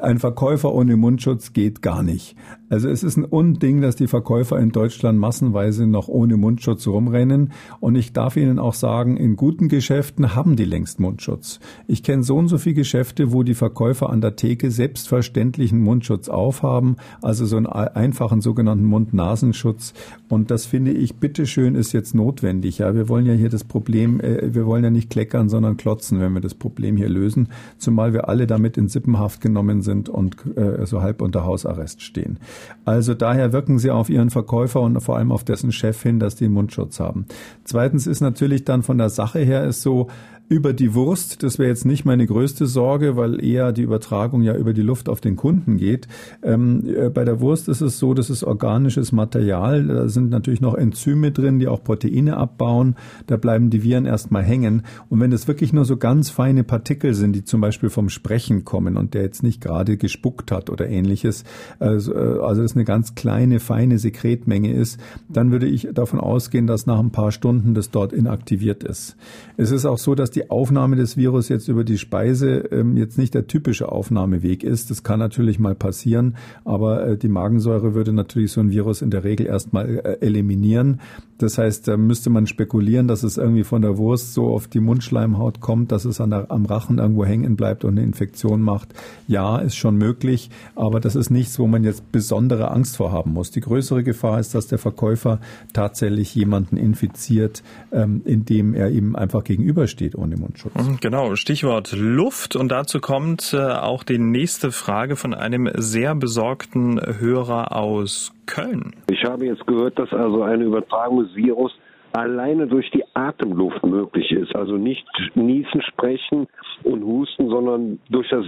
Ein 0.00 0.18
Verkäufer 0.18 0.72
ohne 0.72 0.96
Mundschutz 0.96 1.52
geht 1.52 1.82
gar 1.82 2.02
nicht. 2.02 2.36
Also 2.68 2.88
es 2.88 3.02
ist 3.02 3.16
ein 3.16 3.24
Unding, 3.24 3.80
dass 3.80 3.96
die 3.96 4.06
Verkäufer 4.06 4.58
in 4.60 4.70
Deutschland 4.70 5.18
massenweise 5.18 5.86
noch 5.86 6.06
ohne 6.06 6.36
Mundschutz 6.36 6.86
rumrennen. 6.86 7.52
Und 7.80 7.96
ich 7.96 8.12
darf 8.12 8.36
Ihnen 8.36 8.58
auch 8.58 8.74
sagen, 8.74 9.16
in 9.16 9.36
guten 9.36 9.68
Geschäften 9.68 10.34
haben 10.36 10.54
die 10.54 10.64
längst 10.64 11.00
Mundschutz. 11.00 11.60
Ich 11.88 12.02
kenne 12.02 12.22
so 12.22 12.36
und 12.36 12.48
so 12.48 12.58
viele 12.58 12.76
Geschäfte, 12.76 13.32
wo 13.32 13.42
die 13.42 13.54
Verkäufer 13.54 14.10
an 14.10 14.20
der 14.20 14.36
Theke 14.36 14.50
Apotheke 14.50 14.70
selbstverständlich 14.70 15.70
einen 15.70 15.82
Mundschutz 15.82 16.28
aufhaben, 16.28 16.96
also 17.22 17.46
so 17.46 17.56
einen 17.56 17.66
einfachen 17.66 18.40
sogenannten 18.40 18.84
Mund-Nasenschutz. 18.84 19.94
Und 20.28 20.50
das 20.50 20.66
finde 20.66 20.92
ich, 20.92 21.16
bitteschön, 21.16 21.76
ist 21.76 21.92
jetzt 21.92 22.16
notwendig. 22.16 22.78
Ja, 22.78 22.94
wir 22.94 23.08
wollen 23.08 23.26
ja 23.26 23.34
hier 23.34 23.48
das 23.48 23.62
Problem, 23.62 24.20
äh, 24.20 24.52
wir 24.52 24.66
wollen 24.66 24.82
ja 24.82 24.90
nicht 24.90 25.08
kleckern, 25.08 25.48
sondern 25.48 25.76
klotzen, 25.76 26.20
wenn 26.20 26.32
wir 26.32 26.40
das 26.40 26.54
Problem 26.54 26.96
hier 26.96 27.08
lösen. 27.08 27.48
Zumal 27.78 28.12
wir 28.12 28.28
alle 28.28 28.48
damit 28.48 28.76
in 28.76 28.88
Sippenhaft 28.88 29.40
genommen 29.40 29.69
sind 29.80 30.08
und 30.08 30.36
äh, 30.56 30.84
so 30.86 31.02
halb 31.02 31.22
unter 31.22 31.44
Hausarrest 31.44 32.02
stehen. 32.02 32.38
Also 32.84 33.14
daher 33.14 33.52
wirken 33.52 33.78
Sie 33.78 33.90
auf 33.90 34.10
Ihren 34.10 34.30
Verkäufer 34.30 34.80
und 34.80 35.00
vor 35.00 35.16
allem 35.16 35.32
auf 35.32 35.44
dessen 35.44 35.72
Chef 35.72 36.02
hin, 36.02 36.18
dass 36.18 36.34
die 36.34 36.48
Mundschutz 36.48 36.98
haben. 36.98 37.26
Zweitens 37.64 38.06
ist 38.06 38.20
natürlich 38.20 38.64
dann 38.64 38.82
von 38.82 38.98
der 38.98 39.08
Sache 39.08 39.38
her 39.38 39.64
ist 39.64 39.82
so, 39.82 40.08
über 40.50 40.72
die 40.72 40.94
Wurst, 40.94 41.44
das 41.44 41.60
wäre 41.60 41.68
jetzt 41.68 41.86
nicht 41.86 42.04
meine 42.04 42.26
größte 42.26 42.66
Sorge, 42.66 43.16
weil 43.16 43.42
eher 43.42 43.70
die 43.70 43.82
Übertragung 43.82 44.42
ja 44.42 44.56
über 44.56 44.72
die 44.72 44.82
Luft 44.82 45.08
auf 45.08 45.20
den 45.20 45.36
Kunden 45.36 45.76
geht. 45.76 46.08
Ähm, 46.42 46.82
äh, 46.92 47.08
bei 47.08 47.24
der 47.24 47.40
Wurst 47.40 47.68
ist 47.68 47.80
es 47.80 48.00
so, 48.00 48.14
das 48.14 48.30
ist 48.30 48.42
organisches 48.42 49.12
Material. 49.12 49.86
Da 49.86 50.08
sind 50.08 50.28
natürlich 50.28 50.60
noch 50.60 50.74
Enzyme 50.74 51.30
drin, 51.30 51.60
die 51.60 51.68
auch 51.68 51.84
Proteine 51.84 52.36
abbauen. 52.36 52.96
Da 53.28 53.36
bleiben 53.36 53.70
die 53.70 53.84
Viren 53.84 54.06
erstmal 54.06 54.42
hängen. 54.42 54.82
Und 55.08 55.20
wenn 55.20 55.30
es 55.30 55.46
wirklich 55.46 55.72
nur 55.72 55.84
so 55.84 55.96
ganz 55.96 56.30
feine 56.30 56.64
Partikel 56.64 57.14
sind, 57.14 57.32
die 57.36 57.44
zum 57.44 57.60
Beispiel 57.60 57.88
vom 57.88 58.08
Sprechen 58.08 58.64
kommen 58.64 58.96
und 58.96 59.14
der 59.14 59.22
jetzt 59.22 59.44
nicht 59.44 59.60
gerade 59.60 59.96
gespuckt 59.98 60.50
hat 60.50 60.68
oder 60.68 60.88
ähnliches, 60.88 61.44
also, 61.78 62.12
äh, 62.12 62.40
also 62.40 62.62
das 62.62 62.74
eine 62.74 62.84
ganz 62.84 63.14
kleine, 63.14 63.60
feine 63.60 64.00
Sekretmenge 64.00 64.72
ist, 64.72 64.98
dann 65.28 65.52
würde 65.52 65.68
ich 65.68 65.90
davon 65.94 66.18
ausgehen, 66.18 66.66
dass 66.66 66.86
nach 66.86 66.98
ein 66.98 67.12
paar 67.12 67.30
Stunden 67.30 67.74
das 67.74 67.92
dort 67.92 68.12
inaktiviert 68.12 68.82
ist. 68.82 69.16
Es 69.56 69.70
ist 69.70 69.86
auch 69.86 69.98
so, 69.98 70.16
dass 70.16 70.32
die 70.32 70.39
die 70.40 70.50
Aufnahme 70.50 70.96
des 70.96 71.16
Virus 71.16 71.48
jetzt 71.48 71.68
über 71.68 71.84
die 71.84 71.98
Speise 71.98 72.60
ähm, 72.70 72.96
jetzt 72.96 73.18
nicht 73.18 73.34
der 73.34 73.46
typische 73.46 73.92
Aufnahmeweg 73.92 74.64
ist. 74.64 74.90
Das 74.90 75.02
kann 75.02 75.18
natürlich 75.18 75.58
mal 75.58 75.74
passieren, 75.74 76.36
aber 76.64 77.06
äh, 77.06 77.18
die 77.18 77.28
Magensäure 77.28 77.94
würde 77.94 78.12
natürlich 78.12 78.52
so 78.52 78.60
ein 78.60 78.70
Virus 78.70 79.02
in 79.02 79.10
der 79.10 79.24
Regel 79.24 79.46
erstmal 79.46 79.98
äh, 79.98 80.18
eliminieren. 80.20 81.00
Das 81.36 81.56
heißt, 81.56 81.88
da 81.88 81.96
müsste 81.96 82.28
man 82.28 82.46
spekulieren, 82.46 83.08
dass 83.08 83.22
es 83.22 83.38
irgendwie 83.38 83.64
von 83.64 83.80
der 83.80 83.96
Wurst 83.96 84.34
so 84.34 84.48
auf 84.48 84.68
die 84.68 84.80
Mundschleimhaut 84.80 85.60
kommt, 85.60 85.90
dass 85.90 86.04
es 86.04 86.20
an 86.20 86.30
der, 86.30 86.50
am 86.50 86.66
Rachen 86.66 86.98
irgendwo 86.98 87.24
hängen 87.24 87.56
bleibt 87.56 87.84
und 87.84 87.92
eine 87.92 88.02
Infektion 88.02 88.60
macht. 88.60 88.88
Ja, 89.26 89.58
ist 89.58 89.76
schon 89.76 89.96
möglich, 89.96 90.50
aber 90.74 91.00
das 91.00 91.16
ist 91.16 91.30
nichts, 91.30 91.58
wo 91.58 91.66
man 91.66 91.82
jetzt 91.82 92.12
besondere 92.12 92.70
Angst 92.70 92.96
vor 92.96 93.12
haben 93.12 93.32
muss. 93.32 93.50
Die 93.50 93.60
größere 93.60 94.02
Gefahr 94.02 94.38
ist, 94.38 94.54
dass 94.54 94.66
der 94.66 94.78
Verkäufer 94.78 95.40
tatsächlich 95.72 96.34
jemanden 96.34 96.76
infiziert, 96.76 97.62
ähm, 97.90 98.20
indem 98.24 98.74
er 98.74 98.90
ihm 98.90 99.16
einfach 99.16 99.44
gegenübersteht 99.44 100.14
ohne 100.14 100.29
Mundschutz. 100.36 100.74
Mhm, 100.74 100.98
genau, 101.00 101.34
Stichwort 101.36 101.92
Luft. 101.92 102.56
Und 102.56 102.70
dazu 102.70 103.00
kommt 103.00 103.54
äh, 103.54 103.58
auch 103.58 104.02
die 104.02 104.18
nächste 104.18 104.72
Frage 104.72 105.16
von 105.16 105.34
einem 105.34 105.70
sehr 105.74 106.14
besorgten 106.14 107.00
Hörer 107.18 107.76
aus 107.76 108.32
Köln. 108.46 108.94
Ich 109.10 109.24
habe 109.24 109.46
jetzt 109.46 109.66
gehört, 109.66 109.98
dass 109.98 110.12
also 110.12 110.42
eine 110.42 110.64
Übertragung 110.64 111.24
des 111.24 111.34
Virus 111.34 111.72
alleine 112.12 112.66
durch 112.66 112.90
die 112.90 113.04
Atemluft 113.14 113.84
möglich 113.84 114.30
ist. 114.32 114.54
Also 114.54 114.76
nicht 114.76 115.06
niesen, 115.34 115.82
sprechen 115.82 116.46
und 116.82 117.04
husten, 117.04 117.48
sondern 117.48 118.00
durch 118.08 118.28
das 118.30 118.44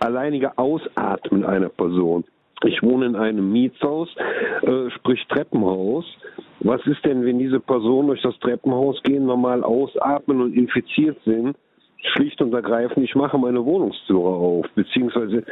alleinige 0.00 0.56
Ausatmen 0.58 1.44
einer 1.44 1.68
Person. 1.68 2.24
Ich 2.64 2.82
wohne 2.82 3.06
in 3.06 3.16
einem 3.16 3.52
Mietshaus, 3.52 4.08
äh, 4.62 4.90
sprich 4.90 5.24
Treppenhaus. 5.28 6.04
Was 6.60 6.84
ist 6.86 7.04
denn, 7.04 7.24
wenn 7.24 7.38
diese 7.38 7.60
Personen 7.60 8.08
durch 8.08 8.22
das 8.22 8.38
Treppenhaus 8.38 9.02
gehen, 9.02 9.26
normal 9.26 9.62
ausatmen 9.62 10.40
und 10.40 10.54
infiziert 10.54 11.18
sind? 11.24 11.56
schlicht 12.12 12.40
und 12.40 12.52
ergreifend, 12.52 13.04
ich 13.04 13.14
mache 13.14 13.38
meine 13.38 13.64
Wohnungstüre 13.64 14.28
auf, 14.28 14.66
beziehungsweise 14.74 15.44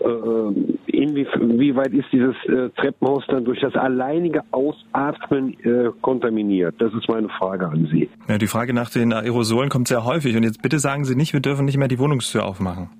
äh, 0.00 0.52
inwieweit 0.86 1.92
ist 1.92 2.06
dieses 2.12 2.34
äh, 2.46 2.68
Treppenhaus 2.76 3.24
dann 3.28 3.44
durch 3.44 3.60
das 3.60 3.74
alleinige 3.74 4.42
Ausatmen 4.50 5.56
äh, 5.60 5.90
kontaminiert? 6.00 6.74
Das 6.78 6.92
ist 6.94 7.08
meine 7.08 7.28
Frage 7.28 7.68
an 7.68 7.88
Sie. 7.90 8.08
Ja, 8.28 8.38
die 8.38 8.46
Frage 8.46 8.74
nach 8.74 8.90
den 8.90 9.12
Aerosolen 9.12 9.68
kommt 9.70 9.88
sehr 9.88 10.04
häufig 10.04 10.36
und 10.36 10.42
jetzt 10.42 10.62
bitte 10.62 10.78
sagen 10.78 11.04
Sie 11.04 11.14
nicht, 11.14 11.32
wir 11.32 11.40
dürfen 11.40 11.64
nicht 11.64 11.78
mehr 11.78 11.88
die 11.88 11.98
Wohnungstür 11.98 12.44
aufmachen. 12.44 12.90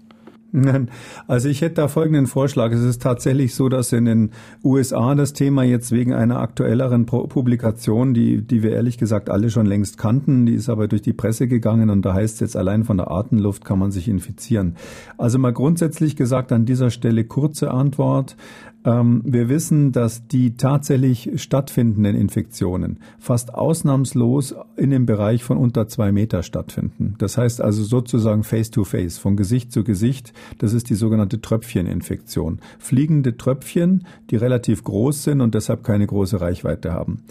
Also 1.27 1.49
ich 1.49 1.61
hätte 1.61 1.77
da 1.77 1.89
folgenden 1.89 2.27
Vorschlag. 2.27 2.73
Es 2.73 2.83
ist 2.83 3.03
tatsächlich 3.03 3.55
so, 3.55 3.69
dass 3.69 3.93
in 3.93 4.05
den 4.05 4.31
USA 4.65 5.15
das 5.15 5.33
Thema 5.33 5.63
jetzt 5.63 5.93
wegen 5.93 6.13
einer 6.13 6.41
aktuelleren 6.41 7.07
Publikation, 7.07 8.15
die, 8.15 8.43
die 8.43 8.63
wir 8.63 8.73
ehrlich 8.73 8.99
gesagt 8.99 9.31
alle 9.31 9.51
schon 9.51 9.67
längst 9.67 9.99
kannten, 9.99 10.47
die 10.47 10.55
ist 10.55 10.69
aber 10.69 10.89
durch 10.89 11.03
die 11.03 11.13
Presse 11.13 11.47
gegangen 11.47 11.91
und 11.91 12.03
da 12.03 12.15
heißt 12.15 12.35
es 12.35 12.41
jetzt 12.41 12.57
allein 12.57 12.85
von 12.85 12.97
der 12.97 13.11
Atemluft 13.11 13.65
kann 13.65 13.79
man 13.79 13.93
sich 13.93 14.09
infizieren. 14.09 14.77
Also 15.19 15.39
mal 15.39 15.53
grundsätzlich 15.53 16.17
gesagt 16.17 16.53
an 16.53 16.65
dieser 16.67 16.91
Stelle 16.91 17.25
kurze 17.25 17.71
Antwort. 17.71 18.37
Ähm, 18.85 19.23
wir 19.25 19.49
wissen, 19.49 19.93
dass 19.93 20.27
die 20.27 20.57
tatsächlich 20.57 21.31
stattfindenden 21.37 22.17
Infektionen 22.17 22.99
fast 23.19 23.55
ausnahmslos 23.55 24.55
in 24.77 24.91
dem 24.91 25.07
Bereich 25.07 25.45
von 25.45 25.59
unter 25.59 25.87
zwei 25.89 26.13
Meter 26.13 26.43
stattfinden. 26.43 27.15
Das 27.19 27.37
heißt 27.37 27.61
also 27.61 27.83
sozusagen 27.83 28.43
face-to-face, 28.43 29.19
von 29.19 29.37
Gesicht 29.37 29.73
zu 29.73 29.85
Gesicht. 29.85 30.33
Das 30.59 30.73
ist 30.73 30.89
die 30.89 30.95
sogenannte 30.95 31.41
Tröpfcheninfektion. 31.41 32.61
Fliegende 32.79 33.37
Tröpfchen, 33.37 34.07
die 34.31 34.37
relativ 34.37 34.83
groß 34.85 35.25
sind 35.25 35.41
und 35.41 35.55
deshalb 35.55 35.85
keine 35.85 36.07
große 36.07 36.41
Reichweite 36.41 36.93
haben. 36.93 37.23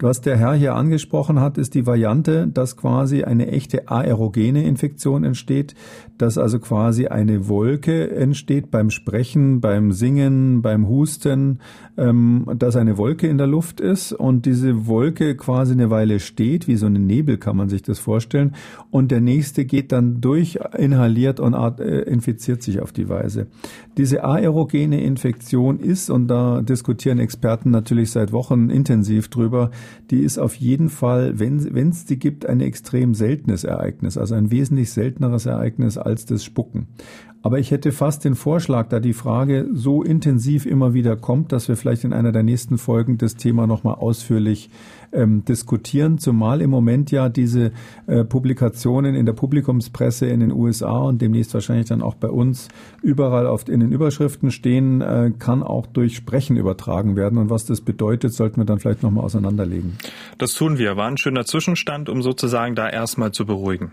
Was 0.00 0.20
der 0.20 0.36
Herr 0.36 0.54
hier 0.54 0.74
angesprochen 0.74 1.40
hat, 1.40 1.58
ist 1.58 1.74
die 1.74 1.86
Variante, 1.86 2.46
dass 2.46 2.76
quasi 2.76 3.24
eine 3.24 3.48
echte 3.48 3.88
aerogene 3.88 4.64
Infektion 4.64 5.24
entsteht, 5.24 5.74
dass 6.18 6.36
also 6.36 6.58
quasi 6.58 7.06
eine 7.06 7.48
Wolke 7.48 8.10
entsteht 8.10 8.70
beim 8.70 8.90
Sprechen, 8.90 9.60
beim 9.60 9.92
Singen, 9.92 10.62
beim 10.62 10.88
Husten, 10.88 11.60
ähm, 11.96 12.46
dass 12.56 12.76
eine 12.76 12.98
Wolke 12.98 13.26
in 13.26 13.38
der 13.38 13.46
Luft 13.46 13.80
ist 13.80 14.12
und 14.12 14.46
diese 14.46 14.86
Wolke 14.86 15.36
quasi 15.36 15.72
eine 15.72 15.90
Weile 15.90 16.20
steht, 16.20 16.68
wie 16.68 16.76
so 16.76 16.86
ein 16.86 17.06
Nebel 17.06 17.38
kann 17.38 17.56
man 17.56 17.68
sich 17.68 17.82
das 17.82 17.98
vorstellen, 17.98 18.54
und 18.90 19.10
der 19.10 19.20
nächste 19.20 19.64
geht 19.64 19.92
dann 19.92 20.20
durch, 20.20 20.58
inhaliert 20.76 21.40
und 21.40 21.54
äh, 21.54 22.02
infiziert 22.02 22.62
sich 22.62 22.80
auf 22.80 22.92
die 22.92 23.08
Weise. 23.08 23.46
Diese 23.96 24.24
aerogene 24.24 25.02
Infektion 25.02 25.80
ist, 25.80 26.10
und 26.10 26.28
da 26.28 26.62
diskutieren 26.62 27.18
Experten 27.18 27.70
natürlich 27.70 28.10
seit 28.10 28.32
Wochen 28.32 28.70
intensiv 28.70 29.28
drüber, 29.28 29.70
die 30.10 30.20
ist 30.20 30.38
auf 30.38 30.54
jeden 30.54 30.88
Fall, 30.88 31.38
wenn 31.38 31.88
es 31.88 32.04
die 32.04 32.18
gibt, 32.18 32.46
ein 32.46 32.60
extrem 32.60 33.14
seltenes 33.14 33.64
Ereignis, 33.64 34.16
also 34.16 34.34
ein 34.34 34.50
wesentlich 34.50 34.90
selteneres 34.90 35.46
Ereignis 35.46 35.98
als 36.08 36.26
das 36.26 36.42
Spucken. 36.44 36.88
Aber 37.40 37.60
ich 37.60 37.70
hätte 37.70 37.92
fast 37.92 38.24
den 38.24 38.34
Vorschlag, 38.34 38.88
da 38.88 38.98
die 38.98 39.12
Frage 39.12 39.68
so 39.72 40.02
intensiv 40.02 40.66
immer 40.66 40.92
wieder 40.92 41.16
kommt, 41.16 41.52
dass 41.52 41.68
wir 41.68 41.76
vielleicht 41.76 42.02
in 42.02 42.12
einer 42.12 42.32
der 42.32 42.42
nächsten 42.42 42.78
Folgen 42.78 43.16
das 43.16 43.36
Thema 43.36 43.68
nochmal 43.68 43.94
ausführlich 43.94 44.70
ähm, 45.12 45.44
diskutieren, 45.44 46.18
zumal 46.18 46.60
im 46.60 46.70
Moment 46.70 47.12
ja 47.12 47.28
diese 47.28 47.72
äh, 48.08 48.24
Publikationen 48.24 49.14
in 49.14 49.24
der 49.24 49.34
Publikumspresse 49.34 50.26
in 50.26 50.40
den 50.40 50.52
USA 50.52 50.98
und 50.98 51.22
demnächst 51.22 51.54
wahrscheinlich 51.54 51.86
dann 51.86 52.02
auch 52.02 52.16
bei 52.16 52.28
uns 52.28 52.68
überall 53.02 53.46
oft 53.46 53.68
in 53.68 53.80
den 53.80 53.92
Überschriften 53.92 54.50
stehen, 54.50 55.00
äh, 55.00 55.32
kann 55.38 55.62
auch 55.62 55.86
durch 55.86 56.16
Sprechen 56.16 56.56
übertragen 56.56 57.14
werden. 57.14 57.38
Und 57.38 57.50
was 57.50 57.64
das 57.64 57.80
bedeutet, 57.80 58.34
sollten 58.34 58.60
wir 58.60 58.64
dann 58.64 58.80
vielleicht 58.80 59.04
nochmal 59.04 59.24
auseinanderlegen. 59.24 59.96
Das 60.38 60.54
tun 60.54 60.76
wir. 60.76 60.96
War 60.96 61.06
ein 61.06 61.16
schöner 61.16 61.44
Zwischenstand, 61.44 62.08
um 62.08 62.20
sozusagen 62.20 62.74
da 62.74 62.88
erstmal 62.88 63.30
zu 63.30 63.46
beruhigen. 63.46 63.92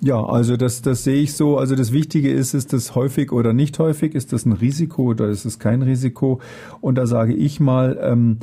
Ja, 0.00 0.24
also 0.24 0.56
das, 0.56 0.80
das 0.82 1.02
sehe 1.02 1.22
ich 1.22 1.34
so. 1.34 1.58
Also 1.58 1.74
das 1.74 1.92
Wichtige 1.92 2.30
ist, 2.30 2.54
ist 2.54 2.72
das 2.72 2.94
häufig 2.94 3.32
oder 3.32 3.52
nicht 3.52 3.78
häufig? 3.78 4.14
Ist 4.14 4.32
das 4.32 4.46
ein 4.46 4.52
Risiko 4.52 5.02
oder 5.06 5.28
ist 5.28 5.44
es 5.44 5.58
kein 5.58 5.82
Risiko? 5.82 6.40
Und 6.80 6.96
da 6.96 7.06
sage 7.06 7.34
ich 7.34 7.58
mal, 7.58 7.98
ähm, 8.00 8.38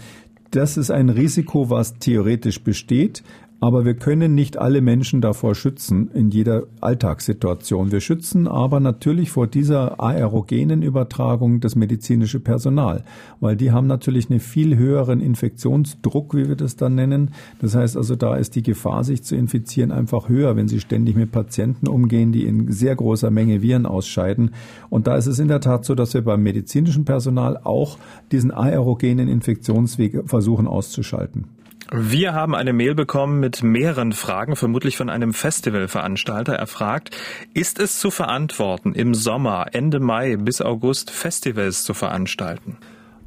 das 0.51 0.78
ist 0.78 0.91
ein 0.91 1.10
Risiko, 1.10 1.70
was 1.70 1.97
theoretisch 1.99 2.62
besteht. 2.62 3.24
Aber 3.66 3.84
wir 3.84 3.95
können 3.95 4.36
nicht 4.36 4.59
alle 4.59 4.80
Menschen 4.80 5.22
davor 5.22 5.55
schützen 5.55 6.11
in 6.13 6.30
jeder 6.30 6.66
Alltagssituation. 6.82 7.91
Wir 7.91 7.99
schützen 7.99 8.47
aber 8.47 8.80
natürlich 8.80 9.32
vor 9.32 9.47
dieser 9.47 9.99
aerogenen 9.99 10.84
Übertragung 10.84 11.61
das 11.61 11.76
medizinische 11.76 12.39
Personal, 12.39 13.03
weil 13.39 13.55
die 13.55 13.72
haben 13.72 13.88
natürlich 13.88 14.30
einen 14.30 14.39
viel 14.39 14.78
höheren 14.78 15.20
Infektionsdruck, 15.20 16.36
wie 16.36 16.47
wir 16.47 16.55
das 16.55 16.76
dann 16.76 16.93
nennen. 16.93 17.32
Das 17.59 17.74
heißt 17.74 17.97
also, 17.97 18.16
da 18.16 18.36
ist 18.36 18.55
die 18.55 18.61
Gefahr, 18.61 19.03
sich 19.03 19.24
zu 19.24 19.36
infizieren, 19.36 19.91
einfach 19.91 20.30
höher, 20.30 20.55
wenn 20.55 20.68
sie 20.68 20.80
ständig 20.80 21.16
mit 21.16 21.32
Patienten 21.32 21.88
umgehen, 21.88 22.32
die 22.32 22.45
in 22.45 22.72
sehr 22.72 22.95
großer 22.95 23.32
Menge 23.32 23.63
Viren 23.63 23.88
ausscheiden. 23.88 24.51
Und 24.91 25.07
da 25.07 25.16
ist 25.16 25.26
es 25.26 25.39
in 25.39 25.47
der 25.47 25.61
Tat 25.61 25.86
so, 25.86 25.95
dass 25.95 26.13
wir 26.13 26.22
beim 26.22 26.43
medizinischen 26.43 27.03
Personal 27.03 27.57
auch 27.63 27.97
diesen 28.32 28.51
aerogenen 28.51 29.28
Infektionsweg 29.28 30.30
versuchen 30.30 30.68
auszuschalten. 30.68 31.55
Wir 31.92 32.34
haben 32.34 32.56
eine 32.56 32.74
Mail 32.74 32.96
bekommen 32.96 33.40
mit 33.40 33.62
mehreren 33.62 34.12
Fragen, 34.12 34.56
vermutlich 34.56 34.98
von 34.98 35.10
einem 35.10 35.34
Festivalveranstalter. 35.34 36.56
Er 36.56 36.68
fragt, 36.68 37.16
ist 37.54 37.80
es 37.80 38.00
zu 38.00 38.10
verantworten, 38.10 38.94
im 38.94 39.14
Sommer, 39.14 39.68
Ende 39.72 40.00
Mai 40.00 40.36
bis 40.36 40.62
August 40.62 41.12
Festivals 41.12 41.84
zu 41.84 41.94
veranstalten? 41.94 42.78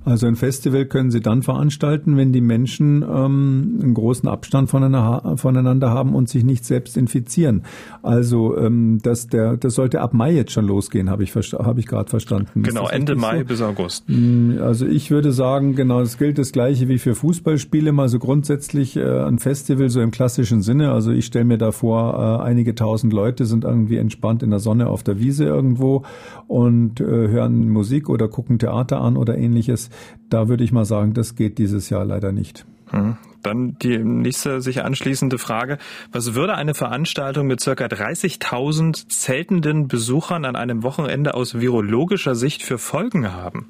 Also 0.05 0.27
ein 0.27 0.37
Festival 0.37 0.87
können 0.87 1.11
Sie 1.11 1.21
dann 1.21 1.43
veranstalten, 1.43 2.17
wenn 2.17 2.33
die 2.33 2.41
Menschen 2.41 3.03
ähm, 3.03 3.79
einen 3.83 3.95
großen 3.95 4.29
Abstand 4.29 4.71
voneinander 4.71 5.91
haben 5.91 6.15
und 6.15 6.29
sich 6.29 6.45
nicht 6.45 6.65
selbst 6.65 6.97
infizieren. 6.97 7.65
Also 8.03 8.57
ähm, 8.57 9.01
das, 9.03 9.27
der, 9.27 9.57
das 9.57 9.75
sollte 9.75 10.01
ab 10.01 10.15
Mai 10.15 10.33
jetzt 10.33 10.53
schon 10.53 10.67
losgehen, 10.67 11.11
habe 11.11 11.25
ich, 11.25 11.35
hab 11.35 11.79
ich 11.79 11.87
gerade 11.87 12.09
verstanden. 12.09 12.63
Genau, 12.63 12.89
Ende 12.89 13.17
Mai 13.17 13.41
so? 13.41 13.45
bis 13.45 13.61
August. 13.61 14.05
Mm, 14.09 14.59
also 14.61 14.87
ich 14.87 15.11
würde 15.11 15.33
sagen, 15.33 15.75
genau, 15.75 16.01
es 16.01 16.17
gilt 16.17 16.39
das 16.39 16.53
gleiche 16.53 16.89
wie 16.89 16.99
für 16.99 17.15
Fußballspiele, 17.15 17.93
mal 17.93 18.09
so 18.09 18.19
grundsätzlich 18.19 18.97
äh, 18.97 19.03
ein 19.03 19.39
Festival 19.39 19.91
so 19.91 20.01
im 20.01 20.11
klassischen 20.11 20.63
Sinne. 20.63 20.93
Also 20.93 21.11
ich 21.11 21.27
stelle 21.27 21.45
mir 21.45 21.59
da 21.59 21.71
vor, 21.73 22.41
äh, 22.41 22.43
einige 22.45 22.75
tausend 22.75 23.13
Leute 23.13 23.45
sind 23.45 23.65
irgendwie 23.65 23.97
entspannt 23.97 24.43
in 24.43 24.51
der 24.51 24.61
Sonne 24.61 24.89
auf 24.89 25.03
der 25.03 25.19
Wiese 25.19 25.45
irgendwo 25.45 26.05
und 26.47 27.01
äh, 27.01 27.05
hören 27.05 27.69
Musik 27.69 28.09
oder 28.09 28.29
gucken 28.29 28.59
Theater 28.59 29.01
an 29.01 29.17
oder 29.17 29.37
ähnliches. 29.37 29.88
Da 30.29 30.49
würde 30.49 30.65
ich 30.65 30.73
mal 30.73 30.85
sagen, 30.85 31.15
das 31.15 31.35
geht 31.35 31.59
dieses 31.59 31.91
Jahr 31.91 32.05
leider 32.05 32.33
nicht. 32.33 32.67
Hm. 32.91 33.17
Dann 33.43 33.77
die 33.79 33.99
nächste 33.99 34.61
sich 34.61 34.83
anschließende 34.83 35.39
Frage. 35.39 35.79
Was 36.13 36.35
würde 36.35 36.55
eine 36.55 36.75
Veranstaltung 36.75 37.47
mit 37.47 37.61
circa 37.61 37.87
30.000 37.87 39.09
zeltenden 39.09 39.89
Besuchern 39.89 40.45
an 40.45 40.57
einem 40.57 40.83
Wochenende 40.83 41.35
aus 41.35 41.61
virologischer 41.61 42.35
Sicht 42.35 42.63
für 42.63 42.79
Folgen 42.79 43.33
haben? 43.33 43.67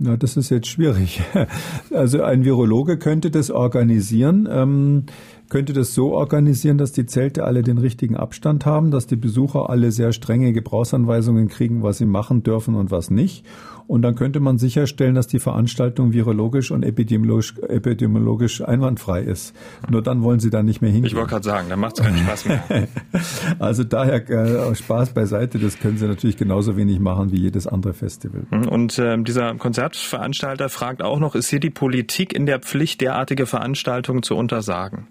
Na, 0.00 0.16
das 0.16 0.36
ist 0.36 0.50
jetzt 0.50 0.68
schwierig. 0.68 1.20
Also 1.90 2.22
ein 2.22 2.44
Virologe 2.44 2.98
könnte 2.98 3.30
das 3.30 3.50
organisieren. 3.50 4.46
Ähm, 4.50 5.04
könnte 5.48 5.72
das 5.72 5.94
so 5.94 6.12
organisieren, 6.12 6.76
dass 6.76 6.92
die 6.92 7.06
Zelte 7.06 7.44
alle 7.44 7.62
den 7.62 7.78
richtigen 7.78 8.16
Abstand 8.16 8.66
haben, 8.66 8.90
dass 8.90 9.06
die 9.06 9.16
Besucher 9.16 9.70
alle 9.70 9.90
sehr 9.90 10.12
strenge 10.12 10.52
Gebrauchsanweisungen 10.52 11.48
kriegen, 11.48 11.82
was 11.82 11.98
sie 11.98 12.04
machen 12.04 12.42
dürfen 12.42 12.74
und 12.74 12.90
was 12.90 13.10
nicht. 13.10 13.46
Und 13.88 14.02
dann 14.02 14.14
könnte 14.14 14.38
man 14.38 14.58
sicherstellen, 14.58 15.14
dass 15.14 15.26
die 15.26 15.38
Veranstaltung 15.38 16.12
virologisch 16.12 16.70
und 16.70 16.84
epidemiologisch, 16.84 17.54
epidemiologisch 17.58 18.60
einwandfrei 18.60 19.22
ist. 19.22 19.56
Nur 19.88 20.02
dann 20.02 20.22
wollen 20.22 20.40
sie 20.40 20.50
da 20.50 20.62
nicht 20.62 20.82
mehr 20.82 20.90
hingehen. 20.90 21.06
Ich 21.06 21.16
wollte 21.16 21.30
gerade 21.30 21.44
sagen, 21.44 21.70
dann 21.70 21.80
macht 21.80 21.98
es 21.98 22.04
keinen 22.04 22.18
Spaß 22.18 22.44
mehr. 22.44 22.62
also 23.58 23.84
daher 23.84 24.28
äh, 24.28 24.74
Spaß 24.74 25.14
beiseite, 25.14 25.58
das 25.58 25.78
können 25.78 25.96
sie 25.96 26.06
natürlich 26.06 26.36
genauso 26.36 26.76
wenig 26.76 27.00
machen 27.00 27.32
wie 27.32 27.40
jedes 27.40 27.66
andere 27.66 27.94
Festival. 27.94 28.42
Und 28.68 28.98
äh, 28.98 29.16
dieser 29.22 29.54
Konzertveranstalter 29.54 30.68
fragt 30.68 31.02
auch 31.02 31.18
noch, 31.18 31.34
ist 31.34 31.48
hier 31.48 31.60
die 31.60 31.70
Politik 31.70 32.34
in 32.34 32.44
der 32.44 32.58
Pflicht, 32.58 33.00
derartige 33.00 33.46
Veranstaltungen 33.46 34.22
zu 34.22 34.36
untersagen? 34.36 35.06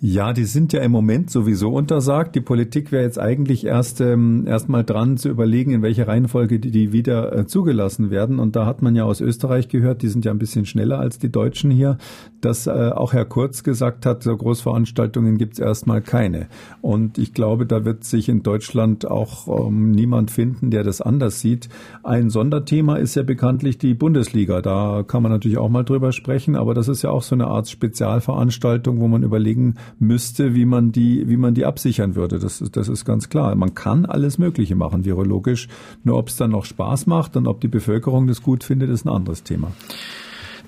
Ja, 0.00 0.32
die 0.32 0.44
sind 0.44 0.72
ja 0.72 0.80
im 0.82 0.92
Moment 0.92 1.28
sowieso 1.28 1.70
untersagt. 1.70 2.36
Die 2.36 2.40
Politik 2.40 2.92
wäre 2.92 3.02
jetzt 3.02 3.18
eigentlich 3.18 3.66
erst 3.66 4.00
ähm, 4.00 4.44
erst 4.46 4.68
mal 4.68 4.84
dran 4.84 5.16
zu 5.16 5.28
überlegen, 5.28 5.72
in 5.72 5.82
welcher 5.82 6.06
Reihenfolge 6.06 6.60
die, 6.60 6.70
die 6.70 6.92
wieder 6.92 7.36
äh, 7.36 7.46
zugelassen 7.46 8.08
werden. 8.08 8.38
Und 8.38 8.54
da 8.54 8.64
hat 8.64 8.80
man 8.80 8.94
ja 8.94 9.02
aus 9.02 9.20
Österreich 9.20 9.68
gehört, 9.68 10.02
die 10.02 10.08
sind 10.08 10.24
ja 10.24 10.30
ein 10.30 10.38
bisschen 10.38 10.66
schneller 10.66 11.00
als 11.00 11.18
die 11.18 11.32
Deutschen 11.32 11.72
hier, 11.72 11.98
dass 12.40 12.66
äh, 12.66 12.70
auch 12.70 13.12
Herr 13.12 13.24
Kurz 13.24 13.62
gesagt 13.62 14.06
hat, 14.06 14.22
so 14.22 14.36
Großveranstaltungen 14.36 15.38
gibt's 15.38 15.58
erstmal 15.58 16.00
keine. 16.00 16.48
Und 16.80 17.18
ich 17.18 17.34
glaube, 17.34 17.66
da 17.66 17.84
wird 17.84 18.04
sich 18.04 18.28
in 18.28 18.42
Deutschland 18.42 19.06
auch 19.06 19.66
ähm, 19.66 19.90
niemand 19.90 20.30
finden, 20.30 20.70
der 20.70 20.84
das 20.84 21.00
anders 21.00 21.40
sieht. 21.40 21.68
Ein 22.02 22.30
Sonderthema 22.30 22.96
ist 22.96 23.14
ja 23.14 23.22
bekanntlich 23.22 23.78
die 23.78 23.94
Bundesliga. 23.94 24.62
Da 24.62 25.02
kann 25.06 25.22
man 25.22 25.32
natürlich 25.32 25.58
auch 25.58 25.68
mal 25.68 25.84
drüber 25.84 26.12
sprechen, 26.12 26.56
aber 26.56 26.74
das 26.74 26.88
ist 26.88 27.02
ja 27.02 27.10
auch 27.10 27.22
so 27.22 27.34
eine 27.34 27.46
Art 27.46 27.68
Spezialveranstaltung, 27.68 29.00
wo 29.00 29.08
man 29.08 29.22
überlegen 29.22 29.74
müsste, 29.98 30.54
wie 30.54 30.64
man 30.64 30.92
die, 30.92 31.28
wie 31.28 31.36
man 31.36 31.54
die 31.54 31.66
absichern 31.66 32.14
würde. 32.14 32.38
Das, 32.38 32.62
das 32.72 32.88
ist 32.88 33.04
ganz 33.04 33.28
klar. 33.28 33.54
Man 33.54 33.74
kann 33.74 34.06
alles 34.06 34.38
Mögliche 34.38 34.76
machen, 34.76 35.04
virologisch. 35.04 35.68
Nur 36.04 36.18
ob 36.18 36.28
es 36.28 36.36
dann 36.36 36.50
noch 36.50 36.64
Spaß 36.64 37.06
macht 37.06 37.36
und 37.36 37.46
ob 37.46 37.60
die 37.60 37.68
Bevölkerung 37.68 38.26
das 38.26 38.42
gut 38.42 38.64
findet, 38.64 38.90
ist 38.90 39.04
ein 39.04 39.10
anderes 39.10 39.42
Thema. 39.42 39.72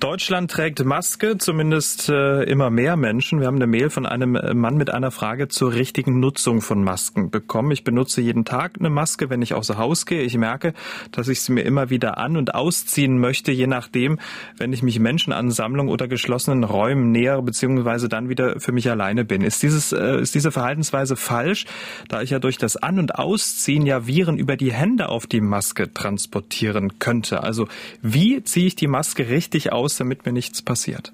Deutschland 0.01 0.51
trägt 0.51 0.83
Maske, 0.83 1.37
zumindest 1.37 2.09
äh, 2.09 2.45
immer 2.45 2.71
mehr 2.71 2.97
Menschen. 2.97 3.41
Wir 3.41 3.47
haben 3.47 3.57
eine 3.57 3.67
Mail 3.67 3.91
von 3.91 4.07
einem 4.07 4.35
äh, 4.35 4.55
Mann 4.55 4.79
mit 4.79 4.89
einer 4.89 5.11
Frage 5.11 5.49
zur 5.49 5.75
richtigen 5.75 6.21
Nutzung 6.21 6.63
von 6.63 6.83
Masken 6.83 7.31
bekommen. 7.31 7.71
Ich 7.71 7.85
benutze 7.85 8.23
jeden 8.23 8.47
Tag 8.47 8.77
eine 8.79 8.89
Maske, 8.89 9.29
wenn 9.29 9.43
ich 9.43 9.53
außer 9.53 9.77
Haus 9.77 10.07
gehe. 10.07 10.23
Ich 10.23 10.39
merke, 10.39 10.73
dass 11.13 11.29
ich 11.29 11.43
sie 11.43 11.53
mir 11.53 11.65
immer 11.65 11.91
wieder 11.91 12.17
an- 12.17 12.39
und 12.39 12.55
ausziehen 12.55 13.19
möchte, 13.19 13.53
je 13.53 13.67
nachdem, 13.67 14.19
wenn 14.57 14.73
ich 14.73 14.83
mich 14.83 14.99
Menschenansammlung 14.99 15.89
oder 15.89 16.09
geschlossenen 16.09 16.65
Räumen 16.65 17.11
nähere, 17.11 17.43
beziehungsweise 17.43 18.09
dann 18.09 18.31
wieder 18.31 18.59
für 18.59 18.73
mich 18.73 18.91
alleine 18.91 19.27
bin. 19.27 19.43
Ist, 19.43 19.63
dieses, 19.63 19.93
äh, 19.93 20.19
ist 20.19 20.35
diese 20.35 20.51
Verhaltensweise 20.51 21.15
falsch, 21.15 21.67
da 22.09 22.23
ich 22.23 22.31
ja 22.31 22.39
durch 22.39 22.57
das 22.57 22.79
An- 22.79 22.99
und 22.99 23.17
Ausziehen 23.17 23.85
ja 23.85 24.07
Viren 24.07 24.39
über 24.39 24.57
die 24.57 24.73
Hände 24.73 25.11
auf 25.11 25.27
die 25.27 25.43
Maske 25.43 25.93
transportieren 25.93 26.99
könnte? 26.99 27.43
Also 27.43 27.69
wie 28.01 28.43
ziehe 28.45 28.67
ich 28.67 28.77
die 28.77 28.89
Maske 28.89 29.29
richtig 29.29 29.75
aus? 29.75 29.90
Aus, 29.91 29.97
damit 29.97 30.25
mir 30.25 30.33
nichts 30.33 30.63
passiert? 30.63 31.13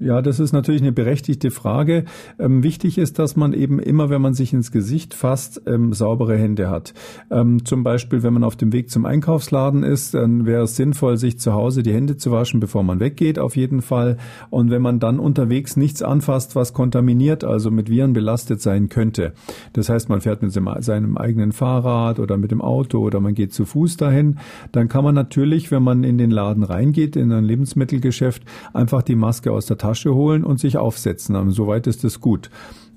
Ja, 0.00 0.22
das 0.22 0.40
ist 0.40 0.52
natürlich 0.52 0.82
eine 0.82 0.90
berechtigte 0.90 1.52
Frage. 1.52 2.04
Ähm, 2.40 2.64
wichtig 2.64 2.98
ist, 2.98 3.20
dass 3.20 3.36
man 3.36 3.52
eben 3.52 3.78
immer, 3.78 4.10
wenn 4.10 4.20
man 4.20 4.34
sich 4.34 4.52
ins 4.52 4.72
Gesicht 4.72 5.14
fasst, 5.14 5.62
ähm, 5.66 5.92
saubere 5.92 6.36
Hände 6.36 6.68
hat. 6.68 6.94
Ähm, 7.30 7.64
zum 7.64 7.84
Beispiel, 7.84 8.24
wenn 8.24 8.34
man 8.34 8.42
auf 8.42 8.56
dem 8.56 8.72
Weg 8.72 8.90
zum 8.90 9.06
Einkaufsladen 9.06 9.84
ist, 9.84 10.14
dann 10.14 10.46
wäre 10.46 10.64
es 10.64 10.74
sinnvoll, 10.74 11.16
sich 11.16 11.38
zu 11.38 11.52
Hause 11.52 11.84
die 11.84 11.92
Hände 11.92 12.16
zu 12.16 12.32
waschen, 12.32 12.58
bevor 12.58 12.82
man 12.82 12.98
weggeht, 12.98 13.38
auf 13.38 13.54
jeden 13.54 13.82
Fall. 13.82 14.16
Und 14.50 14.72
wenn 14.72 14.82
man 14.82 14.98
dann 14.98 15.20
unterwegs 15.20 15.76
nichts 15.76 16.02
anfasst, 16.02 16.56
was 16.56 16.72
kontaminiert, 16.72 17.44
also 17.44 17.70
mit 17.70 17.88
Viren 17.88 18.14
belastet 18.14 18.60
sein 18.60 18.88
könnte. 18.88 19.32
Das 19.74 19.88
heißt, 19.88 20.08
man 20.08 20.20
fährt 20.20 20.42
mit 20.42 20.52
seinem 20.52 21.16
eigenen 21.16 21.52
Fahrrad 21.52 22.18
oder 22.18 22.36
mit 22.36 22.50
dem 22.50 22.60
Auto 22.60 22.98
oder 22.98 23.20
man 23.20 23.34
geht 23.34 23.52
zu 23.52 23.64
Fuß 23.64 23.96
dahin, 23.96 24.38
dann 24.72 24.88
kann 24.88 25.04
man 25.04 25.14
natürlich, 25.14 25.70
wenn 25.70 25.84
man 25.84 26.02
in 26.02 26.18
den 26.18 26.32
Laden 26.32 26.64
reingeht, 26.64 27.14
in 27.14 27.30
ein 27.30 27.44
Lebensmittelgeschäft, 27.44 28.42
einfach 28.72 29.02
die 29.02 29.14
Maske 29.14 29.52
aus 29.52 29.66
der 29.66 29.78
Tasche 29.84 30.14
holen 30.14 30.44
und 30.44 30.58
sich 30.58 30.78
aufsetzen. 30.78 31.50
Soweit 31.50 31.86
ist 31.86 32.04
es 32.04 32.18
gut. 32.18 32.48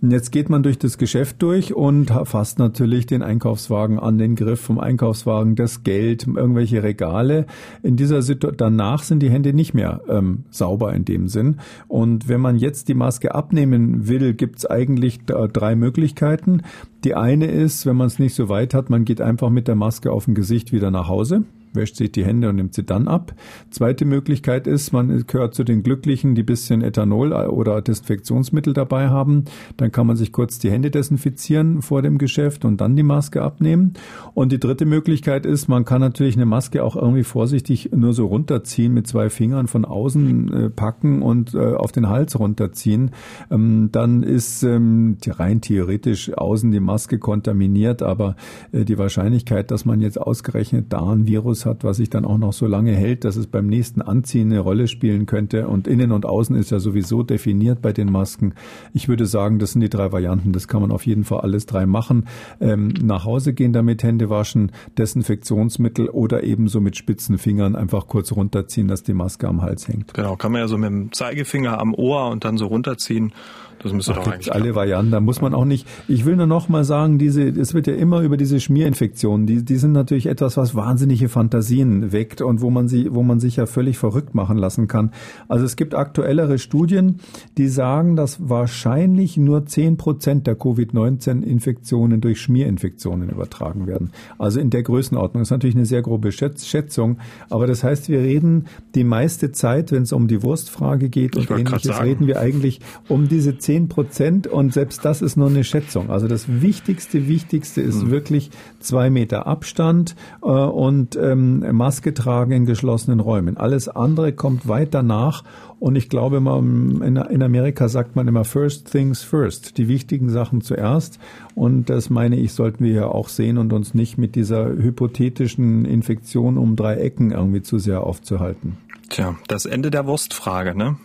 Jetzt 0.02 0.32
geht 0.32 0.48
man 0.48 0.64
durch 0.64 0.78
das 0.78 0.98
Geschäft 0.98 1.42
durch 1.42 1.74
und 1.74 2.12
fasst 2.24 2.60
natürlich 2.60 3.08
den 3.08 3.22
Einkaufswagen 3.22 4.00
an, 4.00 4.18
den 4.18 4.36
Griff 4.36 4.62
vom 4.62 4.80
Einkaufswagen, 4.80 5.56
das 5.56 5.84
Geld, 5.84 6.26
irgendwelche 6.28 6.84
Regale. 6.84 7.46
In 7.84 7.98
dieser 7.98 8.22
Situation, 8.22 8.56
danach 8.58 9.04
sind 9.04 9.22
die 9.22 9.30
Hände 9.30 9.54
nicht 9.54 9.74
mehr 9.74 10.00
ähm, 10.08 10.46
sauber 10.50 10.94
in 10.94 11.04
dem 11.04 11.28
Sinn. 11.28 11.58
Und 11.90 12.30
wenn 12.30 12.40
man 12.40 12.56
jetzt 12.56 12.88
die 12.88 12.94
Maske 12.94 13.36
abnehmen 13.36 14.08
will, 14.08 14.34
gibt 14.34 14.60
es 14.60 14.66
eigentlich 14.66 15.26
drei 15.26 15.76
Möglichkeiten. 15.76 16.62
Die 17.04 17.16
eine 17.16 17.48
ist, 17.48 17.86
wenn 17.86 17.98
man 17.98 18.08
es 18.08 18.18
nicht 18.18 18.36
so 18.36 18.48
weit 18.48 18.74
hat, 18.74 18.90
man 18.90 19.04
geht 19.04 19.20
einfach 19.20 19.50
mit 19.50 19.68
der 19.68 19.76
Maske 19.76 20.14
auf 20.14 20.24
dem 20.24 20.36
Gesicht 20.36 20.72
wieder 20.72 20.90
nach 20.90 21.10
Hause 21.10 21.44
wäscht 21.74 21.96
sich 21.96 22.12
die 22.12 22.26
Hände 22.26 22.50
und 22.50 22.56
nimmt 22.56 22.74
sie 22.74 22.86
dann 22.86 23.08
ab. 23.08 23.34
Zweite 23.70 24.06
Möglichkeit 24.06 24.68
ist, 24.68 24.92
man 24.92 25.26
gehört 25.28 25.54
zu 25.54 25.64
den 25.64 25.84
Glücklichen, 25.84 26.36
die 26.36 26.44
bisschen 26.44 26.82
Ethanol 26.82 27.34
oder 27.34 27.82
Desinfektionsmittel 27.82 28.74
dabei 28.74 29.10
haben. 29.10 29.46
Dann 29.78 29.92
kann 29.92 30.08
man 30.08 30.16
sich 30.16 30.32
kurz 30.32 30.60
die 30.60 30.72
Hände 30.72 30.92
desinfizieren 30.92 31.82
vor 31.82 32.02
dem 32.02 32.18
Geschäft 32.18 32.66
und 32.66 32.82
dann 32.82 32.96
die 32.96 33.04
Maske 33.04 33.42
abnehmen. 33.42 33.94
Und 34.34 34.52
die 34.52 34.60
dritte 34.60 34.86
Möglichkeit 34.86 35.46
ist, 35.46 35.68
man 35.68 35.86
kann 35.86 36.02
natürlich 36.02 36.36
eine 36.36 36.46
Maske 36.46 36.84
auch 36.84 36.96
irgendwie 36.96 37.24
vorsichtig 37.24 37.92
nur 37.96 38.14
so 38.14 38.26
runterziehen, 38.26 38.94
mit 38.94 39.08
zwei 39.08 39.30
Fingern 39.30 39.68
von 39.68 39.86
außen 39.86 40.54
äh, 40.54 40.70
packen 40.70 41.22
und 41.22 41.54
äh, 41.54 41.74
auf 41.74 41.92
den 41.92 42.10
Hals 42.10 42.40
runterziehen. 42.40 43.12
Ähm, 43.52 43.90
dann 43.92 44.24
ist 44.24 44.64
ähm, 44.64 45.18
rein 45.28 45.62
theoretisch 45.62 46.34
außen 46.34 46.72
die 46.72 46.80
Maske 46.80 47.20
kontaminiert, 47.20 48.02
aber 48.02 48.36
äh, 48.72 48.86
die 48.86 48.98
Wahrscheinlichkeit, 48.98 49.72
dass 49.72 49.86
man 49.86 50.02
jetzt 50.02 50.20
ausgerechnet 50.20 50.88
da 50.90 51.12
ein 51.12 51.28
Virus 51.28 51.66
hat, 51.68 51.84
was 51.84 51.98
sich 51.98 52.10
dann 52.10 52.26
auch 52.26 52.38
noch 52.38 52.54
so 52.54 52.66
lange 52.66 52.96
hält, 52.96 53.24
dass 53.24 53.36
es 53.36 53.48
beim 53.48 53.68
nächsten 53.68 54.02
Anziehen 54.02 54.52
eine 54.52 54.60
Rolle 54.60 54.88
spielen 54.88 55.26
könnte. 55.26 55.68
Und 55.68 55.88
innen 55.88 56.12
und 56.12 56.26
außen 56.26 56.56
ist 56.56 56.72
ja 56.72 56.80
sowieso 56.80 57.24
definiert 57.24 57.82
bei 57.82 57.94
den 57.94 58.12
Masken. 58.12 58.54
Ich 58.94 59.08
würde 59.08 59.26
sagen, 59.26 59.60
das 59.60 59.74
sind 59.74 59.82
die 59.82 59.90
drei 59.90 60.12
Varianten. 60.12 60.52
Das 60.54 60.68
kann 60.68 60.82
man 60.82 60.92
auf 60.92 61.06
jeden 61.06 61.24
Fall 61.24 61.42
alles 61.42 61.66
drei 61.66 61.86
machen. 61.86 62.28
Ähm, 62.60 62.94
nach 63.02 63.26
Hause 63.26 63.54
gehen 63.54 63.74
damit, 63.74 64.04
Hände 64.04 64.30
waschen, 64.30 64.72
Desinfektionsmittel 64.98 66.10
oder 66.10 66.44
ebenso 66.44 66.82
mit 66.82 66.98
spitzen 66.98 67.38
Fingern 67.38 67.76
einfach 67.76 68.08
kurz 68.08 68.32
runterziehen, 68.32 68.88
dass 68.88 69.04
die 69.04 69.14
Maske 69.14 69.48
am 69.48 69.62
Hals 69.62 69.88
hängt. 69.88 70.14
Genau, 70.14 70.36
kann 70.36 70.52
man 70.52 70.62
ja 70.62 70.68
so 70.68 70.78
mit 70.78 70.90
dem 70.90 71.12
Zeigefinger 71.12 71.80
am 71.80 71.94
Ohr 71.94 72.30
und 72.30 72.46
dann 72.46 72.58
so 72.58 72.68
runterziehen. 72.68 73.34
Das 73.80 73.94
müsste 73.94 74.14
Ach, 74.14 74.24
doch 74.24 74.32
eigentlich 74.32 74.52
alle 74.52 74.76
Varianten. 74.76 75.12
Da 75.12 75.20
muss 75.20 75.42
man 75.42 75.54
auch 75.54 75.66
nicht. 75.66 75.88
Ich 76.08 76.26
will 76.26 76.36
nur 76.36 76.48
noch 76.48 76.70
mal 76.70 76.84
sagen, 76.84 77.20
diese, 77.20 77.44
es 77.44 77.74
wird 77.74 77.88
ja 77.88 77.94
immer 77.94 78.22
über 78.22 78.38
diese 78.38 78.60
Schmierinfektionen. 78.60 79.46
Die, 79.46 79.64
die 79.64 79.78
sind 79.78 79.92
natürlich 79.92 80.28
etwas, 80.28 80.58
was 80.58 80.76
wahnsinnige 80.76 81.30
Fantasien 81.48 82.12
weckt 82.12 82.42
und 82.42 82.62
wo 82.62 82.70
man 82.70 82.90
sie, 82.90 83.14
wo 83.14 83.24
man 83.24 83.40
sich 83.40 83.56
ja 83.56 83.66
völlig 83.68 83.98
verrückt 83.98 84.36
machen 84.36 84.58
lassen 84.58 84.88
kann. 84.88 85.12
Also 85.48 85.64
es 85.64 85.78
gibt 85.78 85.96
aktuellere 85.96 86.60
Studien, 86.60 87.22
die 87.58 87.70
sagen, 87.70 88.18
dass 88.18 88.50
wahrscheinlich 88.50 89.38
nur 89.38 89.66
zehn 89.66 89.96
Prozent 89.96 90.46
der 90.46 90.56
Covid-19-Infektionen 90.56 92.20
durch 92.20 92.42
Schmierinfektionen 92.42 93.30
übertragen 93.30 93.88
werden. 93.88 94.12
Also 94.38 94.60
in 94.60 94.70
der 94.70 94.84
Größenordnung. 94.84 95.42
Das 95.42 95.48
ist 95.48 95.52
natürlich 95.52 95.78
eine 95.78 95.86
sehr 95.86 96.02
grobe 96.02 96.34
Schätzung. 96.34 97.18
Aber 97.50 97.66
das 97.66 97.84
heißt, 97.84 98.10
wir 98.10 98.20
reden 98.20 98.66
die 98.94 99.06
meiste 99.06 99.54
Zeit, 99.54 99.94
wenn 99.94 100.04
es 100.04 100.12
um 100.12 100.28
die 100.28 100.44
Wurstfrage 100.44 101.08
geht 101.08 101.38
und 101.38 101.50
ähnliches, 101.50 102.02
reden 102.02 102.28
wir 102.28 102.42
eigentlich 102.42 102.82
um 103.08 103.30
diese 103.30 103.58
zehn 103.58 103.88
Prozent 103.88 104.48
und 104.48 104.74
selbst 104.74 105.06
das 105.06 105.22
ist 105.22 105.38
nur 105.38 105.48
eine 105.48 105.64
Schätzung. 105.64 106.10
Also 106.10 106.28
das 106.28 106.62
Wichtigste, 106.62 107.30
Wichtigste 107.30 107.82
ist 107.82 108.04
mhm. 108.04 108.12
wirklich 108.12 108.52
zwei 108.80 109.10
Meter 109.10 109.48
Abstand 109.48 110.16
äh, 110.42 110.48
und 110.48 111.16
ähm, 111.38 111.76
Maske 111.76 112.14
tragen 112.14 112.52
in 112.52 112.66
geschlossenen 112.66 113.20
Räumen. 113.20 113.58
Alles 113.58 113.88
andere 113.88 114.34
kommt 114.34 114.68
weit 114.68 114.94
danach 114.94 115.44
und 115.80 115.96
ich 115.96 116.10
glaube, 116.10 116.40
man, 116.40 117.02
in 117.02 117.44
Amerika 117.44 117.88
sagt 117.88 118.16
man 118.16 118.28
immer 118.28 118.46
First 118.46 118.92
Things 118.92 119.22
First, 119.22 119.78
die 119.78 119.88
wichtigen 119.88 120.30
Sachen 120.30 120.62
zuerst. 120.62 121.20
Und 121.54 121.90
das 121.90 122.10
meine 122.10 122.38
ich, 122.38 122.54
sollten 122.54 122.84
wir 122.84 122.94
ja 122.94 123.06
auch 123.08 123.30
sehen 123.30 123.58
und 123.58 123.74
uns 123.74 123.94
nicht 123.94 124.18
mit 124.18 124.36
dieser 124.36 124.68
hypothetischen 124.68 125.86
Infektion 125.86 126.58
um 126.58 126.76
drei 126.76 126.96
Ecken 126.96 127.32
irgendwie 127.32 127.62
zu 127.62 127.78
sehr 127.78 128.02
aufzuhalten. 128.02 128.78
Tja, 129.10 129.36
das 129.48 129.66
Ende 129.66 129.92
der 129.92 130.06
Wurstfrage, 130.06 130.76
ne? 130.76 130.98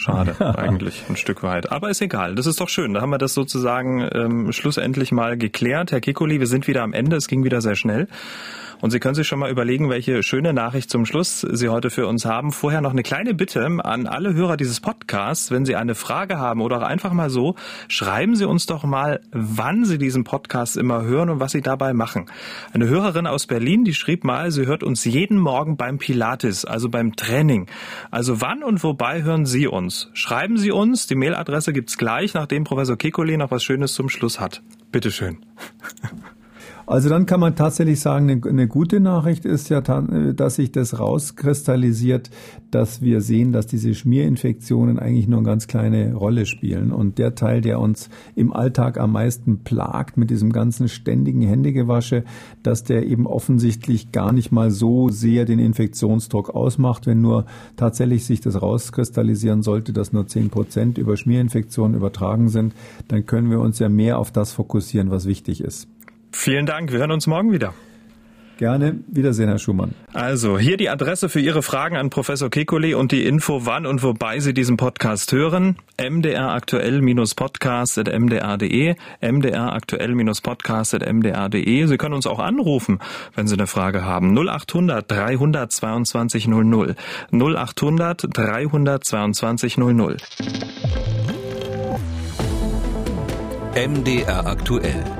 Schade, 0.00 0.34
eigentlich 0.58 1.04
ein 1.08 1.16
Stück 1.16 1.42
weit. 1.42 1.70
Aber 1.70 1.90
ist 1.90 2.00
egal. 2.00 2.34
Das 2.34 2.46
ist 2.46 2.60
doch 2.60 2.68
schön. 2.68 2.94
Da 2.94 3.02
haben 3.02 3.10
wir 3.10 3.18
das 3.18 3.34
sozusagen 3.34 4.08
ähm, 4.12 4.52
schlussendlich 4.52 5.12
mal 5.12 5.36
geklärt. 5.36 5.92
Herr 5.92 6.00
Kikoli, 6.00 6.40
wir 6.40 6.46
sind 6.46 6.66
wieder 6.66 6.82
am 6.82 6.94
Ende. 6.94 7.16
Es 7.16 7.28
ging 7.28 7.44
wieder 7.44 7.60
sehr 7.60 7.76
schnell. 7.76 8.08
Und 8.80 8.90
Sie 8.90 9.00
können 9.00 9.14
sich 9.14 9.26
schon 9.26 9.38
mal 9.38 9.50
überlegen, 9.50 9.90
welche 9.90 10.22
schöne 10.22 10.52
Nachricht 10.52 10.90
zum 10.90 11.06
Schluss 11.06 11.40
Sie 11.40 11.68
heute 11.68 11.90
für 11.90 12.06
uns 12.06 12.24
haben. 12.24 12.52
Vorher 12.52 12.80
noch 12.80 12.92
eine 12.92 13.02
kleine 13.02 13.34
Bitte 13.34 13.64
an 13.64 14.06
alle 14.06 14.34
Hörer 14.34 14.56
dieses 14.56 14.80
Podcasts. 14.80 15.50
Wenn 15.50 15.64
Sie 15.64 15.76
eine 15.76 15.94
Frage 15.94 16.38
haben 16.38 16.60
oder 16.60 16.78
auch 16.78 16.86
einfach 16.86 17.12
mal 17.12 17.30
so, 17.30 17.54
schreiben 17.88 18.36
Sie 18.36 18.46
uns 18.46 18.66
doch 18.66 18.84
mal, 18.84 19.20
wann 19.32 19.84
Sie 19.84 19.98
diesen 19.98 20.24
Podcast 20.24 20.76
immer 20.76 21.02
hören 21.02 21.30
und 21.30 21.40
was 21.40 21.52
Sie 21.52 21.62
dabei 21.62 21.92
machen. 21.92 22.26
Eine 22.72 22.88
Hörerin 22.88 23.26
aus 23.26 23.46
Berlin, 23.46 23.84
die 23.84 23.94
schrieb 23.94 24.24
mal, 24.24 24.50
sie 24.50 24.66
hört 24.66 24.82
uns 24.82 25.04
jeden 25.04 25.38
Morgen 25.38 25.76
beim 25.76 25.98
Pilates, 25.98 26.64
also 26.64 26.88
beim 26.88 27.16
Training. 27.16 27.66
Also 28.10 28.40
wann 28.40 28.62
und 28.62 28.82
wobei 28.82 29.22
hören 29.22 29.46
Sie 29.46 29.66
uns? 29.66 30.10
Schreiben 30.14 30.56
Sie 30.56 30.70
uns. 30.70 31.06
Die 31.06 31.14
Mailadresse 31.14 31.72
gibt's 31.72 31.98
gleich, 31.98 32.34
nachdem 32.34 32.64
Professor 32.64 32.96
Kekoli 32.96 33.36
noch 33.36 33.50
was 33.50 33.64
Schönes 33.64 33.94
zum 33.94 34.08
Schluss 34.08 34.40
hat. 34.40 34.62
Bitteschön. 34.92 35.38
Also 36.90 37.08
dann 37.08 37.24
kann 37.24 37.38
man 37.38 37.54
tatsächlich 37.54 38.00
sagen, 38.00 38.42
eine, 38.44 38.66
gute 38.66 38.98
Nachricht 38.98 39.44
ist 39.44 39.68
ja, 39.68 39.80
dass 39.80 40.56
sich 40.56 40.72
das 40.72 40.98
rauskristallisiert, 40.98 42.30
dass 42.72 43.00
wir 43.00 43.20
sehen, 43.20 43.52
dass 43.52 43.68
diese 43.68 43.94
Schmierinfektionen 43.94 44.98
eigentlich 44.98 45.28
nur 45.28 45.38
eine 45.38 45.46
ganz 45.46 45.68
kleine 45.68 46.14
Rolle 46.14 46.46
spielen. 46.46 46.90
Und 46.90 47.18
der 47.18 47.36
Teil, 47.36 47.60
der 47.60 47.78
uns 47.78 48.10
im 48.34 48.52
Alltag 48.52 48.98
am 48.98 49.12
meisten 49.12 49.60
plagt 49.60 50.16
mit 50.16 50.30
diesem 50.30 50.50
ganzen 50.50 50.88
ständigen 50.88 51.42
Händegewasche, 51.42 52.24
dass 52.64 52.82
der 52.82 53.06
eben 53.06 53.28
offensichtlich 53.28 54.10
gar 54.10 54.32
nicht 54.32 54.50
mal 54.50 54.72
so 54.72 55.10
sehr 55.10 55.44
den 55.44 55.60
Infektionsdruck 55.60 56.50
ausmacht, 56.50 57.06
wenn 57.06 57.20
nur 57.20 57.46
tatsächlich 57.76 58.24
sich 58.24 58.40
das 58.40 58.60
rauskristallisieren 58.60 59.62
sollte, 59.62 59.92
dass 59.92 60.12
nur 60.12 60.26
zehn 60.26 60.50
Prozent 60.50 60.98
über 60.98 61.16
Schmierinfektionen 61.16 61.96
übertragen 61.96 62.48
sind, 62.48 62.74
dann 63.06 63.26
können 63.26 63.48
wir 63.48 63.60
uns 63.60 63.78
ja 63.78 63.88
mehr 63.88 64.18
auf 64.18 64.32
das 64.32 64.50
fokussieren, 64.50 65.12
was 65.12 65.26
wichtig 65.26 65.60
ist. 65.60 65.86
Vielen 66.32 66.66
Dank. 66.66 66.92
Wir 66.92 67.00
hören 67.00 67.12
uns 67.12 67.26
morgen 67.26 67.52
wieder. 67.52 67.74
Gerne. 68.60 69.00
Wiedersehen, 69.06 69.48
Herr 69.48 69.58
Schumann. 69.58 69.94
Also, 70.12 70.58
hier 70.58 70.76
die 70.76 70.90
Adresse 70.90 71.30
für 71.30 71.40
Ihre 71.40 71.62
Fragen 71.62 71.96
an 71.96 72.10
Professor 72.10 72.50
Kekulé 72.50 72.94
und 72.94 73.10
die 73.10 73.24
Info, 73.24 73.64
wann 73.64 73.86
und 73.86 74.02
wobei 74.02 74.38
Sie 74.38 74.52
diesen 74.52 74.76
Podcast 74.76 75.32
hören. 75.32 75.78
mdraktuell-podcast.mdr.de, 75.98 78.96
mdraktuell-podcast.mdr.de. 79.22 81.86
Sie 81.86 81.96
können 81.96 82.14
uns 82.14 82.26
auch 82.26 82.38
anrufen, 82.38 82.98
wenn 83.34 83.48
Sie 83.48 83.54
eine 83.54 83.66
Frage 83.66 84.04
haben. 84.04 84.36
0800 84.36 85.10
322 85.10 86.46
00. 86.46 86.96
0800 87.32 88.26
322 88.30 89.78
00. 89.78 90.18
MDR 93.74 94.46
aktuell. 94.46 95.19